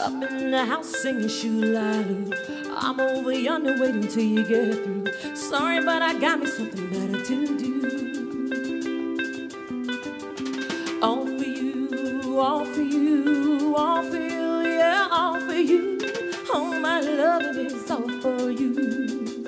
Up 0.00 0.12
in 0.30 0.50
the 0.52 0.64
house 0.64 0.86
singing 1.02 1.28
shoo-la-loo. 1.28 2.30
I'm 2.70 3.00
over 3.00 3.32
yonder 3.32 3.76
waiting 3.80 4.06
till 4.06 4.22
you 4.22 4.44
get 4.44 4.84
through. 4.84 5.06
Sorry, 5.34 5.84
but 5.84 6.00
I 6.00 6.18
got 6.18 6.38
me 6.38 6.46
something 6.46 6.86
better 6.90 7.24
to 7.24 7.58
do. 7.58 7.72
All 11.02 11.26
for 11.26 11.44
you, 11.44 12.38
all 12.38 12.64
for 12.64 12.82
you, 12.82 13.74
all 13.76 14.02
for 14.04 14.16
you, 14.16 14.60
yeah, 14.62 15.08
all 15.10 15.40
for 15.40 15.54
you. 15.54 15.98
All 16.54 16.72
my 16.78 17.00
love 17.00 17.56
is 17.56 17.90
all 17.90 18.08
for 18.20 18.50
you. 18.50 19.45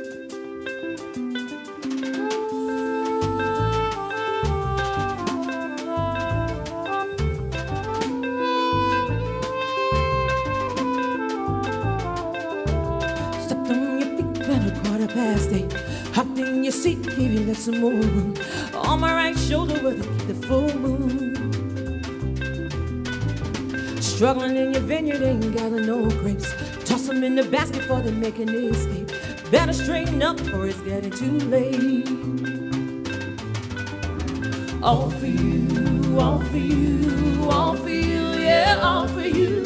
Some 17.58 17.80
more 17.80 17.90
room. 17.92 18.34
On 18.74 19.00
my 19.00 19.12
right 19.12 19.36
shoulder 19.36 19.82
with 19.82 19.98
the 20.28 20.34
full 20.46 20.72
moon. 20.78 21.34
Struggling 24.00 24.56
in 24.56 24.72
your 24.72 24.82
vineyard, 24.82 25.22
ain't 25.22 25.56
gather 25.56 25.80
no 25.80 26.08
grapes. 26.08 26.52
Toss 26.84 27.08
them 27.08 27.24
in 27.24 27.34
the 27.34 27.42
basket 27.44 27.80
before 27.80 28.00
they 28.00 28.12
make 28.12 28.38
an 28.38 28.48
escape. 28.50 29.10
Better 29.50 29.72
straighten 29.72 30.22
up 30.22 30.40
or 30.54 30.68
it's 30.68 30.80
getting 30.82 31.10
too 31.10 31.38
late. 31.50 32.06
All 34.82 35.10
for 35.10 35.26
you, 35.26 36.18
all 36.20 36.38
for 36.38 36.56
you, 36.56 37.48
all 37.50 37.74
for 37.74 37.90
you, 37.90 38.38
yeah, 38.38 38.78
all 38.80 39.08
for 39.08 39.22
you. 39.22 39.64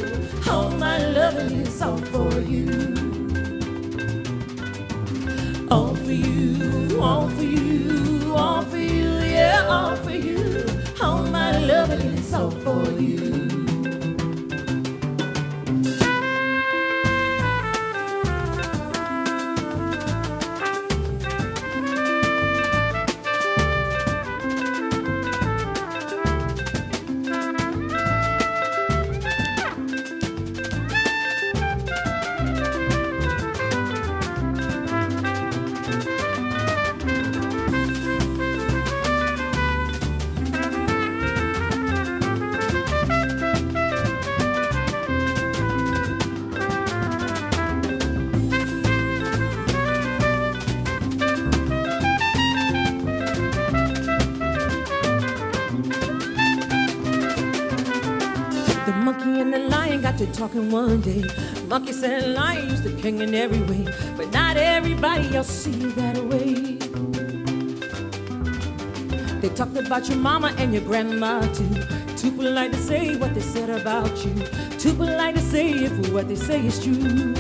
All 0.51 0.71
my 0.71 0.99
loving 1.09 1.53
is 1.61 1.83
all 1.83 1.99
for 1.99 2.41
you. 2.41 3.12
For 6.13 6.29
you, 6.29 7.01
all 7.01 7.29
for 7.29 7.43
you 7.43 8.35
all 8.35 8.63
for 8.63 8.77
you, 8.77 9.11
yeah, 9.21 9.67
all 9.69 9.97
for 9.97 10.11
you. 10.11 10.65
All 11.01 11.23
my 11.25 11.59
loving 11.59 12.01
is 12.01 12.35
all 12.35 12.51
for 12.51 12.83
you. 13.01 13.12
One 60.87 61.01
day. 61.01 61.23
Monkey 61.69 61.93
said 61.93 62.29
lion 62.31 62.71
used 62.71 62.83
the 62.83 62.93
king 63.01 63.21
in 63.21 63.35
every 63.35 63.63
way, 63.71 63.85
but 64.17 64.33
not 64.33 64.57
everybody 64.57 65.35
else 65.37 65.49
see 65.49 65.87
that 66.01 66.17
way. 66.31 66.55
They 69.41 69.49
talked 69.51 69.77
about 69.77 70.09
your 70.09 70.19
mama 70.19 70.55
and 70.59 70.73
your 70.73 70.83
grandma 70.83 71.41
too. 71.53 71.75
Too 72.17 72.33
polite 72.33 72.73
to 72.73 72.79
say 72.79 73.17
what 73.17 73.35
they 73.35 73.41
said 73.41 73.71
about 73.71 74.13
you. 74.25 74.35
Too 74.79 74.95
polite 74.95 75.37
to 75.37 75.41
say 75.41 75.71
if 75.71 76.13
what 76.13 76.29
they 76.29 76.37
say 76.37 76.67
is 76.67 76.83
true. 76.83 77.35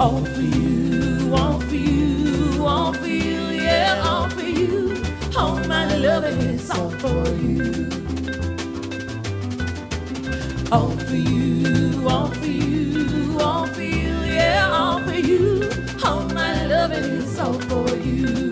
All 0.00 0.24
for 0.24 0.40
you, 0.40 1.34
all 1.34 1.60
for 1.60 1.74
you, 1.74 2.66
all 2.66 2.92
for 2.92 3.06
you, 3.06 3.40
yeah, 3.66 4.02
all 4.04 4.28
for 4.30 4.42
you. 4.42 5.02
All 5.36 5.58
my 5.66 5.96
loving 5.96 6.40
is 6.54 6.70
all 6.70 6.90
for 6.90 7.28
you. 7.36 8.05
For 11.06 11.14
you, 11.14 12.08
all 12.08 12.28
for 12.28 12.46
you, 12.46 13.38
all 13.40 13.66
for 13.66 13.82
you, 13.82 14.14
yeah, 14.24 14.68
all 14.72 15.00
for 15.04 15.14
you. 15.14 15.70
All 16.04 16.22
my 16.30 16.66
loving 16.66 17.04
is 17.04 17.38
all 17.38 17.54
for 17.54 17.88
you. 17.96 18.45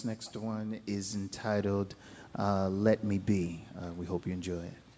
this 0.00 0.06
next 0.06 0.34
one 0.34 0.80
is 0.86 1.14
entitled 1.14 1.94
uh, 2.38 2.70
Let 2.70 3.04
Me 3.04 3.18
Be. 3.18 3.62
Uh, 3.78 3.92
we 3.98 4.06
hope 4.06 4.26
you 4.26 4.32
enjoy 4.32 4.62
it. 4.62 4.89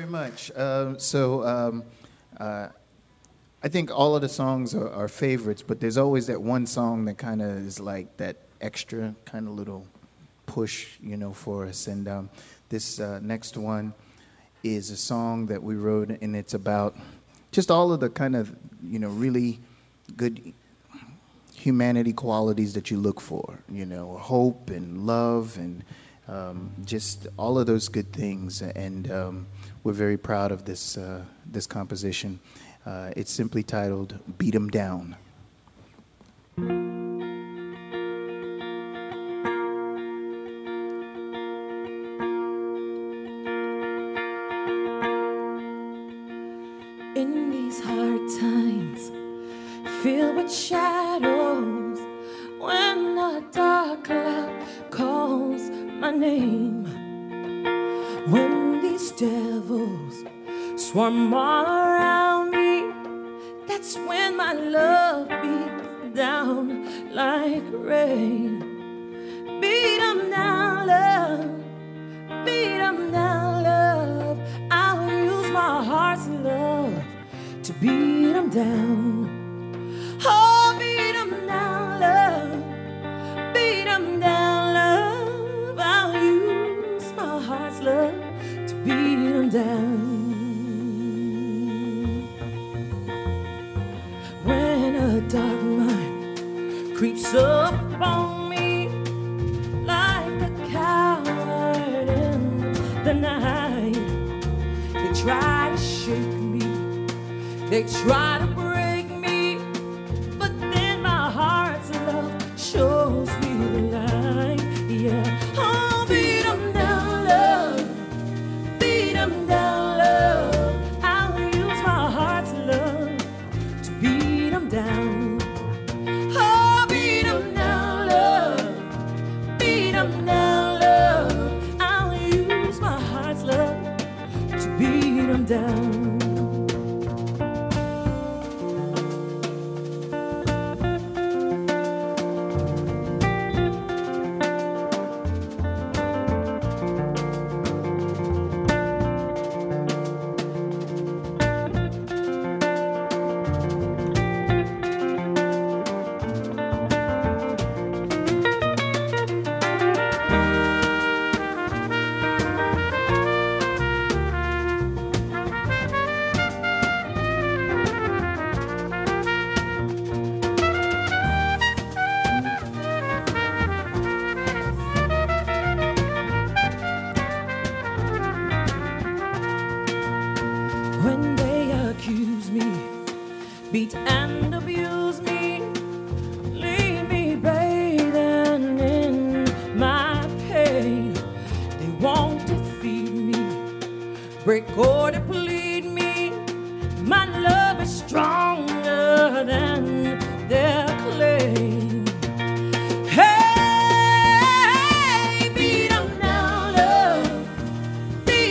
very 0.00 0.10
much. 0.10 0.50
Uh, 0.52 0.96
so 0.96 1.44
um, 1.46 1.84
uh, 2.38 2.68
I 3.62 3.68
think 3.68 3.90
all 3.90 4.16
of 4.16 4.22
the 4.22 4.30
songs 4.30 4.74
are, 4.74 4.90
are, 4.90 5.08
favorites, 5.08 5.62
but 5.62 5.78
there's 5.78 5.98
always 5.98 6.26
that 6.28 6.40
one 6.40 6.66
song 6.66 7.04
that 7.04 7.18
kind 7.18 7.42
of 7.42 7.50
is 7.50 7.78
like 7.78 8.16
that 8.16 8.36
extra 8.62 9.14
kind 9.26 9.46
of 9.46 9.54
little 9.54 9.86
push, 10.46 10.96
you 11.02 11.18
know, 11.18 11.34
for 11.34 11.66
us. 11.66 11.86
And 11.86 12.08
um, 12.08 12.30
this 12.70 12.98
uh, 12.98 13.20
next 13.22 13.58
one 13.58 13.92
is 14.62 14.90
a 14.90 14.96
song 14.96 15.46
that 15.46 15.62
we 15.62 15.74
wrote, 15.74 16.08
and 16.08 16.34
it's 16.34 16.54
about 16.54 16.96
just 17.52 17.70
all 17.70 17.92
of 17.92 18.00
the 18.00 18.08
kind 18.08 18.36
of 18.36 18.56
you 18.82 18.98
know 18.98 19.10
really 19.10 19.60
good 20.16 20.54
humanity 21.52 22.14
qualities 22.14 22.72
that 22.72 22.90
you 22.90 22.96
look 22.96 23.20
for, 23.20 23.58
you 23.68 23.84
know, 23.84 24.16
hope 24.16 24.70
and 24.70 25.06
love 25.06 25.58
and 25.58 25.84
um, 26.26 26.70
just 26.86 27.26
all 27.36 27.58
of 27.58 27.66
those 27.66 27.88
good 27.88 28.10
things. 28.14 28.62
And 28.62 29.10
um, 29.10 29.46
we're 29.82 29.92
very 29.92 30.16
proud 30.16 30.52
of 30.52 30.64
this, 30.64 30.96
uh, 30.96 31.24
this 31.46 31.66
composition. 31.66 32.38
Uh, 32.84 33.10
it's 33.16 33.30
simply 33.30 33.62
titled 33.62 34.18
Beat 34.38 34.54
'em 34.54 34.68
Down. 34.68 35.16
In 47.16 47.50
these 47.50 47.80
hard 47.82 48.20
times, 48.38 49.10
filled 50.02 50.36
with 50.36 50.52
shadows, 50.52 51.98
when 52.58 53.18
a 53.18 53.42
dark 53.52 54.04
cloud 54.04 54.62
calls 54.90 55.62
my 56.00 56.10
name, 56.10 56.69
swarm 60.90 61.32
all 61.32 61.66
around 61.66 62.50
me, 62.50 62.90
that's 63.68 63.96
when 63.96 64.36
my 64.36 64.52
love 64.54 65.28
beats 65.40 66.16
down 66.16 66.64
like 67.14 67.62
rain. 67.70 68.58
Beat 69.60 70.00
'em 70.00 70.30
down, 70.32 70.78
oh, 70.80 70.86
love. 70.94 72.44
Beat 72.44 72.80
'em 72.88 73.12
down, 73.12 73.62
love. 73.62 74.38
I'll 74.72 75.08
use 75.30 75.48
my 75.52 75.84
heart's 75.90 76.26
love 76.26 76.98
to 77.62 77.72
beat 77.74 78.34
'em 78.34 78.48
down. 78.50 79.30
Oh, 80.26 80.74
beat 80.80 81.16
'em 81.22 81.32
down, 81.46 82.00
love. 82.06 82.52
Beat 83.54 83.86
'em 83.94 84.18
down, 84.18 84.60
love. 84.80 85.78
I'll 85.78 86.14
use 86.20 87.12
my 87.16 87.34
heart's 87.48 87.80
love 87.80 88.18
to 88.68 88.74
beat 88.84 89.34
'em 89.38 89.48
down. 89.50 90.09
Dark 95.30 95.62
mind 95.62 96.96
creeps 96.96 97.34
up 97.34 97.72
on 98.00 98.48
me 98.48 98.88
like 99.84 100.42
a 100.42 100.68
coward 100.68 102.08
in 102.08 102.72
the 103.04 103.14
night. 103.14 103.94
They 104.92 105.12
try 105.22 105.70
to 105.70 105.78
shake 105.78 106.18
me, 106.18 107.06
they 107.68 107.84
try 107.84 108.38
to 108.40 108.59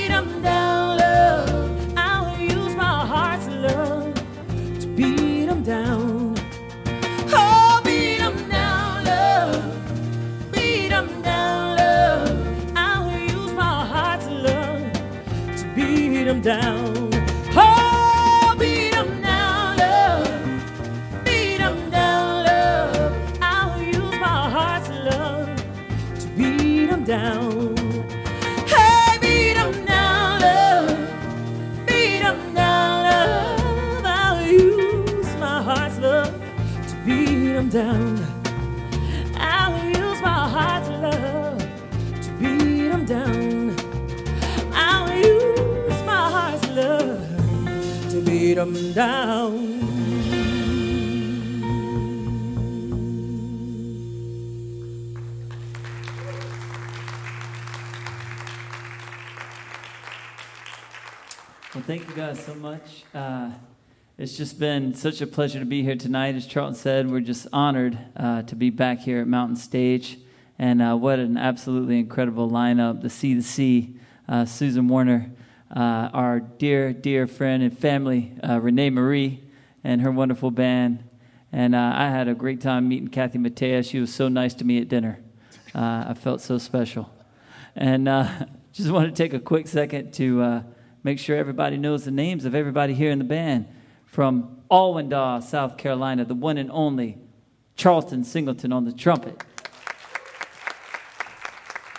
Beat 0.10 0.59
Uh, 63.12 63.50
it's 64.20 64.38
just 64.38 64.60
been 64.60 64.94
such 64.94 65.20
a 65.20 65.26
pleasure 65.26 65.58
to 65.58 65.66
be 65.66 65.82
here 65.82 65.96
tonight. 65.96 66.36
As 66.36 66.46
Charlton 66.46 66.76
said, 66.76 67.10
we're 67.10 67.22
just 67.22 67.48
honored 67.52 67.98
uh, 68.16 68.44
to 68.44 68.56
be 68.56 68.70
back 68.70 69.00
here 69.00 69.20
at 69.20 69.28
Mountain 69.28 69.56
Stage. 69.56 70.20
And 70.60 70.80
uh, 70.80 70.96
what 70.96 71.18
an 71.18 71.36
absolutely 71.36 71.98
incredible 71.98 72.48
lineup. 72.48 73.02
The 73.02 73.10
Sea 73.10 73.34
The 73.34 73.42
Sea, 73.42 73.96
uh, 74.28 74.46
Susan 74.46 74.88
Werner, 74.88 75.32
uh, 75.76 76.12
our 76.14 76.40
dear, 76.40 76.94
dear 76.94 77.26
friend 77.26 77.64
and 77.64 77.76
family, 77.76 78.34
uh, 78.48 78.60
Rene 78.60 78.92
Marie, 78.92 79.44
and 79.84 80.02
her 80.02 80.12
wonderful 80.12 80.52
band. 80.52 81.04
And 81.52 81.76
I 81.76 82.12
had 82.12 82.28
a 82.28 82.36
great 82.36 82.62
time 82.62 82.88
meeting 82.88 83.08
Kathy 83.08 83.40
Mattea. 83.40 83.84
She 83.90 84.00
was 84.00 84.14
so 84.14 84.28
nice 84.28 84.54
to 84.56 84.64
me 84.64 84.80
at 84.80 84.88
dinner. 84.88 85.20
I 85.74 86.14
felt 86.14 86.42
so 86.42 86.60
special. 86.60 87.12
And 87.76 88.06
just 88.72 88.92
want 88.92 89.08
to 89.08 89.24
take 89.24 89.34
a 89.34 89.40
quick 89.40 89.68
second 89.68 90.14
to 90.16 90.64
make 91.04 91.20
sure 91.20 91.38
everybody 91.38 91.78
knows 91.78 92.06
the 92.06 92.12
names 92.12 92.46
of 92.46 92.56
everybody 92.56 92.94
here 92.94 93.12
in 93.12 93.20
the 93.20 93.26
band. 93.26 93.68
From 94.06 94.62
Awendaw, 94.72 95.44
South 95.44 95.78
Carolina, 95.78 96.26
the 96.26 96.36
one 96.36 96.58
and 96.58 96.72
only 96.72 97.18
Charlton 97.76 98.24
Singleton 98.24 98.74
on 98.74 98.86
the 98.86 98.92
trumpet. 98.92 99.44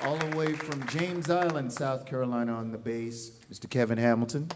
All 0.03 0.17
the 0.17 0.37
way 0.37 0.53
from 0.55 0.87
James 0.89 1.31
Island, 1.31 1.73
South 1.73 2.07
Carolina, 2.07 2.53
on 2.55 2.73
the 2.73 2.79
bass, 2.79 3.33
Mr. 3.51 3.69
Kevin 3.69 3.99
Hamilton. 3.99 4.49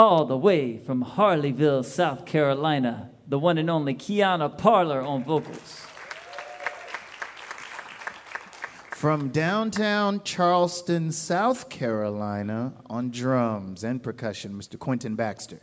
all 0.00 0.24
the 0.24 0.36
way 0.36 0.78
from 0.78 1.04
Harleyville, 1.04 1.84
South 1.84 2.24
Carolina, 2.24 3.10
the 3.28 3.38
one 3.38 3.58
and 3.58 3.68
only 3.68 3.92
Quiana 3.92 4.48
Parler 4.48 5.02
on 5.02 5.22
vocals. 5.24 5.79
From 9.00 9.30
downtown 9.30 10.22
Charleston, 10.24 11.10
South 11.10 11.70
Carolina, 11.70 12.74
on 12.90 13.10
drums 13.10 13.82
and 13.82 14.02
percussion, 14.02 14.52
Mr. 14.52 14.78
Quentin 14.78 15.14
Baxter. 15.14 15.58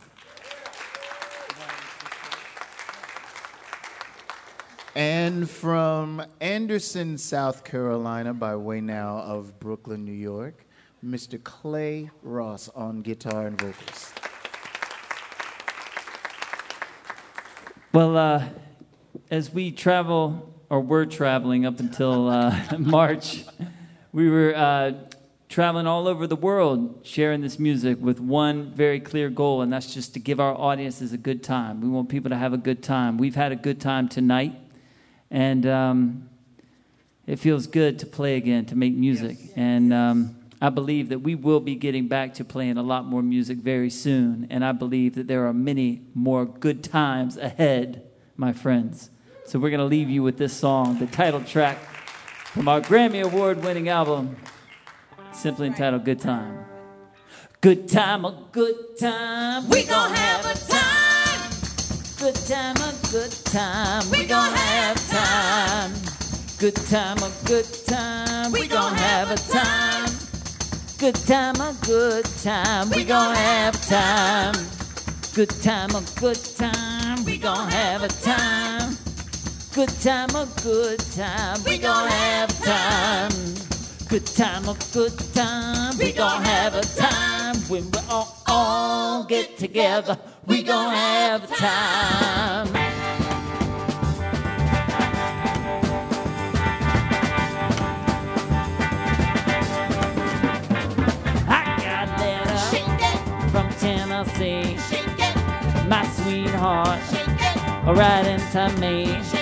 And 4.96 5.48
from 5.48 6.20
Anderson, 6.40 7.16
South 7.16 7.62
Carolina, 7.62 8.34
by 8.34 8.56
way 8.56 8.80
now 8.80 9.18
of 9.18 9.60
Brooklyn, 9.60 10.04
New 10.04 10.10
York, 10.10 10.66
Mr. 11.06 11.40
Clay 11.40 12.10
Ross 12.24 12.68
on 12.70 13.02
guitar 13.02 13.46
and 13.46 13.56
vocals. 13.56 14.12
Well, 17.92 18.16
uh, 18.16 18.48
as 19.30 19.52
we 19.52 19.70
travel, 19.70 20.57
or 20.70 20.80
we 20.80 20.88
were 20.88 21.06
traveling 21.06 21.64
up 21.64 21.80
until 21.80 22.28
uh, 22.28 22.54
March, 22.78 23.44
we 24.12 24.28
were 24.28 24.54
uh, 24.54 24.92
traveling 25.48 25.86
all 25.86 26.06
over 26.06 26.26
the 26.26 26.36
world 26.36 27.00
sharing 27.04 27.40
this 27.40 27.58
music 27.58 27.98
with 28.00 28.20
one 28.20 28.70
very 28.72 29.00
clear 29.00 29.30
goal, 29.30 29.62
and 29.62 29.72
that's 29.72 29.94
just 29.94 30.14
to 30.14 30.20
give 30.20 30.40
our 30.40 30.54
audiences 30.54 31.12
a 31.12 31.18
good 31.18 31.42
time. 31.42 31.80
We 31.80 31.88
want 31.88 32.08
people 32.08 32.30
to 32.30 32.36
have 32.36 32.52
a 32.52 32.58
good 32.58 32.82
time. 32.82 33.16
We've 33.16 33.34
had 33.34 33.52
a 33.52 33.56
good 33.56 33.80
time 33.80 34.08
tonight, 34.08 34.54
and 35.30 35.64
um, 35.66 36.28
it 37.26 37.36
feels 37.38 37.66
good 37.66 37.98
to 38.00 38.06
play 38.06 38.36
again, 38.36 38.66
to 38.66 38.76
make 38.76 38.94
music. 38.94 39.38
And 39.56 39.92
um, 39.94 40.36
I 40.60 40.68
believe 40.68 41.08
that 41.10 41.20
we 41.20 41.34
will 41.34 41.60
be 41.60 41.76
getting 41.76 42.08
back 42.08 42.34
to 42.34 42.44
playing 42.44 42.76
a 42.76 42.82
lot 42.82 43.06
more 43.06 43.22
music 43.22 43.58
very 43.58 43.90
soon, 43.90 44.46
and 44.50 44.62
I 44.62 44.72
believe 44.72 45.14
that 45.14 45.28
there 45.28 45.46
are 45.46 45.54
many 45.54 46.02
more 46.14 46.44
good 46.44 46.84
times 46.84 47.38
ahead, 47.38 48.02
my 48.36 48.52
friends. 48.52 49.08
So 49.48 49.58
we're 49.58 49.70
going 49.70 49.80
to 49.80 49.86
leave 49.86 50.10
you 50.10 50.22
with 50.22 50.36
this 50.36 50.52
song, 50.52 50.98
the 50.98 51.06
title 51.06 51.42
track 51.42 51.78
from 52.52 52.68
our 52.68 52.82
Grammy 52.82 53.22
Award 53.22 53.64
winning 53.64 53.88
album, 53.88 54.36
simply 55.32 55.68
entitled 55.68 56.04
Good 56.04 56.20
Time. 56.20 56.66
Good 57.62 57.88
time, 57.88 58.26
a 58.26 58.44
good 58.52 58.98
time. 58.98 59.66
We 59.70 59.84
gon' 59.84 60.12
have 60.12 60.44
a 60.44 60.54
time. 60.54 61.50
Good 62.18 62.34
time, 62.34 62.76
a 62.76 62.94
good 63.10 63.30
time. 63.46 64.10
We 64.10 64.26
gon' 64.26 64.52
have 64.52 65.08
time. 65.08 65.92
Good 66.58 66.76
time, 66.76 67.16
a 67.16 67.32
good 67.46 67.64
time. 67.86 68.52
We 68.52 68.68
gon' 68.68 68.94
have 68.96 69.30
a 69.30 69.36
time. 69.50 70.10
Good 70.98 71.14
time, 71.14 71.56
a 71.56 71.74
good 71.86 72.26
time. 72.42 72.90
We 72.90 73.02
gon' 73.02 73.34
have 73.34 73.80
time. 73.88 74.54
Good 75.34 75.50
time, 75.62 75.90
a 75.92 76.04
good 76.20 76.36
time. 76.36 77.24
We 77.24 77.38
gon' 77.38 77.70
have 77.70 78.02
a 78.02 78.08
time. 78.08 79.07
Good 79.78 80.00
time, 80.00 80.30
a 80.30 80.48
good 80.64 80.98
time. 81.14 81.62
We 81.64 81.78
gon' 81.78 82.08
have 82.08 82.64
time. 82.64 83.30
Good 84.08 84.26
time, 84.26 84.68
a 84.68 84.76
good 84.92 85.16
time. 85.32 85.96
We 85.98 86.10
gon' 86.10 86.42
have 86.42 86.74
a 86.74 86.80
time 86.82 87.54
when 87.68 87.84
we 87.84 88.00
all, 88.10 88.42
all 88.48 89.22
get 89.22 89.56
together. 89.56 90.18
We 90.46 90.64
gon' 90.64 90.92
have 90.92 91.56
time. 91.56 92.66
I 101.46 101.78
got 101.84 102.08
a 102.08 102.24
letter 102.24 103.48
from 103.50 103.70
Tennessee. 103.78 104.76
My 105.86 106.04
sweetheart, 106.04 107.00
writing 107.96 108.40
to 108.50 108.80
me. 108.80 109.37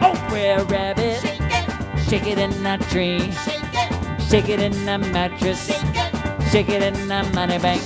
Oh, 0.00 0.14
where 0.30 0.62
rabbit, 0.64 1.20
shake 1.20 1.40
it. 1.40 2.00
Shake 2.08 2.26
it 2.26 2.38
in 2.38 2.62
that 2.62 2.80
tree, 2.82 3.32
shake 3.32 3.62
it. 3.72 4.22
Shake 4.22 4.48
it 4.48 4.60
in 4.60 4.72
the 4.84 4.98
mattress, 4.98 5.66
shake 5.66 5.82
it. 5.82 6.50
Shake 6.50 6.68
it 6.68 6.82
in 6.82 7.08
the 7.08 7.22
money 7.34 7.58
bank. 7.58 7.82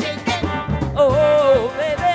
Oh, 0.95 1.73
baby, 1.79 2.12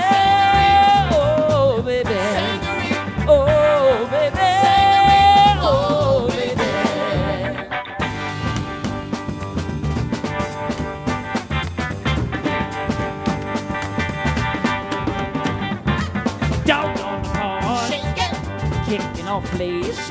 kicking 19.27 19.35
off 19.35 19.49
fleas, 19.49 20.07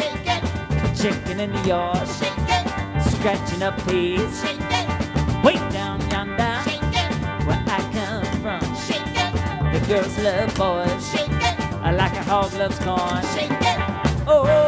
chicken 1.01 1.41
in 1.41 1.53
the 1.53 1.61
yard, 1.67 2.09
scratching 3.11 3.63
up 3.63 3.77
peas. 3.87 4.43
Way 5.43 5.55
down 5.71 6.01
yonder, 6.11 6.61
where 7.47 7.63
I 7.67 7.81
come 7.93 8.25
from, 8.43 8.61
the 9.73 9.81
girls 9.89 10.19
love 10.19 10.55
boys, 10.55 11.15
I 11.83 11.93
like 11.93 12.13
a 12.13 12.23
hog 12.25 12.53
loves 12.55 12.79
corn. 12.81 13.25
Oh, 14.29 14.66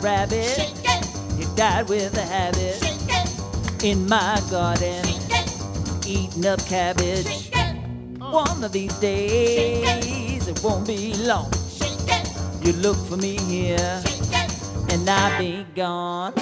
Oh, 0.00 0.02
brother 0.02 0.36
rabbit, 0.36 0.72
he 1.36 1.44
died 1.56 1.88
with 1.90 2.16
a 2.16 2.22
habit. 2.22 3.84
In 3.84 4.08
my 4.08 4.40
garden, 4.50 5.04
eating 6.06 6.46
up 6.46 6.64
cabbage. 6.66 7.50
Uh. 7.54 8.30
One 8.30 8.64
of 8.64 8.72
these 8.72 8.94
days, 8.94 10.48
it 10.48 10.62
won't 10.62 10.86
be 10.86 11.12
long. 11.14 11.52
You 12.62 12.72
look 12.74 12.96
for 13.08 13.18
me 13.18 13.36
here, 13.40 14.02
and 14.88 15.08
I'll 15.08 15.38
be 15.38 15.66
gone. 15.74 16.32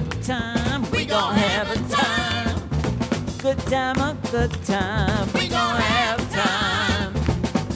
Good 0.00 0.22
time. 0.22 0.90
We 0.90 1.04
gon' 1.04 1.34
have 1.34 1.70
a 1.70 1.78
time. 1.94 2.56
Good 3.42 3.58
time, 3.72 3.98
a 3.98 4.16
good 4.30 4.52
time. 4.64 5.28
We 5.34 5.48
gon' 5.48 5.76
have 5.76 6.20
time. 6.32 7.12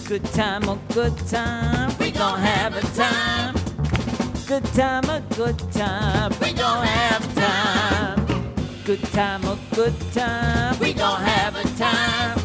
Good 0.08 0.24
time, 0.32 0.62
a 0.62 0.78
good 0.94 1.18
time. 1.28 1.94
We 2.00 2.10
gon' 2.10 2.40
have 2.40 2.74
a 2.74 2.80
time. 2.96 3.54
Good 4.46 4.64
time, 4.72 5.04
a 5.10 5.20
good 5.36 5.58
time. 5.72 6.32
We 6.40 6.52
gon' 6.54 6.86
have 6.86 7.34
time. 7.34 8.46
Good 8.86 9.02
time, 9.12 9.44
a 9.44 9.58
good 9.74 9.96
time. 10.12 10.78
We 10.80 10.94
gon' 10.94 11.20
have 11.20 11.56
a 11.56 11.64
time. 11.76 12.38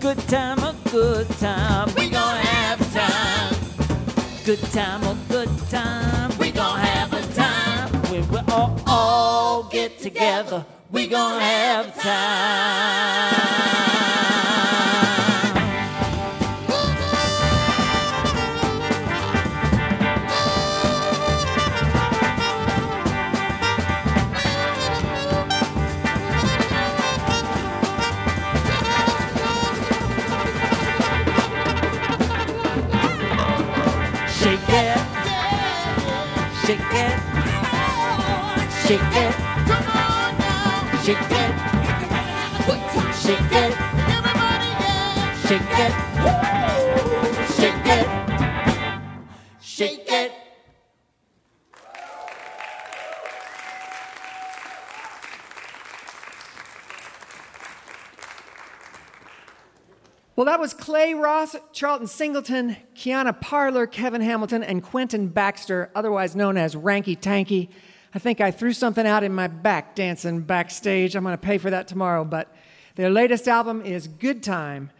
Good 0.00 0.20
time, 0.28 0.60
a 0.60 0.74
good 0.90 1.28
time. 1.38 1.94
We 1.94 2.08
gon' 2.08 2.36
have 2.36 2.80
time. 2.94 3.54
Good 4.46 4.62
time, 4.72 5.02
a 5.02 5.14
good 5.28 5.50
time. 5.68 6.17
We 8.26 8.38
all, 8.48 8.80
all 8.86 9.62
get 9.64 9.98
together, 9.98 10.64
we 10.90 11.06
gon' 11.06 11.40
have 11.40 12.00
time. 12.00 13.37
Shake 38.88 39.00
it, 39.02 39.34
Come 39.34 39.84
on 39.86 40.38
now. 40.38 41.02
shake 41.04 41.18
it, 41.18 41.52
shake 43.20 43.52
it, 43.52 43.72
Everybody 44.08 44.72
shake 45.44 45.68
it, 45.76 45.92
shake 47.54 47.86
it, 47.86 48.08
shake 49.60 50.10
it. 50.10 50.32
Well, 60.34 60.46
that 60.46 60.58
was 60.58 60.72
Clay 60.72 61.12
Ross, 61.12 61.56
Charlton 61.74 62.06
Singleton, 62.06 62.78
Quiana 62.94 63.38
Parler, 63.38 63.86
Kevin 63.86 64.22
Hamilton, 64.22 64.62
and 64.62 64.82
Quentin 64.82 65.28
Baxter, 65.28 65.90
otherwise 65.94 66.34
known 66.34 66.56
as 66.56 66.74
Ranky 66.74 67.18
Tanky. 67.18 67.68
I 68.14 68.18
think 68.18 68.40
I 68.40 68.50
threw 68.50 68.72
something 68.72 69.06
out 69.06 69.22
in 69.22 69.32
my 69.34 69.48
back 69.48 69.94
dancing 69.94 70.40
backstage. 70.40 71.14
I'm 71.14 71.24
going 71.24 71.34
to 71.34 71.38
pay 71.38 71.58
for 71.58 71.70
that 71.70 71.88
tomorrow. 71.88 72.24
But 72.24 72.54
their 72.94 73.10
latest 73.10 73.48
album 73.48 73.82
is 73.82 74.08
Good 74.08 74.42
Time, 74.42 74.90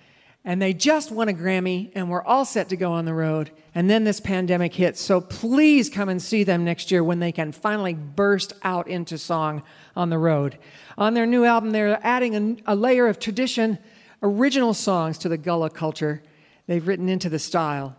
and 0.45 0.61
they 0.61 0.75
just 0.75 1.11
won 1.11 1.29
a 1.29 1.33
Grammy, 1.33 1.91
and 1.95 2.11
we're 2.11 2.23
all 2.23 2.45
set 2.45 2.69
to 2.69 2.77
go 2.77 2.93
on 2.93 3.07
the 3.07 3.15
road. 3.15 3.51
And 3.75 3.89
then 3.89 4.05
this 4.05 4.21
pandemic 4.21 4.75
hits. 4.75 5.01
So 5.01 5.21
please 5.21 5.89
come 5.89 6.09
and 6.09 6.21
see 6.21 6.45
them 6.45 6.65
next 6.65 6.91
year 6.91 7.03
when 7.03 7.19
they 7.19 7.33
can 7.33 7.53
finally 7.53 7.95
burst 7.95 8.53
out 8.63 8.89
into 8.89 9.17
song 9.17 9.63
on 9.97 10.11
the 10.11 10.19
road. 10.19 10.59
On 10.97 11.15
their 11.15 11.27
new 11.27 11.45
album, 11.45 11.71
they're 11.71 11.99
adding 12.03 12.61
a, 12.67 12.73
a 12.73 12.77
layer 12.77 13.09
of 13.09 13.19
tradition 13.19 13.79
original 14.23 14.75
songs 14.75 15.17
to 15.19 15.29
the 15.29 15.39
Gullah 15.39 15.71
culture 15.71 16.23
they've 16.67 16.87
written 16.87 17.09
into 17.09 17.29
the 17.29 17.39
style. 17.39 17.97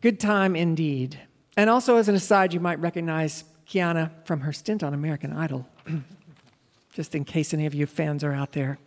Good 0.00 0.20
time 0.20 0.54
indeed. 0.54 1.18
And 1.56 1.70
also, 1.70 1.96
as 1.96 2.08
an 2.08 2.14
aside, 2.14 2.52
you 2.52 2.60
might 2.60 2.80
recognize 2.80 3.44
Quiana 3.68 4.10
from 4.24 4.40
her 4.40 4.52
stint 4.52 4.82
on 4.82 4.94
American 4.94 5.32
Idol, 5.32 5.66
just 6.92 7.14
in 7.14 7.24
case 7.24 7.54
any 7.54 7.66
of 7.66 7.74
you 7.74 7.86
fans 7.86 8.22
are 8.24 8.32
out 8.32 8.52
there. 8.52 8.78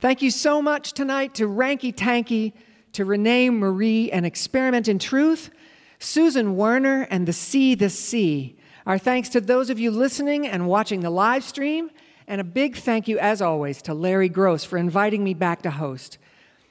Thank 0.00 0.22
you 0.22 0.30
so 0.30 0.62
much 0.62 0.92
tonight 0.92 1.34
to 1.34 1.46
Ranky 1.46 1.94
Tanky, 1.94 2.52
to 2.92 3.04
Rene 3.04 3.50
Marie 3.50 4.10
and 4.10 4.24
Experiment 4.24 4.88
in 4.88 4.98
Truth, 4.98 5.50
Susan 5.98 6.56
Werner 6.56 7.06
and 7.10 7.28
the 7.28 7.32
Sea 7.32 7.74
the 7.74 7.90
Sea. 7.90 8.56
Our 8.86 8.98
thanks 8.98 9.28
to 9.30 9.40
those 9.40 9.68
of 9.70 9.78
you 9.78 9.90
listening 9.90 10.46
and 10.46 10.66
watching 10.66 11.00
the 11.00 11.10
live 11.10 11.44
stream, 11.44 11.90
and 12.26 12.40
a 12.40 12.44
big 12.44 12.76
thank 12.76 13.08
you, 13.08 13.18
as 13.18 13.42
always, 13.42 13.82
to 13.82 13.94
Larry 13.94 14.30
Groce 14.30 14.64
for 14.64 14.78
inviting 14.78 15.22
me 15.22 15.34
back 15.34 15.62
to 15.62 15.70
host. 15.70 16.16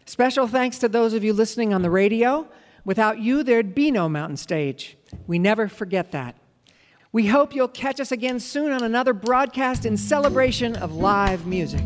Special 0.06 0.48
thanks 0.48 0.80
to 0.80 0.90
those 0.90 1.14
of 1.14 1.24
you 1.24 1.34
listening 1.34 1.74
on 1.74 1.84
the 1.84 1.92
radio. 1.92 2.48
Without 2.84 3.20
you, 3.20 3.44
there'd 3.44 3.76
be 3.76 3.92
no 3.92 4.10
Mountain 4.10 4.38
Stage. 4.38 4.98
We 5.28 5.38
never 5.38 5.68
forget 5.68 6.12
that. 6.14 6.36
We 7.12 7.26
hope 7.26 7.56
you'll 7.56 7.68
catch 7.68 8.00
us 8.00 8.12
again 8.12 8.40
soon 8.40 8.72
on 8.72 8.84
another 8.84 9.14
broadcast 9.14 9.84
in 9.84 9.98
celebration 9.98 10.76
of 10.76 10.94
live 10.94 11.48
music. 11.48 11.84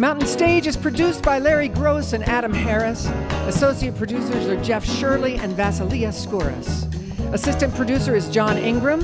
Mountain 0.00 0.26
Stage 0.26 0.66
is 0.66 0.78
produced 0.78 1.22
by 1.22 1.38
Larry 1.38 1.68
Groce 1.68 2.14
and 2.14 2.24
Adam 2.24 2.54
Harris. 2.54 3.04
Associate 3.46 3.94
producers 3.94 4.46
are 4.46 4.62
Jeff 4.62 4.82
Shirley 4.86 5.34
and 5.34 5.54
Vasilia 5.54 6.08
Skouras. 6.08 6.90
Assistant 7.34 7.74
producer 7.74 8.16
is 8.16 8.30
John 8.30 8.56
Ingram. 8.56 9.00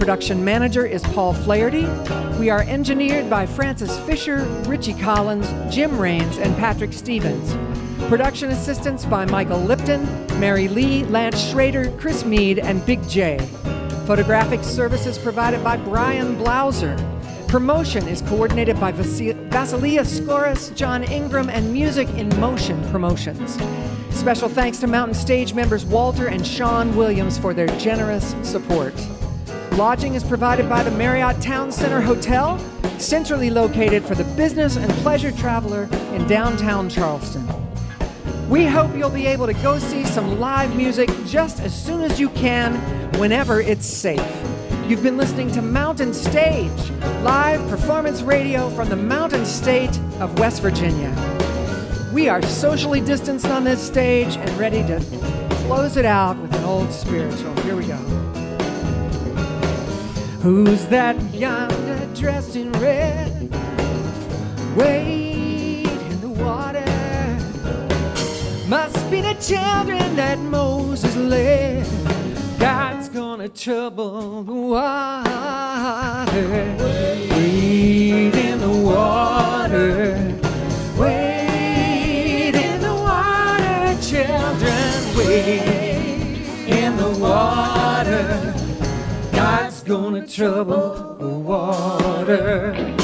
Production 0.00 0.44
manager 0.44 0.84
is 0.84 1.02
Paul 1.02 1.34
Flaherty. 1.34 1.86
We 2.40 2.50
are 2.50 2.62
engineered 2.62 3.30
by 3.30 3.46
Francis 3.46 3.96
Fisher, 4.00 4.42
Richie 4.66 4.94
Collins, 4.94 5.46
Jim 5.72 5.96
Raines, 6.00 6.36
and 6.38 6.56
Patrick 6.56 6.92
Stevens. 6.92 7.75
Production 8.08 8.50
assistance 8.50 9.04
by 9.04 9.24
Michael 9.24 9.58
Lipton, 9.58 10.04
Mary 10.38 10.68
Lee, 10.68 11.02
Lance 11.06 11.40
Schrader, 11.40 11.90
Chris 11.98 12.24
Mead, 12.24 12.60
and 12.60 12.84
Big 12.86 13.06
J. 13.08 13.38
Photographic 14.06 14.62
services 14.62 15.18
provided 15.18 15.64
by 15.64 15.76
Brian 15.76 16.36
Blauser. 16.36 16.96
Promotion 17.48 18.06
is 18.06 18.22
coordinated 18.22 18.78
by 18.78 18.92
Vasilia 18.92 20.04
Skouras, 20.04 20.72
John 20.76 21.02
Ingram, 21.02 21.50
and 21.50 21.72
Music 21.72 22.08
in 22.10 22.28
Motion 22.38 22.80
Promotions. 22.92 23.58
Special 24.10 24.48
thanks 24.48 24.78
to 24.78 24.86
Mountain 24.86 25.14
Stage 25.14 25.52
members 25.52 25.84
Walter 25.84 26.28
and 26.28 26.46
Sean 26.46 26.94
Williams 26.94 27.36
for 27.36 27.52
their 27.54 27.66
generous 27.78 28.36
support. 28.42 28.94
Lodging 29.72 30.14
is 30.14 30.22
provided 30.22 30.68
by 30.68 30.84
the 30.84 30.92
Marriott 30.92 31.42
Town 31.42 31.72
Center 31.72 32.00
Hotel, 32.00 32.56
centrally 32.98 33.50
located 33.50 34.04
for 34.04 34.14
the 34.14 34.24
business 34.36 34.76
and 34.76 34.92
pleasure 35.02 35.32
traveler 35.32 35.88
in 36.14 36.24
downtown 36.28 36.88
Charleston. 36.88 37.65
We 38.48 38.64
hope 38.64 38.96
you'll 38.96 39.10
be 39.10 39.26
able 39.26 39.46
to 39.46 39.54
go 39.54 39.80
see 39.80 40.04
some 40.04 40.38
live 40.38 40.76
music 40.76 41.10
just 41.26 41.58
as 41.58 41.74
soon 41.74 42.02
as 42.02 42.20
you 42.20 42.28
can, 42.28 42.76
whenever 43.18 43.60
it's 43.60 43.84
safe. 43.84 44.22
You've 44.86 45.02
been 45.02 45.16
listening 45.16 45.50
to 45.52 45.62
Mountain 45.62 46.14
Stage, 46.14 46.90
live 47.22 47.68
performance 47.68 48.22
radio 48.22 48.70
from 48.70 48.88
the 48.88 48.94
Mountain 48.94 49.46
State 49.46 49.98
of 50.20 50.38
West 50.38 50.62
Virginia. 50.62 51.12
We 52.14 52.28
are 52.28 52.40
socially 52.40 53.00
distanced 53.00 53.46
on 53.46 53.64
this 53.64 53.84
stage 53.84 54.36
and 54.36 54.48
ready 54.50 54.82
to 54.84 55.00
close 55.66 55.96
it 55.96 56.04
out 56.04 56.38
with 56.38 56.54
an 56.54 56.62
old 56.62 56.92
spiritual. 56.92 57.52
Here 57.62 57.74
we 57.74 57.84
go. 57.84 57.96
Who's 60.40 60.86
that 60.86 61.20
yonder 61.34 62.08
dressed 62.14 62.54
in 62.54 62.70
red? 62.74 63.50
Wade 64.76 65.25
Must 68.68 69.10
be 69.12 69.20
the 69.20 69.34
children 69.34 70.16
that 70.16 70.40
Moses 70.40 71.14
led. 71.14 71.86
God's 72.58 73.08
gonna 73.08 73.48
trouble 73.48 74.42
the 74.42 74.52
water. 74.52 76.26
Wade 76.80 78.34
in 78.34 78.58
the 78.58 78.68
water. 78.68 80.16
Wade 80.98 82.56
in 82.56 82.80
the 82.80 82.92
water, 82.92 83.96
children. 84.02 85.16
Wade 85.16 86.42
in 86.66 86.96
the 86.96 87.10
water. 87.20 88.52
God's 89.30 89.80
gonna 89.84 90.26
trouble 90.26 91.16
the 91.20 91.28
water. 91.28 92.96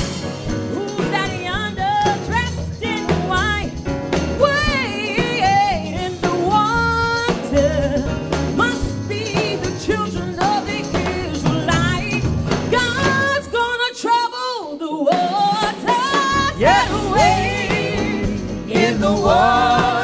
The. 19.20 20.01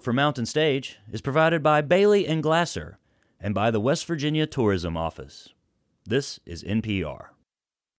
support 0.00 0.14
for 0.14 0.16
Mountain 0.16 0.46
Stage 0.46 0.98
is 1.12 1.20
provided 1.20 1.62
by 1.62 1.82
Bailey 1.82 2.26
and 2.26 2.42
Glasser 2.42 2.98
and 3.38 3.54
by 3.54 3.70
the 3.70 3.80
West 3.80 4.06
Virginia 4.06 4.46
Tourism 4.46 4.96
Office. 4.96 5.50
This 6.06 6.40
is 6.46 6.64
NPR. 6.64 7.26